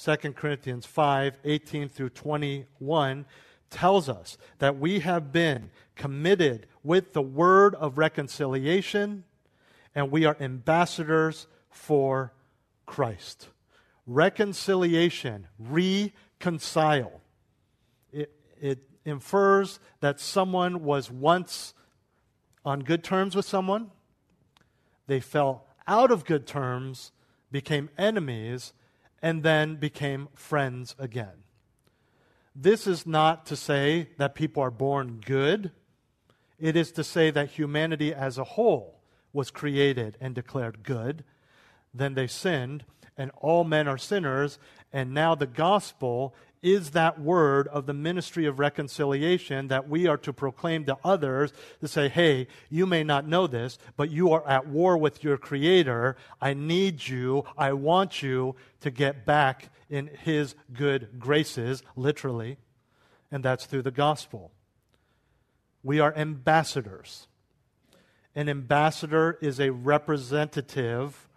2 0.00 0.16
Corinthians 0.34 0.86
5 0.86 1.38
18 1.42 1.88
through 1.88 2.10
21 2.10 3.26
tells 3.70 4.08
us 4.08 4.38
that 4.58 4.78
we 4.78 5.00
have 5.00 5.32
been 5.32 5.70
committed 5.94 6.66
with 6.82 7.12
the 7.12 7.22
word 7.22 7.74
of 7.74 7.98
reconciliation 7.98 9.24
and 9.94 10.10
we 10.10 10.24
are 10.24 10.36
ambassadors 10.40 11.46
for 11.70 12.32
Christ. 12.86 13.48
Reconciliation, 14.06 15.48
reconcile. 15.58 17.20
It, 18.12 18.32
it 18.60 18.78
infers 19.04 19.80
that 20.00 20.20
someone 20.20 20.84
was 20.84 21.10
once 21.10 21.74
on 22.64 22.80
good 22.80 23.02
terms 23.02 23.34
with 23.34 23.46
someone, 23.46 23.90
they 25.06 25.20
fell 25.20 25.66
out 25.86 26.10
of 26.10 26.24
good 26.24 26.46
terms, 26.46 27.12
became 27.50 27.88
enemies, 27.96 28.74
and 29.22 29.42
then 29.42 29.76
became 29.76 30.28
friends 30.34 30.94
again. 30.98 31.44
This 32.60 32.88
is 32.88 33.06
not 33.06 33.46
to 33.46 33.56
say 33.56 34.08
that 34.16 34.34
people 34.34 34.64
are 34.64 34.70
born 34.72 35.20
good. 35.24 35.70
It 36.58 36.74
is 36.74 36.90
to 36.92 37.04
say 37.04 37.30
that 37.30 37.50
humanity 37.50 38.12
as 38.12 38.36
a 38.36 38.42
whole 38.42 39.00
was 39.32 39.52
created 39.52 40.16
and 40.20 40.34
declared 40.34 40.82
good. 40.82 41.22
Then 41.94 42.14
they 42.14 42.26
sinned, 42.26 42.84
and 43.16 43.30
all 43.36 43.62
men 43.62 43.86
are 43.86 43.96
sinners. 43.96 44.58
And 44.92 45.14
now 45.14 45.36
the 45.36 45.46
gospel 45.46 46.34
is 46.62 46.90
that 46.90 47.20
word 47.20 47.68
of 47.68 47.86
the 47.86 47.94
ministry 47.94 48.44
of 48.46 48.58
reconciliation 48.58 49.68
that 49.68 49.88
we 49.88 50.06
are 50.06 50.16
to 50.18 50.32
proclaim 50.32 50.84
to 50.84 50.96
others 51.04 51.52
to 51.80 51.88
say, 51.88 52.08
hey, 52.08 52.46
you 52.68 52.86
may 52.86 53.04
not 53.04 53.26
know 53.26 53.46
this, 53.46 53.78
but 53.96 54.10
you 54.10 54.32
are 54.32 54.46
at 54.48 54.66
war 54.66 54.96
with 54.96 55.22
your 55.22 55.36
Creator. 55.36 56.16
I 56.40 56.54
need 56.54 57.06
you. 57.06 57.44
I 57.56 57.72
want 57.72 58.22
you 58.22 58.56
to 58.80 58.90
get 58.90 59.24
back 59.24 59.70
in 59.88 60.08
His 60.24 60.54
good 60.72 61.18
graces, 61.18 61.82
literally, 61.96 62.58
and 63.30 63.44
that's 63.44 63.66
through 63.66 63.82
the 63.82 63.90
gospel. 63.90 64.52
We 65.82 66.00
are 66.00 66.14
ambassadors. 66.16 67.28
An 68.34 68.48
ambassador 68.48 69.38
is 69.40 69.58
a 69.60 69.70
representative 69.70 71.28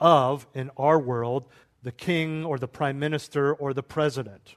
of, 0.00 0.46
in 0.54 0.70
our 0.76 0.98
world, 0.98 1.46
the 1.82 1.92
king 1.92 2.44
or 2.44 2.58
the 2.58 2.68
prime 2.68 2.98
minister 2.98 3.52
or 3.54 3.72
the 3.72 3.82
president. 3.82 4.56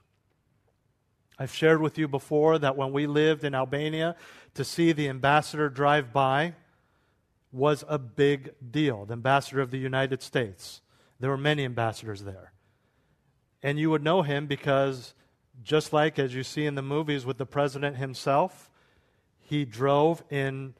I've 1.38 1.54
shared 1.54 1.80
with 1.80 1.98
you 1.98 2.08
before 2.08 2.58
that 2.58 2.76
when 2.76 2.92
we 2.92 3.06
lived 3.06 3.44
in 3.44 3.54
Albania, 3.54 4.16
to 4.54 4.64
see 4.64 4.92
the 4.92 5.08
ambassador 5.08 5.68
drive 5.68 6.12
by 6.12 6.54
was 7.52 7.84
a 7.88 7.98
big 7.98 8.54
deal. 8.70 9.04
The 9.04 9.12
ambassador 9.12 9.60
of 9.60 9.70
the 9.70 9.78
United 9.78 10.22
States. 10.22 10.80
There 11.20 11.30
were 11.30 11.36
many 11.36 11.64
ambassadors 11.64 12.24
there. 12.24 12.52
And 13.62 13.78
you 13.78 13.90
would 13.90 14.02
know 14.02 14.22
him 14.22 14.46
because, 14.46 15.14
just 15.62 15.92
like 15.92 16.18
as 16.18 16.34
you 16.34 16.42
see 16.42 16.66
in 16.66 16.74
the 16.74 16.82
movies 16.82 17.24
with 17.24 17.38
the 17.38 17.46
president 17.46 17.96
himself, 17.96 18.70
he 19.40 19.64
drove 19.64 20.22
in 20.30 20.74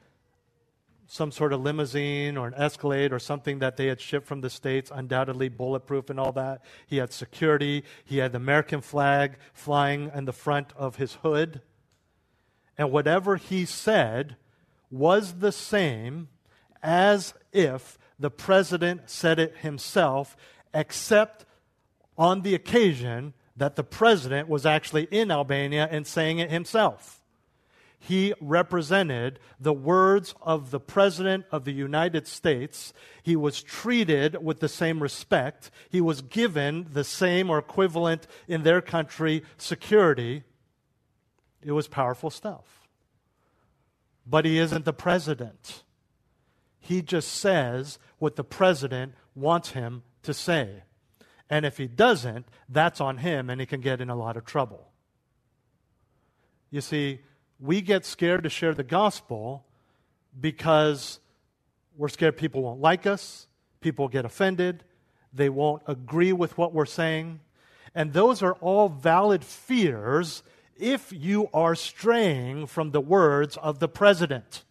some 1.11 1.31
sort 1.31 1.51
of 1.51 1.61
limousine 1.61 2.37
or 2.37 2.45
an 2.45 2.53
Escalade 2.53 3.11
or 3.11 3.17
something 3.17 3.57
that 3.57 3.77
they 3.77 3.87
had 3.87 3.99
shipped 3.99 4.27
from 4.27 4.41
the 4.41 4.49
States, 4.49 4.91
undoubtedly 4.93 5.49
bulletproof 5.49 6.11
and 6.11 6.19
all 6.19 6.31
that. 6.31 6.61
He 6.85 6.97
had 6.97 7.11
security. 7.11 7.83
He 8.05 8.19
had 8.19 8.31
the 8.31 8.37
American 8.37 8.79
flag 8.81 9.37
flying 9.51 10.11
in 10.13 10.25
the 10.25 10.31
front 10.31 10.71
of 10.77 10.97
his 10.97 11.15
hood. 11.15 11.61
And 12.77 12.91
whatever 12.91 13.37
he 13.37 13.65
said 13.65 14.35
was 14.91 15.39
the 15.39 15.51
same 15.51 16.29
as 16.83 17.33
if 17.51 17.97
the 18.19 18.29
president 18.29 19.09
said 19.09 19.39
it 19.39 19.57
himself, 19.57 20.37
except 20.75 21.43
on 22.19 22.43
the 22.43 22.53
occasion 22.53 23.33
that 23.57 23.75
the 23.75 23.83
president 23.83 24.47
was 24.47 24.63
actually 24.63 25.07
in 25.09 25.31
Albania 25.31 25.87
and 25.89 26.05
saying 26.05 26.37
it 26.37 26.51
himself 26.51 27.18
he 27.99 28.33
represented 28.39 29.39
the 29.59 29.73
words 29.73 30.33
of 30.41 30.71
the 30.71 30.79
President 30.79 31.45
of 31.51 31.65
the 31.65 31.73
United 31.73 32.27
States. 32.27 32.93
He 33.21 33.35
was 33.35 33.61
treated 33.61 34.41
with 34.43 34.61
the 34.61 34.69
same 34.69 35.03
respect. 35.03 35.69
He 35.89 35.99
was 35.99 36.21
given 36.21 36.87
the 36.91 37.03
same 37.03 37.49
or 37.49 37.59
equivalent 37.59 38.25
in 38.47 38.63
their 38.63 38.81
country 38.81 39.43
security. 39.57 40.43
It 41.61 41.73
was 41.73 41.89
powerful 41.89 42.29
stuff. 42.29 42.87
But 44.25 44.45
he 44.45 44.57
isn't 44.59 44.85
the 44.85 44.93
president. 44.93 45.83
He 46.79 47.01
just 47.01 47.29
says 47.29 47.99
what 48.17 48.37
the 48.37 48.43
president 48.45 49.13
wants 49.35 49.71
him 49.71 50.03
to 50.23 50.33
say. 50.33 50.83
And 51.49 51.65
if 51.65 51.77
he 51.77 51.87
doesn't, 51.87 52.47
that's 52.69 53.01
on 53.01 53.17
him 53.17 53.49
and 53.49 53.59
he 53.59 53.67
can 53.67 53.81
get 53.81 53.99
in 53.99 54.09
a 54.09 54.15
lot 54.15 54.37
of 54.37 54.45
trouble. 54.45 54.91
You 56.71 56.81
see, 56.81 57.21
we 57.59 57.81
get 57.81 58.05
scared 58.05 58.43
to 58.43 58.49
share 58.49 58.73
the 58.73 58.83
gospel 58.83 59.65
because 60.39 61.19
we're 61.97 62.07
scared 62.07 62.37
people 62.37 62.61
won't 62.61 62.79
like 62.79 63.05
us, 63.05 63.47
people 63.81 64.07
get 64.07 64.25
offended, 64.25 64.83
they 65.33 65.49
won't 65.49 65.83
agree 65.87 66.33
with 66.33 66.57
what 66.57 66.73
we're 66.73 66.85
saying. 66.85 67.41
And 67.93 68.13
those 68.13 68.41
are 68.41 68.53
all 68.53 68.87
valid 68.87 69.43
fears 69.43 70.43
if 70.77 71.11
you 71.11 71.49
are 71.53 71.75
straying 71.75 72.67
from 72.67 72.91
the 72.91 73.01
words 73.01 73.57
of 73.57 73.79
the 73.79 73.89
president. 73.89 74.63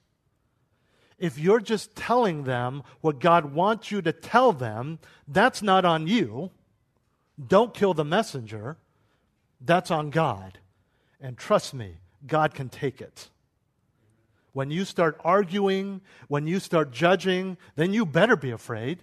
If 1.18 1.38
you're 1.38 1.60
just 1.60 1.96
telling 1.96 2.44
them 2.44 2.82
what 3.00 3.18
God 3.18 3.52
wants 3.52 3.90
you 3.90 4.00
to 4.02 4.12
tell 4.12 4.52
them, 4.52 5.00
that's 5.26 5.62
not 5.62 5.84
on 5.84 6.06
you. 6.06 6.50
Don't 7.44 7.74
kill 7.74 7.92
the 7.92 8.04
messenger. 8.04 8.78
That's 9.60 9.90
on 9.90 10.10
God. 10.10 10.58
And 11.20 11.36
trust 11.36 11.74
me, 11.74 11.96
God 12.26 12.54
can 12.54 12.68
take 12.68 13.00
it. 13.00 13.30
When 14.52 14.70
you 14.70 14.84
start 14.84 15.20
arguing, 15.24 16.00
when 16.26 16.46
you 16.46 16.58
start 16.58 16.90
judging, 16.90 17.56
then 17.76 17.92
you 17.92 18.04
better 18.04 18.36
be 18.36 18.50
afraid 18.50 19.02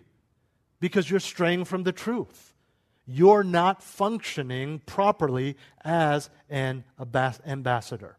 because 0.80 1.10
you're 1.10 1.20
straying 1.20 1.66
from 1.66 1.84
the 1.84 1.92
truth. 1.92 2.54
You're 3.08 3.44
not 3.44 3.84
functioning 3.84 4.82
properly 4.86 5.56
as 5.84 6.30
an 6.50 6.84
ambassador. 7.00 8.18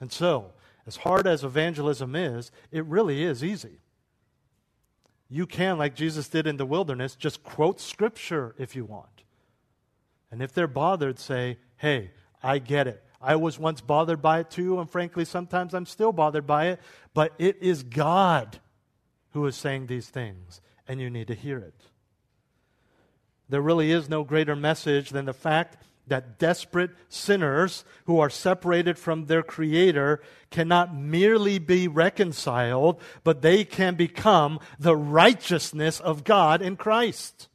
And 0.00 0.12
so, 0.12 0.52
as 0.86 0.96
hard 0.96 1.26
as 1.26 1.44
evangelism 1.44 2.14
is, 2.14 2.50
it 2.70 2.84
really 2.84 3.22
is 3.22 3.42
easy. 3.42 3.80
You 5.28 5.46
can, 5.46 5.78
like 5.78 5.94
Jesus 5.94 6.28
did 6.28 6.46
in 6.46 6.56
the 6.56 6.66
wilderness, 6.66 7.16
just 7.16 7.42
quote 7.42 7.80
scripture 7.80 8.54
if 8.58 8.76
you 8.76 8.84
want. 8.84 9.22
And 10.30 10.42
if 10.42 10.52
they're 10.52 10.68
bothered, 10.68 11.18
say, 11.18 11.58
hey, 11.78 12.10
I 12.42 12.58
get 12.58 12.86
it. 12.86 13.02
I 13.20 13.36
was 13.36 13.58
once 13.58 13.80
bothered 13.80 14.22
by 14.22 14.40
it 14.40 14.50
too, 14.50 14.78
and 14.78 14.90
frankly, 14.90 15.24
sometimes 15.24 15.74
I'm 15.74 15.86
still 15.86 16.12
bothered 16.12 16.46
by 16.46 16.68
it, 16.68 16.80
but 17.14 17.32
it 17.38 17.58
is 17.60 17.82
God 17.82 18.60
who 19.30 19.46
is 19.46 19.56
saying 19.56 19.86
these 19.86 20.08
things, 20.08 20.60
and 20.86 21.00
you 21.00 21.10
need 21.10 21.28
to 21.28 21.34
hear 21.34 21.58
it. 21.58 21.74
There 23.48 23.60
really 23.60 23.92
is 23.92 24.08
no 24.08 24.24
greater 24.24 24.56
message 24.56 25.10
than 25.10 25.24
the 25.24 25.32
fact 25.32 25.76
that 26.08 26.38
desperate 26.38 26.90
sinners 27.08 27.84
who 28.04 28.20
are 28.20 28.30
separated 28.30 28.98
from 28.98 29.26
their 29.26 29.42
Creator 29.42 30.22
cannot 30.50 30.94
merely 30.94 31.58
be 31.58 31.88
reconciled, 31.88 33.00
but 33.24 33.42
they 33.42 33.64
can 33.64 33.94
become 33.94 34.60
the 34.78 34.96
righteousness 34.96 35.98
of 36.00 36.24
God 36.24 36.62
in 36.62 36.76
Christ. 36.76 37.48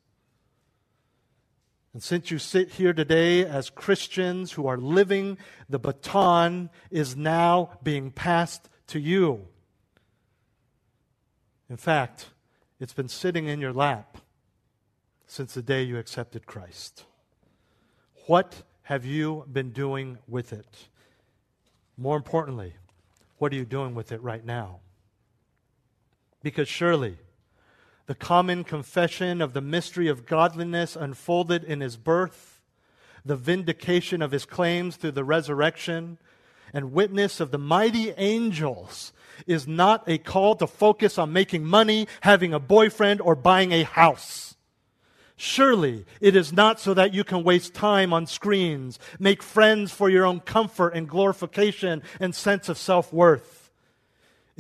And 1.93 2.01
since 2.01 2.31
you 2.31 2.39
sit 2.39 2.71
here 2.71 2.93
today 2.93 3.45
as 3.45 3.69
Christians 3.69 4.53
who 4.53 4.65
are 4.65 4.77
living, 4.77 5.37
the 5.69 5.79
baton 5.79 6.69
is 6.89 7.17
now 7.17 7.77
being 7.83 8.11
passed 8.11 8.69
to 8.87 8.99
you. 8.99 9.47
In 11.69 11.77
fact, 11.77 12.29
it's 12.79 12.93
been 12.93 13.09
sitting 13.09 13.47
in 13.47 13.59
your 13.59 13.73
lap 13.73 14.17
since 15.27 15.53
the 15.53 15.61
day 15.61 15.83
you 15.83 15.97
accepted 15.97 16.45
Christ. 16.45 17.05
What 18.27 18.63
have 18.83 19.05
you 19.05 19.45
been 19.51 19.71
doing 19.71 20.17
with 20.27 20.53
it? 20.53 20.87
More 21.97 22.17
importantly, 22.17 22.73
what 23.37 23.51
are 23.51 23.55
you 23.55 23.65
doing 23.65 23.95
with 23.95 24.11
it 24.11 24.21
right 24.21 24.43
now? 24.45 24.79
Because 26.41 26.67
surely, 26.67 27.17
the 28.11 28.15
common 28.15 28.61
confession 28.61 29.41
of 29.41 29.53
the 29.53 29.61
mystery 29.61 30.09
of 30.09 30.25
godliness 30.25 30.97
unfolded 30.97 31.63
in 31.63 31.79
his 31.79 31.95
birth, 31.95 32.59
the 33.23 33.37
vindication 33.37 34.21
of 34.21 34.31
his 34.31 34.45
claims 34.45 34.97
through 34.97 35.13
the 35.13 35.23
resurrection, 35.23 36.17
and 36.73 36.91
witness 36.91 37.39
of 37.39 37.51
the 37.51 37.57
mighty 37.57 38.11
angels 38.17 39.13
is 39.47 39.65
not 39.65 40.03
a 40.09 40.17
call 40.17 40.57
to 40.57 40.67
focus 40.67 41.17
on 41.17 41.31
making 41.31 41.63
money, 41.63 42.05
having 42.19 42.53
a 42.53 42.59
boyfriend, 42.59 43.21
or 43.21 43.33
buying 43.33 43.71
a 43.71 43.83
house. 43.83 44.57
Surely 45.37 46.03
it 46.19 46.35
is 46.35 46.51
not 46.51 46.81
so 46.81 46.93
that 46.93 47.13
you 47.13 47.23
can 47.23 47.45
waste 47.45 47.73
time 47.73 48.11
on 48.11 48.27
screens, 48.27 48.99
make 49.19 49.41
friends 49.41 49.93
for 49.93 50.09
your 50.09 50.25
own 50.25 50.41
comfort 50.41 50.89
and 50.89 51.07
glorification 51.07 52.03
and 52.19 52.35
sense 52.35 52.67
of 52.67 52.77
self 52.77 53.13
worth. 53.13 53.60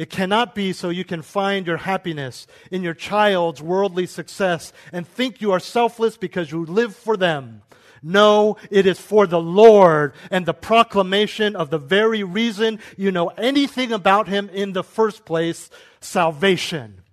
It 0.01 0.09
cannot 0.09 0.55
be 0.55 0.73
so 0.73 0.89
you 0.89 1.05
can 1.05 1.21
find 1.21 1.67
your 1.67 1.77
happiness 1.77 2.47
in 2.71 2.81
your 2.81 2.95
child's 2.95 3.61
worldly 3.61 4.07
success 4.07 4.73
and 4.91 5.07
think 5.07 5.41
you 5.41 5.51
are 5.51 5.59
selfless 5.59 6.17
because 6.17 6.51
you 6.51 6.65
live 6.65 6.95
for 6.95 7.15
them. 7.15 7.61
No, 8.01 8.57
it 8.71 8.87
is 8.87 8.99
for 8.99 9.27
the 9.27 9.39
Lord 9.39 10.15
and 10.31 10.47
the 10.47 10.55
proclamation 10.55 11.55
of 11.55 11.69
the 11.69 11.77
very 11.77 12.23
reason 12.23 12.79
you 12.97 13.11
know 13.11 13.27
anything 13.27 13.91
about 13.91 14.27
Him 14.27 14.49
in 14.49 14.73
the 14.73 14.83
first 14.83 15.23
place 15.23 15.69
salvation. 15.99 17.03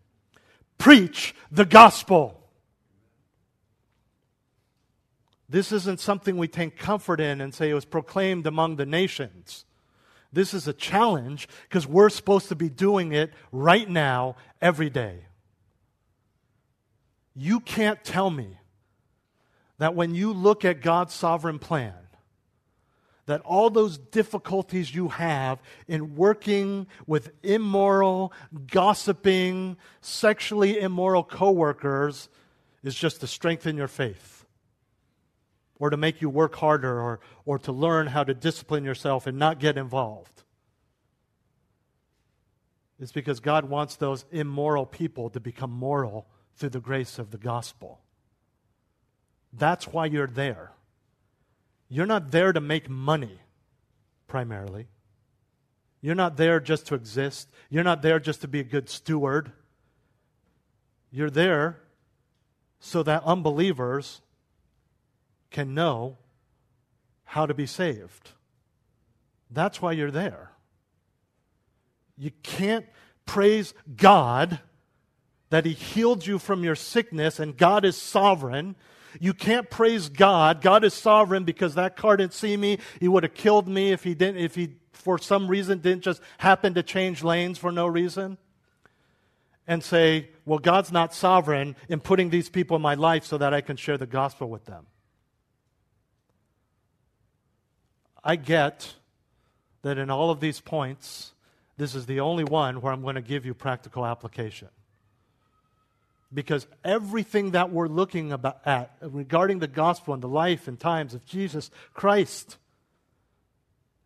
Preach 0.79 1.35
the 1.53 1.67
gospel. 1.67 2.49
This 5.47 5.73
isn't 5.73 6.01
something 6.01 6.39
we 6.39 6.49
take 6.49 6.79
comfort 6.79 7.21
in 7.21 7.43
and 7.43 7.53
say 7.53 7.69
it 7.69 7.75
was 7.75 7.85
proclaimed 7.85 8.47
among 8.47 8.77
the 8.77 8.87
nations. 8.87 9.67
This 10.33 10.53
is 10.53 10.69
a 10.69 10.73
challenge 10.73 11.49
because 11.63 11.87
we're 11.87 12.11
supposed 12.11 12.49
to 12.49 12.57
be 12.57 12.69
doing 12.69 13.13
it 13.13 13.33
right 13.51 13.89
now, 13.89 14.37
every 14.61 14.91
day. 14.91 15.25
You 17.35 17.61
can't 17.61 18.03
tell 18.05 18.31
me 18.31 18.59
that 19.79 19.95
when 19.95 20.15
you 20.15 20.33
look 20.33 20.65
at 20.65 20.83
God's 20.83 21.15
sovereign 21.15 21.59
plan, 21.59 21.95
that 23.27 23.41
all 23.43 23.71
those 23.71 23.99
difficulties 23.99 24.95
you 24.95 25.09
have 25.09 25.61
in 25.87 26.17
working 26.17 26.87
with 27.07 27.31
immoral, 27.43 28.33
gossiping, 28.67 29.77
sexually 30.01 30.81
immoral 30.81 31.23
coworkers 31.23 32.29
is 32.83 32.95
just 32.95 33.21
to 33.21 33.27
strengthen 33.27 33.77
your 33.77 33.89
faith 33.89 34.38
or 35.79 35.91
to 35.91 35.97
make 35.97 36.21
you 36.21 36.29
work 36.29 36.57
harder 36.57 37.01
or, 37.01 37.21
or 37.45 37.59
to 37.61 37.73
learn 37.73 38.09
how 38.09 38.25
to 38.25 38.35
discipline 38.35 38.85
yourself 38.85 39.27
and 39.27 39.39
not 39.39 39.61
get 39.61 39.77
involved. 39.77 40.43
It's 43.01 43.13
because 43.13 43.41
God 43.41 43.67
wants 43.67 43.97
those 43.97 44.25
immoral 44.33 44.85
people 44.85 45.31
to 45.31 45.41
become 45.41 45.71
moral 45.71 46.27
through 46.57 46.71
the 46.71 46.81
grace 46.81 47.19
of 47.19 47.31
the 47.31 47.39
gospel. 47.39 48.01
That's 49.53 49.87
why 49.87 50.07
you're 50.07 50.27
there. 50.27 50.73
You're 51.89 52.07
not 52.07 52.33
there 52.33 52.53
to 52.53 52.61
make 52.61 52.91
money, 52.91 53.41
primarily. 54.27 54.89
You're 56.01 56.15
not 56.15 56.37
there 56.37 56.61
just 56.61 56.87
to 56.89 56.95
exist. 56.95 57.49
You're 57.71 57.85
not 57.85 58.03
there 58.03 58.21
just 58.21 58.41
to 58.43 58.49
be 58.49 58.61
a 58.61 58.65
good 58.65 58.89
steward. 58.89 59.53
You're 61.11 61.31
there 61.31 61.81
so 62.81 63.03
that 63.05 63.23
unbelievers 63.25 64.21
can 65.51 65.75
know 65.75 66.19
how 67.25 67.47
to 67.47 67.55
be 67.55 67.67
saved. 67.67 68.33
That's 69.51 69.81
why 69.81 69.93
you're 69.93 70.11
there. 70.11 70.51
You 72.17 72.31
can't 72.43 72.87
praise 73.27 73.75
God 73.97 74.61
that 75.51 75.65
He 75.65 75.73
healed 75.73 76.27
you 76.27 76.39
from 76.39 76.65
your 76.65 76.75
sickness 76.75 77.39
and 77.39 77.57
God 77.57 77.85
is 77.85 77.97
sovereign. 77.97 78.77
You 79.21 79.33
can't 79.33 79.71
praise 79.71 80.09
God. 80.09 80.61
God 80.61 80.85
is 80.85 80.95
sovereign 80.95 81.45
because 81.45 81.75
that 81.75 81.97
car 81.97 82.17
didn't 82.17 82.35
see 82.35 82.57
me. 82.57 82.79
He 83.01 83.09
would 83.09 83.23
have 83.23 83.35
killed 83.35 83.69
me 83.69 83.93
if 83.93 84.05
he 84.05 84.15
didn't, 84.15 84.43
if 84.43 84.55
he 84.55 84.75
for 84.93 85.19
some 85.19 85.49
reason 85.49 85.79
didn't 85.79 86.03
just 86.03 86.21
happen 86.39 86.75
to 86.75 86.83
change 86.83 87.23
lanes 87.25 87.57
for 87.57 87.73
no 87.73 87.87
reason. 87.87 88.37
And 89.67 89.85
say, 89.85 90.31
well, 90.47 90.59
God's 90.59 90.91
not 90.91 91.15
sovereign 91.15 91.77
in 91.91 92.01
putting 92.01 92.31
these 92.31 92.49
people 92.49 92.77
in 92.77 92.83
my 92.83 92.95
life 92.95 93.27
so 93.27 93.37
that 93.37 93.53
I 93.53 93.61
can 93.61 93.77
share 93.77 93.99
the 93.99 94.07
gospel 94.07 94.49
with 94.49 94.65
them. 94.65 94.87
I 98.23 98.37
get 98.37 98.95
that 99.83 99.99
in 99.99 100.11
all 100.11 100.31
of 100.31 100.41
these 100.41 100.61
points, 100.61 101.33
this 101.77 101.95
is 101.95 102.07
the 102.07 102.21
only 102.21 102.45
one 102.45 102.81
where 102.81 102.93
I'm 102.93 103.03
going 103.03 103.15
to 103.15 103.23
give 103.23 103.47
you 103.47 103.55
practical 103.55 104.05
application. 104.05 104.69
Because 106.33 106.67
everything 106.85 107.53
that 107.53 107.71
we're 107.71 107.89
looking 107.89 108.33
about, 108.33 108.61
at 108.67 108.97
regarding 109.01 109.61
the 109.61 109.67
gospel 109.67 110.13
and 110.13 110.23
the 110.23 110.29
life 110.29 110.69
and 110.69 110.79
times 110.79 111.15
of 111.15 111.25
Jesus 111.25 111.71
Christ, 111.95 112.59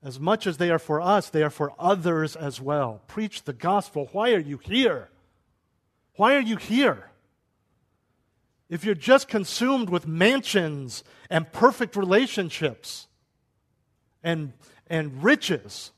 as 0.04 0.20
much 0.20 0.46
as 0.46 0.56
they 0.58 0.70
are 0.70 0.78
for 0.78 1.00
us, 1.00 1.30
they 1.30 1.42
are 1.42 1.50
for 1.50 1.72
others 1.78 2.36
as 2.36 2.60
well. 2.60 3.02
Preach 3.08 3.42
the 3.44 3.52
gospel. 3.52 4.08
Why 4.12 4.32
are 4.32 4.40
you 4.40 4.58
here? 4.58 5.08
Why 6.16 6.36
are 6.36 6.40
you 6.40 6.56
here? 6.56 7.10
If 8.68 8.84
you're 8.84 8.94
just 8.94 9.28
consumed 9.28 9.90
with 9.90 10.06
mansions 10.06 11.04
and 11.28 11.50
perfect 11.52 11.96
relationships, 11.96 13.06
and, 14.22 14.52
and 14.88 15.22
riches, 15.22 15.90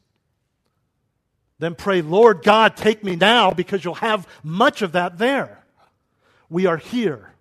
then 1.58 1.74
pray, 1.74 2.02
Lord 2.02 2.42
God, 2.42 2.76
take 2.76 3.04
me 3.04 3.16
now 3.16 3.50
because 3.50 3.84
you'll 3.84 3.94
have 3.94 4.26
much 4.42 4.82
of 4.82 4.92
that 4.92 5.18
there. 5.18 5.64
We 6.48 6.66
are 6.66 6.76
here 6.76 7.34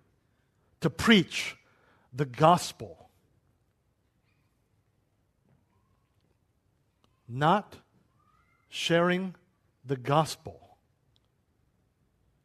to 0.80 0.90
preach 0.90 1.56
the 2.12 2.24
gospel. 2.24 3.08
Not 7.28 7.76
sharing 8.68 9.34
the 9.84 9.96
gospel, 9.96 10.76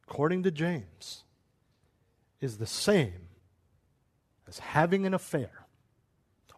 according 0.08 0.42
to 0.44 0.50
James, 0.50 1.24
is 2.40 2.58
the 2.58 2.66
same 2.66 3.28
as 4.48 4.58
having 4.58 5.06
an 5.06 5.14
affair 5.14 5.66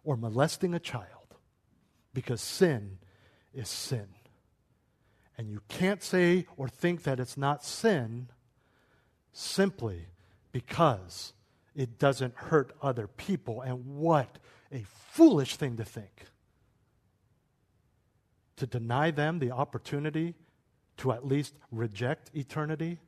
or 0.03 0.17
molesting 0.17 0.73
a 0.73 0.79
child 0.79 1.12
because 2.13 2.41
sin 2.41 2.99
is 3.53 3.69
sin. 3.69 4.07
And 5.37 5.49
you 5.49 5.61
can't 5.67 6.03
say 6.03 6.45
or 6.57 6.67
think 6.67 7.03
that 7.03 7.19
it's 7.19 7.37
not 7.37 7.63
sin 7.63 8.29
simply 9.31 10.07
because 10.51 11.33
it 11.75 11.97
doesn't 11.97 12.35
hurt 12.35 12.71
other 12.81 13.07
people. 13.07 13.61
And 13.61 13.97
what 13.97 14.37
a 14.71 14.83
foolish 15.11 15.55
thing 15.55 15.77
to 15.77 15.83
think. 15.83 16.25
To 18.57 18.67
deny 18.67 19.11
them 19.11 19.39
the 19.39 19.51
opportunity 19.51 20.35
to 20.97 21.11
at 21.11 21.25
least 21.25 21.55
reject 21.71 22.29
eternity. 22.35 22.99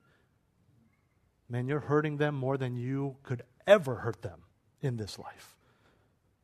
Man, 1.47 1.67
you're 1.67 1.79
hurting 1.79 2.17
them 2.17 2.35
more 2.35 2.57
than 2.57 2.75
you 2.75 3.17
could 3.21 3.43
ever 3.67 3.95
hurt 3.95 4.23
them 4.23 4.41
in 4.81 4.97
this 4.97 5.19
life 5.19 5.55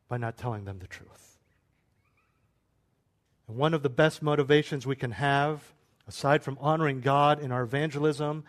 by 0.08 0.18
not 0.18 0.38
telling 0.38 0.66
them 0.66 0.78
the 0.78 0.88
truth. 0.88 1.31
And 3.52 3.60
one 3.60 3.74
of 3.74 3.84
the 3.84 3.90
best 3.90 4.22
motivations 4.22 4.88
we 4.88 4.96
can 4.96 5.12
have, 5.12 5.74
aside 6.08 6.42
from 6.42 6.58
honoring 6.62 7.02
God 7.02 7.42
in 7.42 7.52
our 7.52 7.64
evangelism, 7.64 8.46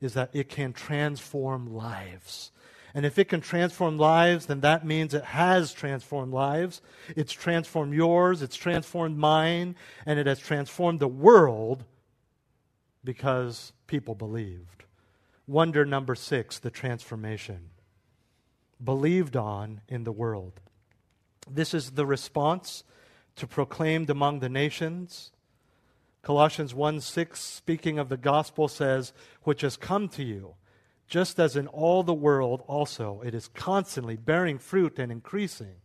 is 0.00 0.14
that 0.14 0.30
it 0.32 0.48
can 0.48 0.72
transform 0.72 1.74
lives. 1.74 2.52
And 2.94 3.04
if 3.04 3.18
it 3.18 3.28
can 3.28 3.42
transform 3.42 3.98
lives, 3.98 4.46
then 4.46 4.60
that 4.60 4.86
means 4.86 5.12
it 5.12 5.24
has 5.24 5.74
transformed 5.74 6.32
lives. 6.32 6.80
It's 7.14 7.34
transformed 7.34 7.92
yours, 7.92 8.40
it's 8.40 8.56
transformed 8.56 9.18
mine, 9.18 9.76
and 10.06 10.18
it 10.18 10.26
has 10.26 10.38
transformed 10.38 11.00
the 11.00 11.06
world 11.06 11.84
because 13.04 13.74
people 13.86 14.14
believed. 14.14 14.84
Wonder 15.46 15.84
number 15.84 16.14
six 16.14 16.58
the 16.58 16.70
transformation. 16.70 17.68
Believed 18.82 19.36
on 19.36 19.82
in 19.86 20.04
the 20.04 20.12
world. 20.12 20.62
This 21.46 21.74
is 21.74 21.90
the 21.90 22.06
response 22.06 22.84
to 23.36 23.46
proclaimed 23.46 24.10
among 24.10 24.40
the 24.40 24.48
nations. 24.48 25.30
Colossians 26.22 26.74
1 26.74 27.00
6, 27.00 27.40
speaking 27.40 27.98
of 27.98 28.08
the 28.08 28.16
gospel, 28.16 28.66
says, 28.66 29.12
Which 29.42 29.60
has 29.60 29.76
come 29.76 30.08
to 30.10 30.24
you, 30.24 30.54
just 31.06 31.38
as 31.38 31.54
in 31.54 31.68
all 31.68 32.02
the 32.02 32.14
world 32.14 32.64
also 32.66 33.22
it 33.24 33.34
is 33.34 33.48
constantly 33.48 34.16
bearing 34.16 34.58
fruit 34.58 34.98
and 34.98 35.12
increasing, 35.12 35.76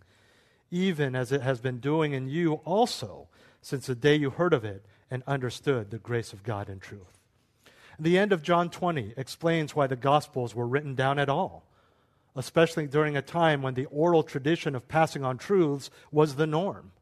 even 0.71 1.15
as 1.15 1.31
it 1.31 1.41
has 1.41 1.61
been 1.61 1.79
doing 1.79 2.13
in 2.13 2.27
you 2.27 2.55
also, 2.65 3.27
since 3.61 3.85
the 3.85 3.95
day 3.95 4.15
you 4.15 4.31
heard 4.31 4.53
of 4.53 4.65
it 4.65 4.85
and 5.11 5.21
understood 5.27 5.91
the 5.91 5.99
grace 5.99 6.33
of 6.33 6.43
God 6.43 6.69
in 6.69 6.79
truth. 6.79 7.19
The 7.99 8.17
end 8.17 8.31
of 8.31 8.41
John 8.41 8.69
20 8.69 9.13
explains 9.15 9.75
why 9.75 9.85
the 9.85 9.95
Gospels 9.95 10.55
were 10.55 10.65
written 10.65 10.95
down 10.95 11.19
at 11.19 11.29
all, 11.29 11.65
especially 12.35 12.87
during 12.87 13.15
a 13.15 13.21
time 13.21 13.61
when 13.61 13.75
the 13.75 13.85
oral 13.85 14.23
tradition 14.23 14.73
of 14.73 14.87
passing 14.87 15.23
on 15.23 15.37
truths 15.37 15.91
was 16.11 16.35
the 16.35 16.47
norm. 16.47 16.93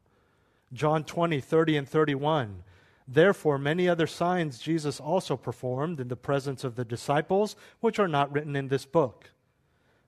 John 0.72 1.04
20, 1.04 1.40
30, 1.40 1.76
and 1.76 1.88
31. 1.88 2.62
Therefore, 3.06 3.58
many 3.58 3.88
other 3.88 4.06
signs 4.06 4.58
Jesus 4.58 5.00
also 5.00 5.36
performed 5.36 5.98
in 5.98 6.08
the 6.08 6.16
presence 6.16 6.62
of 6.62 6.76
the 6.76 6.84
disciples, 6.84 7.56
which 7.80 7.98
are 7.98 8.08
not 8.08 8.32
written 8.32 8.54
in 8.54 8.68
this 8.68 8.86
book. 8.86 9.30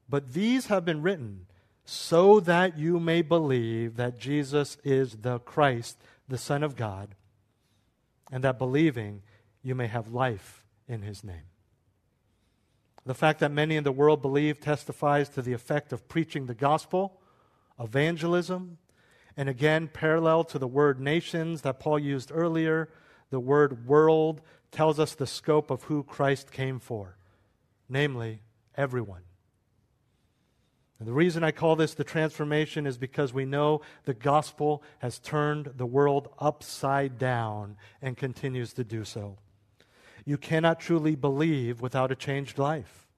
But 0.08 0.34
these 0.34 0.66
have 0.66 0.84
been 0.84 1.02
written 1.02 1.46
so 1.84 2.38
that 2.40 2.78
you 2.78 3.00
may 3.00 3.22
believe 3.22 3.96
that 3.96 4.18
Jesus 4.18 4.76
is 4.84 5.16
the 5.22 5.40
Christ, 5.40 5.98
the 6.28 6.38
Son 6.38 6.62
of 6.62 6.76
God, 6.76 7.16
and 8.30 8.44
that 8.44 8.58
believing 8.58 9.22
you 9.62 9.74
may 9.74 9.88
have 9.88 10.12
life 10.12 10.64
in 10.86 11.02
his 11.02 11.24
name. 11.24 11.48
The 13.04 13.14
fact 13.14 13.40
that 13.40 13.50
many 13.50 13.76
in 13.76 13.82
the 13.82 13.90
world 13.90 14.22
believe 14.22 14.60
testifies 14.60 15.28
to 15.30 15.42
the 15.42 15.52
effect 15.52 15.92
of 15.92 16.08
preaching 16.08 16.46
the 16.46 16.54
gospel, 16.54 17.20
evangelism, 17.80 18.78
and 19.36 19.48
again, 19.48 19.88
parallel 19.88 20.44
to 20.44 20.58
the 20.58 20.68
word 20.68 21.00
nations 21.00 21.62
that 21.62 21.80
Paul 21.80 21.98
used 21.98 22.30
earlier, 22.32 22.88
the 23.30 23.40
word 23.40 23.86
world 23.86 24.40
tells 24.70 24.98
us 24.98 25.14
the 25.14 25.26
scope 25.26 25.70
of 25.70 25.84
who 25.84 26.02
Christ 26.02 26.50
came 26.50 26.78
for, 26.78 27.16
namely, 27.88 28.42
everyone. 28.76 29.22
And 30.98 31.08
the 31.08 31.14
reason 31.14 31.42
I 31.42 31.50
call 31.50 31.76
this 31.76 31.94
the 31.94 32.04
transformation 32.04 32.86
is 32.86 32.96
because 32.96 33.32
we 33.32 33.44
know 33.44 33.80
the 34.04 34.14
gospel 34.14 34.82
has 35.00 35.18
turned 35.18 35.72
the 35.76 35.86
world 35.86 36.28
upside 36.38 37.18
down 37.18 37.76
and 38.00 38.16
continues 38.16 38.72
to 38.74 38.84
do 38.84 39.04
so. 39.04 39.38
You 40.24 40.38
cannot 40.38 40.78
truly 40.78 41.16
believe 41.16 41.80
without 41.80 42.12
a 42.12 42.14
changed 42.14 42.58
life. 42.58 43.08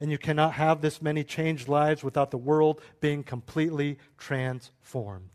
And 0.00 0.10
you 0.10 0.18
cannot 0.18 0.52
have 0.52 0.82
this 0.82 1.02
many 1.02 1.24
changed 1.24 1.66
lives 1.66 2.04
without 2.04 2.30
the 2.30 2.38
world 2.38 2.80
being 3.00 3.24
completely 3.24 3.98
transformed. 4.18 5.30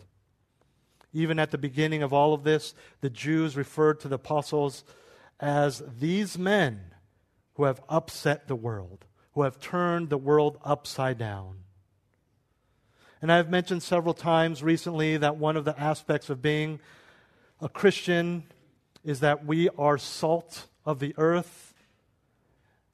Even 1.14 1.40
at 1.40 1.52
the 1.52 1.58
beginning 1.58 2.04
of 2.04 2.14
all 2.14 2.34
of 2.34 2.44
this, 2.44 2.74
the 3.02 3.10
Jews 3.10 3.58
referred 3.58 4.00
to 4.02 4.08
the 4.08 4.16
apostles 4.16 4.84
as 5.40 5.84
these 6.00 6.38
men 6.38 6.94
who 7.56 7.64
have 7.66 7.82
upset 7.90 8.48
the 8.48 8.56
world, 8.56 9.06
who 9.34 9.44
have 9.44 9.60
turned 9.60 10.10
the 10.10 10.18
world 10.18 10.58
upside 10.64 11.18
down. 11.18 11.58
And 13.22 13.32
I've 13.32 13.50
mentioned 13.50 13.84
several 13.84 14.14
times 14.14 14.64
recently 14.64 15.18
that 15.18 15.38
one 15.38 15.58
of 15.58 15.66
the 15.66 15.80
aspects 15.80 16.30
of 16.30 16.42
being 16.42 16.80
a 17.60 17.70
Christian 17.70 18.44
is 19.04 19.20
that 19.20 19.46
we 19.46 19.70
are 19.78 19.98
salt 19.98 20.68
of 20.86 21.00
the 21.00 21.14
earth. 21.18 21.74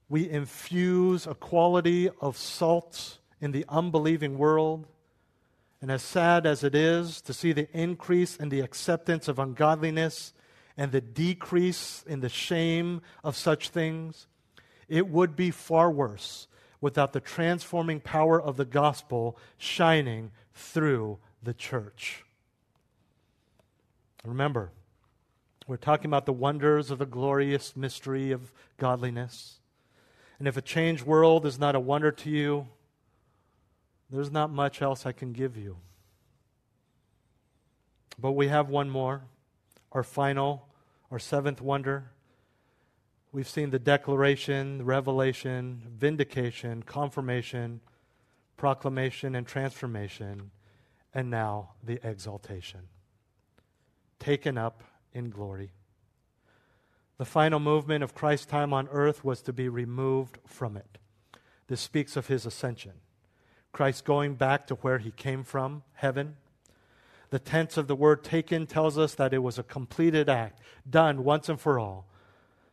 We 0.09 0.29
infuse 0.29 1.27
a 1.27 1.35
quality 1.35 2.09
of 2.21 2.37
salt 2.37 3.19
in 3.39 3.51
the 3.51 3.65
unbelieving 3.69 4.37
world. 4.37 4.87
And 5.81 5.91
as 5.91 6.01
sad 6.01 6.45
as 6.45 6.63
it 6.63 6.73
is 6.73 7.21
to 7.21 7.33
see 7.33 7.51
the 7.51 7.69
increase 7.71 8.35
in 8.35 8.49
the 8.49 8.61
acceptance 8.61 9.27
of 9.27 9.37
ungodliness 9.37 10.33
and 10.75 10.91
the 10.91 11.01
decrease 11.01 12.03
in 12.07 12.21
the 12.21 12.29
shame 12.29 13.01
of 13.23 13.35
such 13.35 13.69
things, 13.69 14.27
it 14.87 15.07
would 15.07 15.35
be 15.35 15.51
far 15.51 15.91
worse 15.91 16.47
without 16.81 17.13
the 17.13 17.19
transforming 17.19 17.99
power 17.99 18.41
of 18.41 18.57
the 18.57 18.65
gospel 18.65 19.37
shining 19.57 20.31
through 20.53 21.19
the 21.43 21.53
church. 21.53 22.23
Remember, 24.23 24.71
we're 25.67 25.77
talking 25.77 26.09
about 26.09 26.25
the 26.25 26.33
wonders 26.33 26.91
of 26.91 26.99
the 26.99 27.05
glorious 27.05 27.75
mystery 27.75 28.31
of 28.31 28.51
godliness. 28.77 29.59
And 30.39 30.47
if 30.47 30.57
a 30.57 30.61
changed 30.61 31.03
world 31.03 31.45
is 31.45 31.59
not 31.59 31.75
a 31.75 31.79
wonder 31.79 32.11
to 32.11 32.29
you, 32.29 32.67
there's 34.09 34.31
not 34.31 34.51
much 34.51 34.81
else 34.81 35.05
I 35.05 35.11
can 35.11 35.33
give 35.33 35.57
you. 35.57 35.77
But 38.19 38.31
we 38.31 38.47
have 38.47 38.69
one 38.69 38.89
more, 38.89 39.23
our 39.91 40.03
final, 40.03 40.67
our 41.11 41.19
seventh 41.19 41.61
wonder. 41.61 42.11
We've 43.31 43.47
seen 43.47 43.69
the 43.69 43.79
declaration, 43.79 44.83
revelation, 44.85 45.83
vindication, 45.97 46.83
confirmation, 46.83 47.81
proclamation, 48.55 49.35
and 49.35 49.45
transformation, 49.45 50.51
and 51.13 51.29
now 51.29 51.71
the 51.83 51.99
exaltation. 52.07 52.81
Taken 54.19 54.57
up 54.57 54.83
in 55.13 55.29
glory. 55.29 55.71
The 57.17 57.25
final 57.25 57.59
movement 57.59 58.03
of 58.03 58.15
Christ's 58.15 58.45
time 58.45 58.73
on 58.73 58.87
earth 58.89 59.23
was 59.23 59.41
to 59.43 59.53
be 59.53 59.69
removed 59.69 60.39
from 60.45 60.77
it. 60.77 60.97
This 61.67 61.81
speaks 61.81 62.15
of 62.15 62.27
his 62.27 62.45
ascension. 62.45 62.93
Christ 63.71 64.05
going 64.05 64.35
back 64.35 64.67
to 64.67 64.75
where 64.75 64.97
he 64.97 65.11
came 65.11 65.43
from, 65.43 65.83
heaven. 65.93 66.35
The 67.29 67.39
tense 67.39 67.77
of 67.77 67.87
the 67.87 67.95
word 67.95 68.23
taken 68.23 68.65
tells 68.65 68.97
us 68.97 69.15
that 69.15 69.33
it 69.33 69.39
was 69.39 69.59
a 69.59 69.63
completed 69.63 70.29
act, 70.29 70.61
done 70.89 71.23
once 71.23 71.49
and 71.49 71.59
for 71.59 71.77
all. 71.77 72.07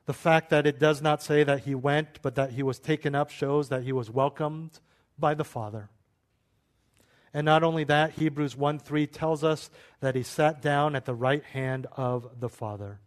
The 0.06 0.12
fact 0.12 0.50
that 0.50 0.66
it 0.66 0.78
does 0.78 1.00
not 1.00 1.22
say 1.22 1.44
that 1.44 1.60
he 1.60 1.74
went, 1.74 2.20
but 2.22 2.34
that 2.34 2.52
he 2.52 2.62
was 2.62 2.78
taken 2.78 3.14
up 3.14 3.30
shows 3.30 3.68
that 3.70 3.82
he 3.82 3.92
was 3.92 4.10
welcomed 4.10 4.80
by 5.18 5.34
the 5.34 5.44
Father. 5.44 5.88
And 7.32 7.44
not 7.44 7.64
only 7.64 7.82
that, 7.84 8.12
Hebrews 8.12 8.56
1 8.56 8.78
3 8.78 9.06
tells 9.08 9.42
us 9.42 9.70
that 10.00 10.14
he 10.14 10.22
sat 10.22 10.62
down 10.62 10.94
at 10.94 11.04
the 11.04 11.14
right 11.14 11.42
hand 11.42 11.86
of 11.96 12.38
the 12.38 12.48
Father. 12.48 13.00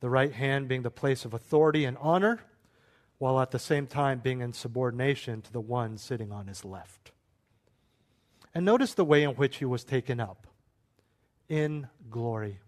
The 0.00 0.08
right 0.08 0.32
hand 0.32 0.68
being 0.68 0.82
the 0.82 0.90
place 0.90 1.24
of 1.24 1.34
authority 1.34 1.84
and 1.84 1.98
honor, 2.00 2.40
while 3.24 3.40
at 3.40 3.52
the 3.52 3.58
same 3.58 3.86
time 3.86 4.18
being 4.18 4.42
in 4.42 4.52
subordination 4.52 5.40
to 5.40 5.50
the 5.50 5.58
one 5.58 5.96
sitting 5.96 6.30
on 6.30 6.46
his 6.46 6.62
left. 6.62 7.10
And 8.54 8.66
notice 8.66 8.92
the 8.92 9.02
way 9.02 9.22
in 9.22 9.30
which 9.30 9.56
he 9.56 9.64
was 9.64 9.82
taken 9.82 10.20
up 10.20 10.46
in 11.48 11.88
glory. 12.10 12.58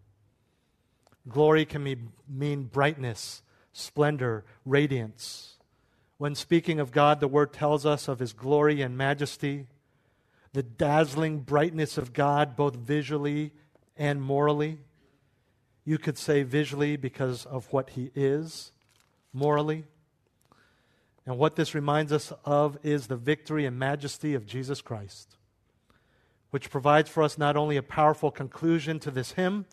Glory 1.29 1.67
can 1.67 1.85
be, 1.85 1.99
mean 2.27 2.63
brightness, 2.63 3.43
splendor, 3.75 4.47
radiance. 4.65 5.59
When 6.17 6.35
speaking 6.35 6.81
of 6.81 6.91
God, 6.91 7.21
the 7.21 7.29
word 7.29 7.53
tells 7.53 7.85
us 7.85 8.09
of 8.09 8.19
his 8.19 8.33
glory 8.33 8.81
and 8.81 8.97
majesty, 8.97 9.67
the 10.55 10.63
dazzling 10.63 11.41
brightness 11.41 11.99
of 11.99 12.15
God, 12.15 12.57
both 12.57 12.77
visually 12.77 13.53
and 13.95 14.23
morally. 14.23 14.79
You 15.85 15.99
could 15.99 16.17
say 16.17 16.45
visually 16.45 16.97
because 16.97 17.45
of 17.45 17.71
what 17.75 17.91
he 17.91 18.11
is, 18.15 18.73
morally. 19.35 19.85
And 21.27 21.39
what 21.39 21.57
this 21.57 21.75
reminds 21.75 22.13
us 22.13 22.33
of 22.45 22.79
is 22.85 23.09
the 23.09 23.17
victory 23.17 23.67
and 23.67 23.77
majesty 23.79 24.35
of 24.35 24.47
Jesus 24.47 24.81
Christ, 24.81 25.37
which 26.51 26.71
provides 26.71 27.11
for 27.11 27.25
us 27.25 27.37
not 27.37 27.57
only 27.57 27.77
a 27.77 27.83
powerful 27.83 28.31
conclusion 28.31 29.01
to 29.01 29.11
this 29.11 29.33
hymn, 29.33 29.67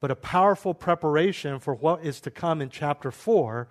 but 0.00 0.12
a 0.12 0.16
powerful 0.16 0.74
preparation 0.74 1.58
for 1.58 1.74
what 1.74 2.04
is 2.04 2.20
to 2.20 2.30
come 2.30 2.62
in 2.62 2.70
chapter 2.70 3.10
4, 3.10 3.66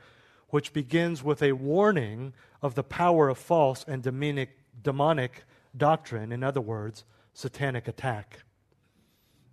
which 0.50 0.74
begins 0.74 1.24
with 1.24 1.42
a 1.42 1.54
warning 1.54 2.34
of 2.62 2.76
the 2.76 2.84
power 2.84 3.30
of 3.30 3.38
false 3.38 3.86
and 3.88 4.04
demonic, 4.04 4.58
demonic 4.84 5.44
doctrine, 5.76 6.32
in 6.34 6.44
other 6.44 6.62
words, 6.62 7.06
satanic 7.34 7.88
attack. 7.88 8.40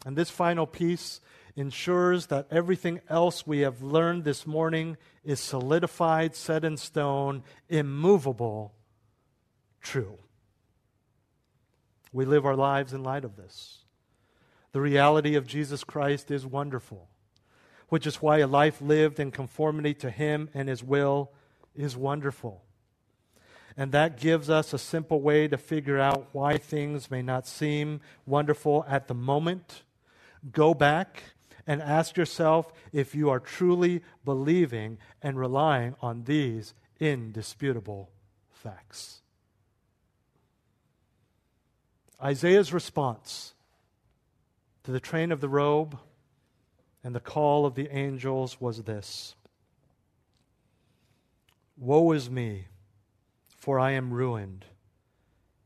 And 0.04 0.16
this 0.16 0.30
final 0.30 0.66
piece 0.66 1.20
ensures 1.56 2.26
that 2.26 2.46
everything 2.50 3.00
else 3.08 3.46
we 3.46 3.60
have 3.60 3.82
learned 3.82 4.24
this 4.24 4.46
morning 4.46 4.96
is 5.24 5.40
solidified, 5.40 6.34
set 6.34 6.64
in 6.64 6.76
stone, 6.76 7.42
immovable, 7.68 8.74
true. 9.80 10.18
We 12.12 12.24
live 12.24 12.46
our 12.46 12.56
lives 12.56 12.92
in 12.92 13.02
light 13.02 13.24
of 13.24 13.36
this. 13.36 13.84
The 14.72 14.80
reality 14.80 15.34
of 15.34 15.46
Jesus 15.46 15.84
Christ 15.84 16.30
is 16.30 16.46
wonderful, 16.46 17.08
which 17.88 18.06
is 18.06 18.16
why 18.16 18.38
a 18.38 18.46
life 18.46 18.80
lived 18.80 19.20
in 19.20 19.30
conformity 19.30 19.94
to 19.94 20.10
Him 20.10 20.48
and 20.54 20.68
His 20.68 20.82
will 20.82 21.32
is 21.74 21.96
wonderful. 21.96 22.62
And 23.76 23.92
that 23.92 24.20
gives 24.20 24.50
us 24.50 24.72
a 24.72 24.78
simple 24.78 25.20
way 25.20 25.48
to 25.48 25.56
figure 25.56 25.98
out 25.98 26.28
why 26.32 26.58
things 26.58 27.10
may 27.10 27.22
not 27.22 27.46
seem 27.46 28.00
wonderful 28.26 28.84
at 28.88 29.08
the 29.08 29.14
moment. 29.14 29.82
Go 30.50 30.74
back 30.74 31.22
and 31.66 31.80
ask 31.82 32.16
yourself 32.16 32.72
if 32.92 33.14
you 33.14 33.30
are 33.30 33.40
truly 33.40 34.02
believing 34.24 34.98
and 35.22 35.38
relying 35.38 35.94
on 36.00 36.24
these 36.24 36.74
indisputable 36.98 38.10
facts. 38.50 39.22
Isaiah's 42.22 42.72
response 42.72 43.54
to 44.84 44.92
the 44.92 45.00
train 45.00 45.32
of 45.32 45.40
the 45.40 45.48
robe 45.48 45.98
and 47.02 47.14
the 47.14 47.20
call 47.20 47.66
of 47.66 47.74
the 47.74 47.88
angels 47.90 48.60
was 48.60 48.82
this 48.82 49.34
Woe 51.76 52.12
is 52.12 52.30
me, 52.30 52.66
for 53.56 53.78
I 53.78 53.92
am 53.92 54.12
ruined, 54.12 54.64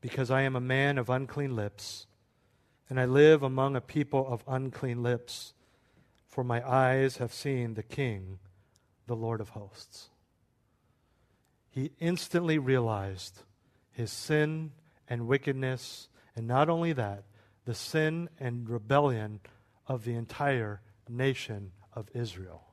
because 0.01 0.30
I 0.30 0.42
am 0.42 0.57
a 0.57 0.61
man 0.61 0.97
of 0.97 1.11
unclean 1.11 1.55
lips, 1.55 2.07
and 2.88 2.99
I 2.99 3.05
live 3.05 3.42
among 3.42 3.76
a 3.76 3.80
people 3.80 4.26
of 4.26 4.44
unclean 4.47 5.03
lips, 5.03 5.53
for 6.37 6.45
my 6.45 6.62
eyes 6.70 7.16
have 7.16 7.32
seen 7.32 7.72
the 7.72 7.82
King, 7.82 8.39
the 9.07 9.16
Lord 9.16 9.41
of 9.41 9.49
hosts. 9.49 10.11
He 11.70 11.93
instantly 11.99 12.59
realized 12.59 13.41
his 13.91 14.12
sin 14.12 14.72
and 15.09 15.26
wickedness, 15.26 16.11
and 16.37 16.47
not 16.47 16.68
only 16.68 16.93
that, 16.93 17.24
the 17.64 17.72
sin 17.72 18.28
and 18.39 18.68
rebellion 18.68 19.41
of 19.87 20.05
the 20.05 20.14
entire 20.14 20.82
nation 21.09 21.72
of 21.95 22.11
Israel. 22.12 22.64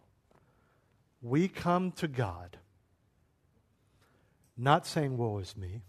We 1.21 1.47
come 1.47 1.93
to 1.93 2.09
God 2.09 2.57
not 4.57 4.85
saying, 4.85 5.15
Woe 5.15 5.37
is 5.37 5.55
me, 5.55 5.83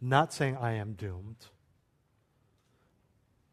not 0.00 0.32
saying, 0.32 0.56
I 0.58 0.74
am 0.74 0.92
doomed, 0.92 1.46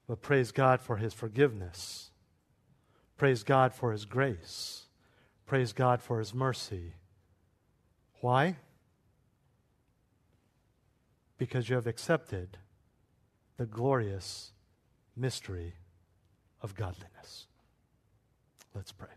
but 0.08 0.22
praise 0.22 0.52
God 0.52 0.80
for 0.80 0.98
his 0.98 1.16
forgiveness, 1.16 2.12
praise 3.24 3.44
God 3.44 3.74
for 3.74 3.94
his 3.94 4.04
grace, 4.04 4.88
praise 5.46 5.72
God 5.72 6.02
for 6.02 6.20
his 6.20 6.34
mercy. 6.34 6.92
Why? 8.20 8.58
Because 11.38 11.70
you 11.70 11.76
have 11.76 11.88
accepted 11.88 12.58
the 13.56 13.66
glorious 13.66 14.52
mystery 15.16 15.76
of 16.62 16.76
godliness. 16.76 17.48
Let's 18.76 18.92
pray. 18.92 19.16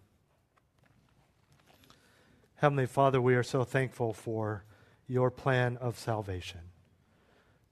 Heavenly 2.54 2.86
Father, 2.86 3.20
we 3.20 3.34
are 3.34 3.42
so 3.42 3.64
thankful 3.64 4.12
for 4.12 4.62
your 5.08 5.32
plan 5.32 5.78
of 5.78 5.98
salvation. 5.98 6.60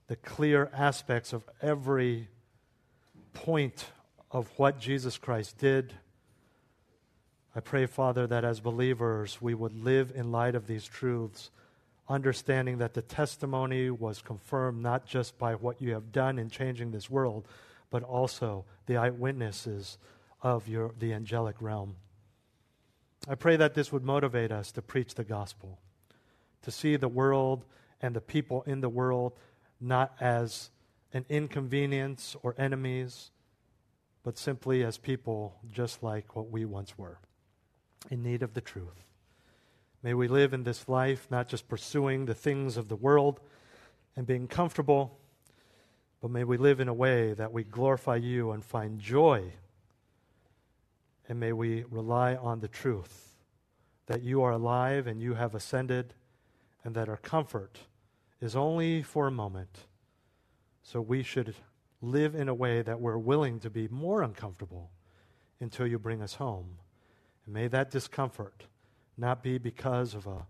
The 0.07 0.17
clear 0.17 0.69
aspects 0.73 1.31
of 1.31 1.49
every 1.61 2.27
point 3.33 3.85
of 4.31 4.49
what 4.57 4.81
Jesus 4.81 5.17
Christ 5.17 5.57
did. 5.57 5.93
I 7.55 7.61
pray, 7.61 7.85
Father, 7.85 8.27
that 8.27 8.43
as 8.43 8.59
believers 8.59 9.41
we 9.41 9.53
would 9.53 9.73
live 9.73 10.11
in 10.13 10.31
light 10.31 10.55
of 10.55 10.67
these 10.67 10.85
truths 10.85 11.51
understanding 12.07 12.77
that 12.77 12.93
the 12.93 13.01
testimony 13.01 13.89
was 13.89 14.21
confirmed 14.21 14.81
not 14.81 15.05
just 15.05 15.37
by 15.37 15.55
what 15.55 15.81
you 15.81 15.93
have 15.93 16.11
done 16.11 16.37
in 16.37 16.49
changing 16.49 16.91
this 16.91 17.09
world, 17.09 17.47
but 17.89 18.03
also 18.03 18.65
the 18.85 18.97
eyewitnesses 18.97 19.97
of 20.41 20.67
your, 20.67 20.93
the 20.99 21.13
angelic 21.13 21.55
realm. 21.59 21.95
I 23.27 23.35
pray 23.35 23.55
that 23.55 23.73
this 23.73 23.91
would 23.91 24.03
motivate 24.03 24.51
us 24.51 24.71
to 24.73 24.81
preach 24.81 25.15
the 25.15 25.23
gospel, 25.23 25.79
to 26.61 26.71
see 26.71 26.95
the 26.95 27.07
world 27.07 27.65
and 28.01 28.15
the 28.15 28.21
people 28.21 28.63
in 28.67 28.81
the 28.81 28.89
world 28.89 29.33
not 29.81 30.13
as 30.19 30.69
an 31.13 31.25
inconvenience 31.29 32.35
or 32.43 32.53
enemies, 32.57 33.31
but 34.23 34.37
simply 34.37 34.83
as 34.83 34.97
people 34.97 35.55
just 35.71 36.03
like 36.03 36.35
what 36.35 36.51
we 36.51 36.65
once 36.65 36.97
were, 36.97 37.17
in 38.09 38.23
need 38.23 38.43
of 38.43 38.53
the 38.53 38.61
truth. 38.61 39.05
May 40.03 40.13
we 40.13 40.27
live 40.27 40.53
in 40.53 40.63
this 40.63 40.87
life 40.87 41.27
not 41.31 41.47
just 41.47 41.67
pursuing 41.67 42.25
the 42.25 42.35
things 42.35 42.77
of 42.77 42.87
the 42.87 42.95
world 42.95 43.39
and 44.15 44.27
being 44.27 44.47
comfortable, 44.47 45.17
but 46.21 46.31
may 46.31 46.43
we 46.43 46.57
live 46.57 46.79
in 46.79 46.87
a 46.87 46.93
way 46.93 47.33
that 47.33 47.51
we 47.51 47.63
glorify 47.63 48.15
you 48.15 48.51
and 48.51 48.63
find 48.63 48.99
joy. 48.99 49.51
And 51.27 51.39
may 51.39 51.53
we 51.53 51.83
rely 51.89 52.35
on 52.35 52.59
the 52.59 52.67
truth 52.67 53.35
that 54.05 54.21
you 54.21 54.41
are 54.43 54.51
alive 54.51 55.07
and 55.07 55.21
you 55.21 55.33
have 55.33 55.55
ascended, 55.55 56.13
and 56.83 56.93
that 56.95 57.09
our 57.09 57.17
comfort 57.17 57.79
is 58.39 58.55
only 58.55 59.01
for 59.01 59.25
a 59.25 59.31
moment. 59.31 59.87
So 60.83 61.01
we 61.01 61.23
should 61.23 61.55
live 62.01 62.35
in 62.35 62.47
a 62.47 62.53
way 62.53 62.83
that 62.83 62.99
we're 62.99 63.17
willing 63.17 63.59
to 63.61 63.71
be 63.71 63.87
more 63.87 64.21
uncomfortable 64.21 64.91
until 65.59 65.87
you 65.87 65.97
bring 65.97 66.21
us 66.21 66.35
home. 66.35 66.77
And 67.45 67.53
may 67.53 67.67
that 67.67 67.91
discomfort 67.91 68.65
not 69.17 69.43
be 69.43 69.57
because 69.57 70.13
of 70.13 70.27
a 70.27 70.45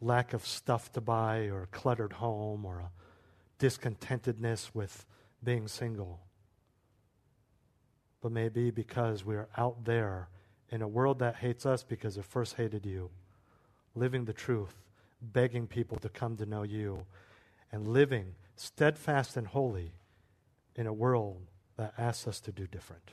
lack 0.00 0.32
of 0.32 0.46
stuff 0.46 0.90
to 0.92 1.00
buy 1.00 1.46
or 1.46 1.62
a 1.62 1.66
cluttered 1.66 2.14
home 2.14 2.64
or 2.64 2.80
a 2.80 2.90
discontentedness 3.58 4.70
with 4.74 5.04
being 5.44 5.68
single, 5.68 6.20
but 8.20 8.32
may 8.32 8.48
be 8.48 8.70
because 8.70 9.24
we 9.24 9.36
are 9.36 9.48
out 9.56 9.84
there 9.84 10.28
in 10.70 10.82
a 10.82 10.88
world 10.88 11.18
that 11.18 11.36
hates 11.36 11.66
us 11.66 11.82
because 11.82 12.16
it 12.16 12.24
first 12.24 12.54
hated 12.54 12.86
you, 12.86 13.10
living 13.94 14.24
the 14.24 14.32
truth, 14.32 14.74
begging 15.20 15.66
people 15.66 15.98
to 15.98 16.08
come 16.08 16.36
to 16.36 16.46
know 16.46 16.62
you, 16.62 17.04
and 17.72 17.88
living 17.88 18.34
steadfast 18.56 19.36
and 19.36 19.48
holy 19.48 19.92
in 20.76 20.86
a 20.86 20.92
world 20.92 21.42
that 21.76 21.92
asks 21.98 22.26
us 22.26 22.40
to 22.40 22.52
do 22.52 22.66
different. 22.66 23.12